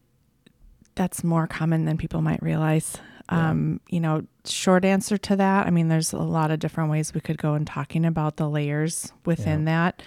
that's 0.96 1.24
more 1.24 1.46
common 1.46 1.86
than 1.86 1.98
people 1.98 2.24
might 2.24 2.42
realize. 2.42 2.98
Yeah. 3.32 3.50
Um, 3.52 3.80
you 3.90 4.00
know, 4.00 4.24
short 4.44 4.84
answer 4.84 5.18
to 5.20 5.36
that, 5.36 5.68
I 5.68 5.70
mean, 5.70 5.88
there's 5.90 6.14
a 6.14 6.18
lot 6.18 6.50
of 6.50 6.58
different 6.60 6.90
ways 6.90 7.14
we 7.14 7.22
could 7.22 7.38
go 7.38 7.54
in 7.54 7.66
talking 7.66 8.06
about 8.06 8.38
the 8.38 8.50
layers 8.50 9.14
within 9.24 9.66
that. 9.66 10.02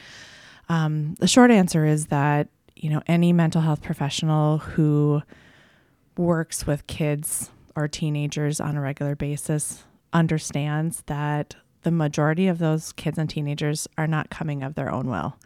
Um, 0.68 1.14
the 1.20 1.28
short 1.28 1.52
answer 1.52 1.84
is 1.84 2.06
that, 2.06 2.48
you 2.74 2.90
know, 2.90 3.02
any 3.06 3.32
mental 3.32 3.61
health 3.61 3.82
professional 3.82 4.58
who 4.58 5.22
works 6.16 6.66
with 6.66 6.86
kids 6.88 7.50
or 7.76 7.86
teenagers 7.86 8.58
on 8.58 8.76
a 8.76 8.80
regular 8.80 9.14
basis 9.14 9.84
understands 10.12 11.02
that 11.06 11.56
the 11.82 11.90
majority 11.90 12.46
of 12.48 12.58
those 12.58 12.92
kids 12.92 13.18
and 13.18 13.28
teenagers 13.30 13.88
are 13.96 14.06
not 14.06 14.30
coming 14.30 14.62
of 14.62 14.74
their 14.74 14.92
own 14.92 15.08
will. 15.08 15.36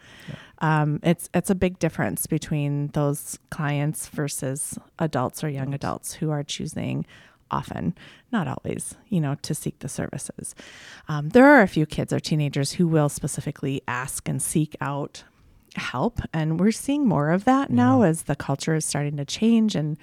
Um, 0.59 1.01
it's 1.03 1.29
it's 1.35 1.51
a 1.51 1.55
big 1.55 1.79
difference 1.79 2.27
between 2.27 2.89
those 2.89 3.39
clients 3.51 4.09
versus 4.09 4.79
adults 4.99 5.45
or 5.45 5.49
young 5.49 5.75
adults 5.75 6.15
who 6.15 6.31
are 6.31 6.43
choosing 6.43 7.07
often, 7.51 7.95
not 8.33 8.49
always, 8.49 8.97
you 9.09 9.21
know, 9.21 9.37
to 9.43 9.55
seek 9.55 9.79
the 9.79 9.89
services. 9.89 10.55
Um, 11.09 11.29
there 11.29 11.47
are 11.47 11.63
a 11.63 11.69
few 11.69 11.87
kids 11.87 12.13
or 12.13 12.19
teenagers 12.19 12.73
who 12.73 12.89
will 12.89 13.09
specifically 13.09 13.83
ask 13.87 14.29
and 14.29 14.43
seek 14.43 14.75
out 14.81 15.25
help, 15.77 16.21
and 16.33 16.59
we're 16.59 16.73
seeing 16.73 17.07
more 17.07 17.31
of 17.31 17.45
that 17.45 17.71
now 17.71 18.03
as 18.03 18.23
the 18.23 18.37
culture 18.37 18.75
is 18.75 18.85
starting 18.85 19.17
to 19.19 19.25
change, 19.25 19.75
and 19.75 19.99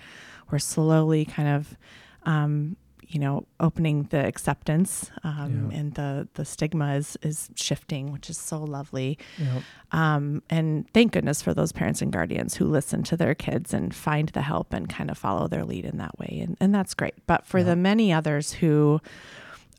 we're 0.50 0.60
slowly 0.60 1.26
kind 1.26 1.50
of 1.50 1.78
um, 2.24 2.78
you 3.12 3.20
know, 3.20 3.46
opening 3.60 4.04
the 4.10 4.26
acceptance 4.26 5.12
um, 5.24 5.70
Yeah. 5.72 5.78
and 5.80 5.94
the 5.96 6.28
the 6.36 6.46
stigma 6.46 6.96
is 6.96 7.18
is 7.22 7.50
shifting, 7.56 8.12
which 8.12 8.30
is 8.30 8.38
so 8.38 8.60
lovely. 8.64 9.18
Yep. 9.38 9.64
Um, 9.92 10.42
and 10.50 10.90
thank 10.94 11.12
goodness 11.14 11.42
for 11.42 11.54
those 11.54 11.72
parents 11.72 12.02
and 12.02 12.12
guardians 12.12 12.56
who 12.56 12.66
listen 12.66 13.04
to 13.04 13.18
their 13.18 13.36
kids 13.36 13.74
and 13.74 13.94
find 13.94 14.30
the 14.30 14.42
help 14.42 14.74
and 14.74 14.88
kind 14.88 15.12
of 15.12 15.18
follow 15.18 15.48
their 15.48 15.66
lead 15.66 15.86
in 15.86 15.98
that 15.98 16.18
way. 16.18 16.40
And, 16.44 16.56
and 16.62 16.74
that's 16.74 16.94
great. 16.94 17.16
But 17.28 17.46
for 17.46 17.60
Yeah. 17.60 17.66
the 17.66 17.76
many 17.76 18.14
others 18.14 18.54
who 18.54 19.02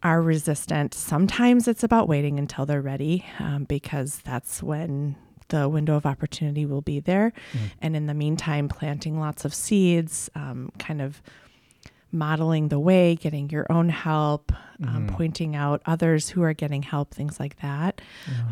are 0.03 0.21
resistant, 0.21 0.93
sometimes 0.95 1.69
it's 1.69 1.85
about 1.85 2.09
waiting 2.09 2.39
until 2.39 2.67
they're 2.67 2.83
ready 2.83 3.25
um, 3.39 3.65
because 3.65 4.19
that's 4.25 4.63
when 4.63 5.15
the 5.49 5.69
window 5.69 5.95
of 5.97 6.05
opportunity 6.07 6.67
will 6.67 6.81
be 6.81 6.99
there. 6.99 7.33
Mm. 7.53 7.59
And 7.83 7.97
in 7.97 8.07
the 8.07 8.15
meantime, 8.15 8.69
planting 8.69 9.21
lots 9.21 9.45
of 9.45 9.55
seeds, 9.55 10.29
um, 10.35 10.73
kind 10.79 11.01
of 11.01 11.23
modeling 12.13 12.69
the 12.69 12.79
way, 12.79 13.17
getting 13.17 13.49
your 13.51 13.67
own 13.71 13.89
help, 13.89 14.53
um, 14.87 15.07
Mhm. 15.07 15.09
pointing 15.09 15.57
out 15.57 15.81
others 15.87 16.29
who 16.31 16.43
are 16.43 16.53
getting 16.53 16.83
help, 16.83 17.15
things 17.15 17.41
like 17.41 17.57
that 17.61 18.01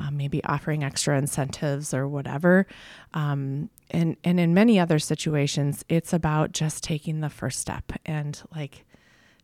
um, 0.00 0.16
maybe 0.16 0.42
offering 0.44 0.82
extra 0.84 1.18
incentives 1.18 1.92
or 1.92 2.08
whatever. 2.08 2.66
Um, 3.14 3.68
and 3.90 4.16
and 4.24 4.38
in 4.40 4.54
many 4.54 4.78
other 4.78 4.98
situations, 4.98 5.84
it's 5.88 6.12
about 6.12 6.52
just 6.52 6.82
taking 6.84 7.20
the 7.20 7.28
first 7.30 7.58
step 7.58 7.92
and 8.06 8.40
like 8.54 8.84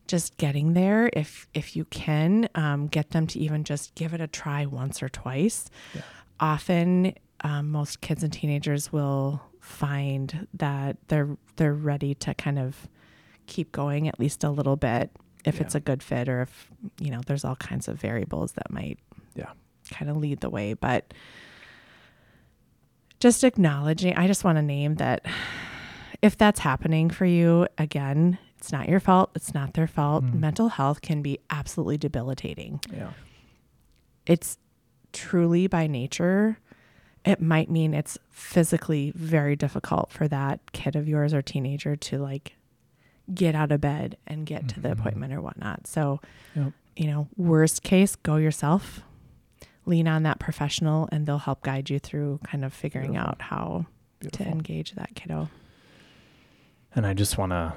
just 0.06 0.36
getting 0.36 0.72
there 0.74 1.10
if 1.14 1.48
if 1.52 1.74
you 1.76 1.84
can 1.86 2.48
um, 2.54 2.86
get 2.86 3.10
them 3.10 3.26
to 3.26 3.38
even 3.40 3.64
just 3.64 3.94
give 3.96 4.14
it 4.14 4.20
a 4.20 4.28
try 4.28 4.64
once 4.64 5.02
or 5.02 5.08
twice. 5.08 5.68
Yeah. 5.94 6.02
Often, 6.38 7.14
um, 7.42 7.70
most 7.70 8.00
kids 8.00 8.22
and 8.22 8.32
teenagers 8.32 8.92
will 8.92 9.42
find 9.60 10.46
that 10.54 10.96
they're 11.08 11.36
they're 11.56 11.74
ready 11.74 12.14
to 12.14 12.34
kind 12.34 12.58
of 12.58 12.88
keep 13.46 13.72
going 13.72 14.08
at 14.08 14.18
least 14.20 14.44
a 14.44 14.50
little 14.50 14.76
bit 14.76 15.10
if 15.44 15.56
Yeah. 15.56 15.62
it's 15.62 15.74
a 15.74 15.80
good 15.80 16.02
fit 16.02 16.28
or 16.28 16.42
if 16.42 16.68
you 17.00 17.10
know 17.10 17.20
there's 17.26 17.44
all 17.44 17.56
kinds 17.56 17.88
of 17.88 18.00
variables 18.00 18.52
that 18.52 18.70
might 18.70 18.98
Yeah. 19.34 19.52
kind 19.90 20.10
of 20.10 20.16
lead 20.16 20.40
the 20.40 20.50
way 20.50 20.74
but 20.74 21.12
just 23.20 23.44
acknowledging 23.44 24.14
i 24.16 24.26
just 24.26 24.44
want 24.44 24.56
to 24.56 24.62
name 24.62 24.96
that 24.96 25.24
if 26.22 26.36
that's 26.36 26.60
happening 26.60 27.08
for 27.10 27.24
you 27.24 27.66
again 27.78 28.38
it's 28.58 28.72
not 28.72 28.88
your 28.88 29.00
fault 29.00 29.30
it's 29.34 29.54
not 29.54 29.74
their 29.74 29.86
fault 29.86 30.24
Mm. 30.24 30.34
mental 30.40 30.68
health 30.70 31.00
can 31.00 31.22
be 31.22 31.38
absolutely 31.50 31.98
debilitating 31.98 32.80
Yeah. 32.92 33.10
it's 34.26 34.58
truly 35.12 35.66
by 35.66 35.86
nature 35.86 36.58
it 37.24 37.40
might 37.40 37.70
mean 37.70 37.92
it's 37.94 38.18
physically 38.30 39.12
very 39.16 39.56
difficult 39.56 40.12
for 40.12 40.28
that 40.28 40.60
kid 40.72 40.94
of 40.94 41.08
yours 41.08 41.34
or 41.34 41.42
teenager 41.42 41.96
to 41.96 42.18
like 42.18 42.55
get 43.34 43.54
out 43.54 43.72
of 43.72 43.80
bed 43.80 44.16
and 44.26 44.46
get 44.46 44.68
to 44.68 44.80
the 44.80 44.88
Mhm. 44.90 44.92
appointment 44.98 45.32
or 45.32 45.40
whatnot 45.40 45.86
so 45.86 46.20
Yep. 46.54 46.72
you 46.96 47.06
know 47.08 47.28
worst 47.36 47.82
case 47.82 48.14
go 48.16 48.36
yourself 48.36 49.02
lean 49.84 50.06
on 50.08 50.22
that 50.24 50.38
professional 50.38 51.08
and 51.12 51.26
they'll 51.26 51.38
help 51.38 51.62
guide 51.62 51.90
you 51.90 51.98
through 51.98 52.38
kind 52.44 52.64
of 52.64 52.72
figuring 52.72 53.12
Beautiful. 53.12 53.28
out 53.30 53.42
how 53.42 53.86
to 54.32 54.46
engage 54.46 54.92
that 54.92 55.14
kiddo 55.14 55.48
And 56.94 57.06
I 57.06 57.12
just 57.12 57.36
want 57.36 57.52
to, 57.52 57.74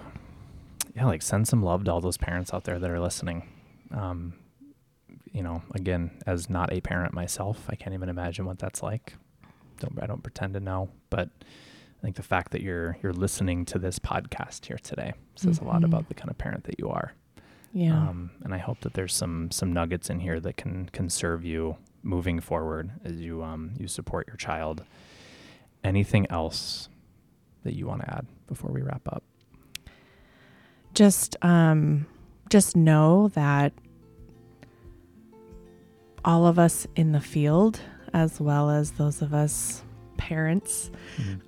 yeah, 0.95 1.05
like 1.05 1.21
send 1.21 1.45
some 1.47 1.61
love 1.61 1.83
to 1.83 1.91
all 1.91 1.99
those 1.99 2.15
parents 2.17 2.53
out 2.53 2.63
there 2.63 2.79
that 2.79 2.89
are 2.89 2.99
listening. 3.01 3.43
Um, 3.91 4.33
you 5.33 5.43
know, 5.43 5.61
again, 5.75 6.11
as 6.25 6.49
not 6.49 6.71
a 6.71 6.79
parent 6.79 7.13
myself, 7.13 7.65
I 7.69 7.75
can't 7.75 7.93
even 7.93 8.07
imagine 8.07 8.45
what 8.45 8.59
that's 8.59 8.81
like. 8.81 9.15
Don't 9.81 10.01
I 10.01 10.07
don't 10.07 10.23
pretend 10.23 10.53
to 10.53 10.61
know, 10.61 10.87
but 11.09 11.29
I 11.99 12.01
think 12.01 12.15
the 12.15 12.23
fact 12.23 12.51
that 12.53 12.61
you're 12.61 12.97
you're 13.03 13.13
listening 13.13 13.65
to 13.65 13.79
this 13.79 13.99
podcast 13.99 14.65
here 14.65 14.77
today 14.81 15.13
says 15.35 15.59
a 15.59 15.63
lot 15.65 15.81
Mhm. 15.81 15.85
about 15.85 16.07
the 16.07 16.13
kind 16.13 16.29
of 16.29 16.37
parent 16.37 16.63
that 16.63 16.79
you 16.79 16.89
are. 16.89 17.11
yeah 17.73 18.09
Um, 18.09 18.31
and 18.43 18.53
I 18.53 18.57
hope 18.57 18.79
that 18.81 18.93
there's 18.93 19.13
some 19.13 19.51
some 19.51 19.73
nuggets 19.73 20.09
in 20.09 20.19
here 20.21 20.39
that 20.39 20.55
can 20.57 20.87
can 20.93 21.09
serve 21.09 21.43
you 21.45 21.75
moving 22.01 22.39
forward 22.39 22.91
as 23.03 23.19
you 23.19 23.43
um 23.43 23.71
you 23.77 23.87
support 23.87 24.27
your 24.27 24.37
child. 24.37 24.83
Anything 25.83 26.25
else 26.29 26.87
that 27.63 27.75
you 27.75 27.85
want 27.87 28.01
to 28.01 28.09
add 28.13 28.25
before 28.47 28.71
we 28.71 28.81
wrap 28.81 29.07
up? 29.07 29.23
just 30.95 31.35
um 31.43 32.05
just 32.49 32.75
know 32.75 33.27
that 33.29 33.71
all 36.25 36.47
of 36.47 36.57
us 36.59 36.87
in 36.95 37.11
the 37.11 37.21
field 37.21 37.79
as 38.13 38.41
well 38.41 38.69
as 38.71 38.91
those 38.93 39.21
of 39.21 39.33
us 39.33 39.83
parents. 40.29 40.91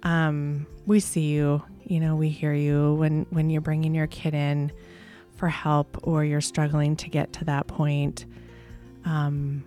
Um 0.04 0.66
we 0.88 1.00
see 1.00 1.28
you 1.38 1.62
you 1.84 2.00
know 2.00 2.16
we 2.16 2.30
hear 2.30 2.54
you 2.54 2.96
when 2.96 3.26
when 3.30 3.50
you're 3.52 3.62
bringing 3.70 3.94
your 3.94 4.08
kid 4.08 4.34
in 4.34 4.72
for 5.36 5.48
help 5.50 5.90
or 6.04 6.24
you're 6.26 6.42
struggling 6.54 6.96
to 6.98 7.08
get 7.10 7.34
to 7.34 7.46
that 7.46 7.68
point. 7.68 8.26
Um 9.06 9.64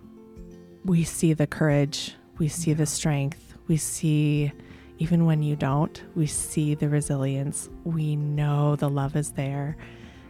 we 0.84 1.04
see 1.04 1.32
the 1.32 1.46
courage. 1.46 2.14
We 2.38 2.48
see 2.48 2.72
the 2.74 2.86
strength. 2.86 3.54
We 3.68 3.76
see 3.76 4.52
even 4.98 5.24
when 5.26 5.42
you 5.42 5.56
don't 5.56 5.96
we 6.14 6.26
see 6.26 6.74
the 6.74 6.88
resilience. 6.88 7.68
We 7.84 8.16
know 8.16 8.76
the 8.76 8.88
love 8.90 9.14
is 9.16 9.30
there. 9.32 9.76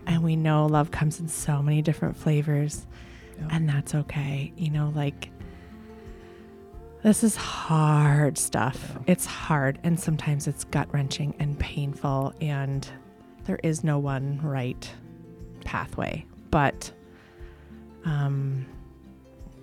And 0.07 0.22
we 0.22 0.37
know 0.37 0.66
love 0.66 0.91
comes 0.91 1.20
in 1.20 1.28
so 1.28 1.62
many 1.62 1.80
different 1.82 2.16
flavors. 2.16 2.87
Yeah. 3.39 3.49
and 3.51 3.68
that's 3.68 3.95
okay. 3.95 4.53
You 4.57 4.70
know 4.70 4.93
like 4.95 5.30
this 7.05 7.22
is 7.22 7.36
hard 7.36 8.36
stuff 8.36 8.92
Yeah. 8.94 9.02
it's 9.12 9.26
hard 9.26 9.78
and 9.84 9.98
sometimes 10.00 10.46
it's 10.48 10.64
gut 10.64 10.88
wrenching 10.92 11.34
and 11.38 11.57
painful 11.59 12.34
and 12.40 12.88
there 13.44 13.61
is 13.62 13.84
no 13.84 13.98
one 13.98 14.40
right 14.42 14.90
pathway 15.64 16.24
but 16.50 16.90
um 18.05 18.66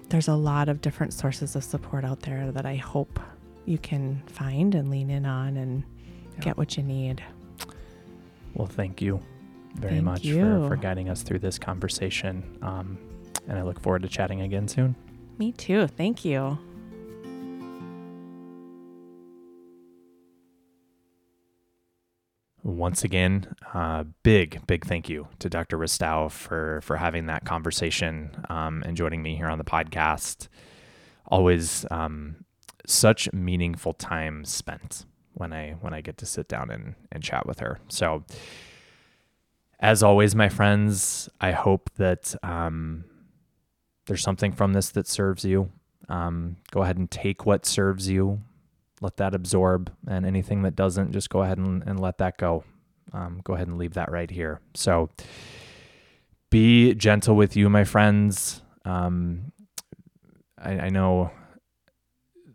there's 0.09 0.27
a 0.27 0.35
lot 0.35 0.69
of 0.69 0.81
different 0.81 1.13
sources 1.13 1.55
of 1.55 1.63
support 1.63 2.03
out 2.05 2.19
there 2.21 2.51
that 2.51 2.65
I 2.65 2.75
hope 2.75 3.17
you 3.65 3.77
can 3.77 4.21
find 4.27 4.75
and 4.75 4.89
lean 4.91 5.09
in 5.09 5.25
on 5.25 5.55
and 5.57 5.83
Yeah. 6.35 6.39
get 6.41 6.57
what 6.57 6.75
you 6.75 6.83
need. 6.83 7.23
Well, 8.53 8.67
thank 8.67 9.01
you 9.01 9.21
very 9.75 9.93
Thank 9.93 10.03
much 10.03 10.23
you. 10.25 10.41
For, 10.63 10.69
for 10.69 10.75
guiding 10.75 11.07
us 11.07 11.23
through 11.23 11.39
this 11.39 11.57
conversation. 11.57 12.43
Um, 12.61 12.97
and 13.47 13.57
I 13.57 13.61
look 13.61 13.79
forward 13.79 14.01
to 14.01 14.09
chatting 14.09 14.41
again 14.41 14.67
soon. 14.67 14.95
Me 15.37 15.53
too. 15.53 15.87
Thank 15.87 16.25
you. 16.25 16.57
Once 22.63 23.03
again, 23.03 23.55
uh, 23.73 24.03
big, 24.21 24.65
big 24.67 24.85
thank 24.85 25.09
you 25.09 25.27
to 25.39 25.49
Dr. 25.49 25.77
Ristau 25.77 26.29
for 26.29 26.79
for 26.81 26.97
having 26.97 27.25
that 27.25 27.43
conversation 27.43 28.29
um, 28.49 28.83
and 28.85 28.95
joining 28.95 29.23
me 29.23 29.35
here 29.35 29.47
on 29.47 29.57
the 29.57 29.63
podcast. 29.63 30.47
Always 31.27 31.85
um, 31.89 32.45
such 32.85 33.31
meaningful 33.33 33.93
time 33.93 34.45
spent 34.45 35.05
when 35.33 35.53
I 35.53 35.71
when 35.81 35.93
I 35.93 36.01
get 36.01 36.17
to 36.19 36.25
sit 36.25 36.47
down 36.47 36.69
and, 36.69 36.95
and 37.11 37.23
chat 37.23 37.47
with 37.47 37.59
her. 37.59 37.79
So, 37.87 38.25
as 39.79 40.03
always, 40.03 40.35
my 40.35 40.49
friends, 40.49 41.29
I 41.39 41.51
hope 41.51 41.89
that 41.97 42.35
um, 42.43 43.05
there's 44.05 44.21
something 44.21 44.51
from 44.51 44.73
this 44.73 44.89
that 44.89 45.07
serves 45.07 45.43
you. 45.43 45.71
Um, 46.09 46.57
go 46.71 46.83
ahead 46.83 46.97
and 46.97 47.09
take 47.09 47.45
what 47.45 47.65
serves 47.65 48.09
you, 48.09 48.41
let 49.01 49.17
that 49.17 49.33
absorb, 49.35 49.91
and 50.07 50.25
anything 50.25 50.61
that 50.61 50.75
doesn't, 50.75 51.11
just 51.11 51.29
go 51.29 51.41
ahead 51.41 51.57
and, 51.57 51.83
and 51.85 51.99
let 51.99 52.19
that 52.19 52.37
go. 52.37 52.63
Um, 53.13 53.41
go 53.43 53.55
ahead 53.55 53.67
and 53.67 53.77
leave 53.77 53.95
that 53.95 54.11
right 54.11 54.29
here. 54.29 54.61
So 54.73 55.09
be 56.49 56.93
gentle 56.93 57.35
with 57.35 57.57
you, 57.57 57.69
my 57.69 57.83
friends. 57.83 58.61
Um, 58.85 59.51
I, 60.57 60.79
I, 60.79 60.89
know 60.89 61.31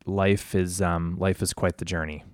life 0.07 0.55
is 0.55 0.81
um, 0.81 1.17
life 1.19 1.43
is 1.43 1.53
quite 1.53 1.79
the 1.79 1.85
journey, 1.85 2.25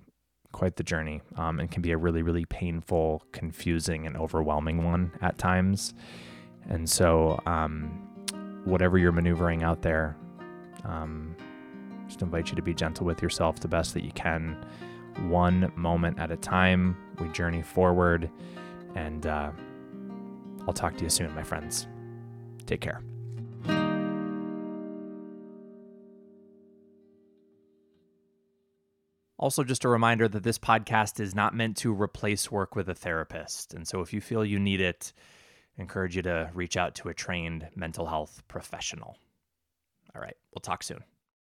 quite 0.51 0.75
the 0.75 0.83
journey, 0.83 1.21
um, 1.35 1.59
and 1.59 1.69
can 1.69 1.81
be 1.81 1.91
a 1.91 1.97
really, 1.97 2.21
really 2.21 2.45
painful, 2.45 3.23
confusing, 3.31 4.05
and 4.05 4.15
overwhelming 4.15 4.83
one 4.83 5.11
at 5.21 5.37
times. 5.37 5.93
And 6.69 6.89
so, 6.89 7.39
um, 7.45 8.09
whatever 8.65 8.97
you're 8.97 9.11
maneuvering 9.11 9.63
out 9.63 9.81
there, 9.81 10.15
um, 10.85 11.32
just 12.13 12.21
invite 12.21 12.49
you 12.49 12.55
to 12.55 12.61
be 12.61 12.75
gentle 12.75 13.07
with 13.07 13.23
yourself 13.23 13.59
the 13.59 13.67
best 13.67 13.95
that 13.95 14.03
you 14.03 14.11
can, 14.11 14.55
one 15.29 15.71
moment 15.75 16.19
at 16.19 16.29
a 16.29 16.37
time. 16.37 16.95
We 17.19 17.27
journey 17.29 17.63
forward, 17.63 18.29
and 18.93 19.25
uh, 19.25 19.49
I'll 20.67 20.75
talk 20.75 20.95
to 20.97 21.03
you 21.03 21.09
soon, 21.09 21.33
my 21.33 21.41
friends. 21.41 21.87
Take 22.67 22.81
care. 22.81 23.01
Also, 29.39 29.63
just 29.63 29.83
a 29.83 29.89
reminder 29.89 30.27
that 30.27 30.43
this 30.43 30.59
podcast 30.59 31.19
is 31.19 31.33
not 31.33 31.55
meant 31.55 31.77
to 31.77 31.99
replace 31.99 32.51
work 32.51 32.75
with 32.75 32.87
a 32.89 32.93
therapist. 32.93 33.73
And 33.73 33.87
so, 33.87 34.01
if 34.01 34.13
you 34.13 34.21
feel 34.21 34.45
you 34.45 34.59
need 34.59 34.81
it, 34.81 35.13
I 35.79 35.81
encourage 35.81 36.15
you 36.15 36.21
to 36.21 36.51
reach 36.53 36.77
out 36.77 36.93
to 36.95 37.09
a 37.09 37.13
trained 37.15 37.69
mental 37.75 38.05
health 38.05 38.43
professional. 38.47 39.17
All 40.15 40.21
right, 40.21 40.37
we'll 40.53 40.61
talk 40.61 40.83
soon. 40.83 41.03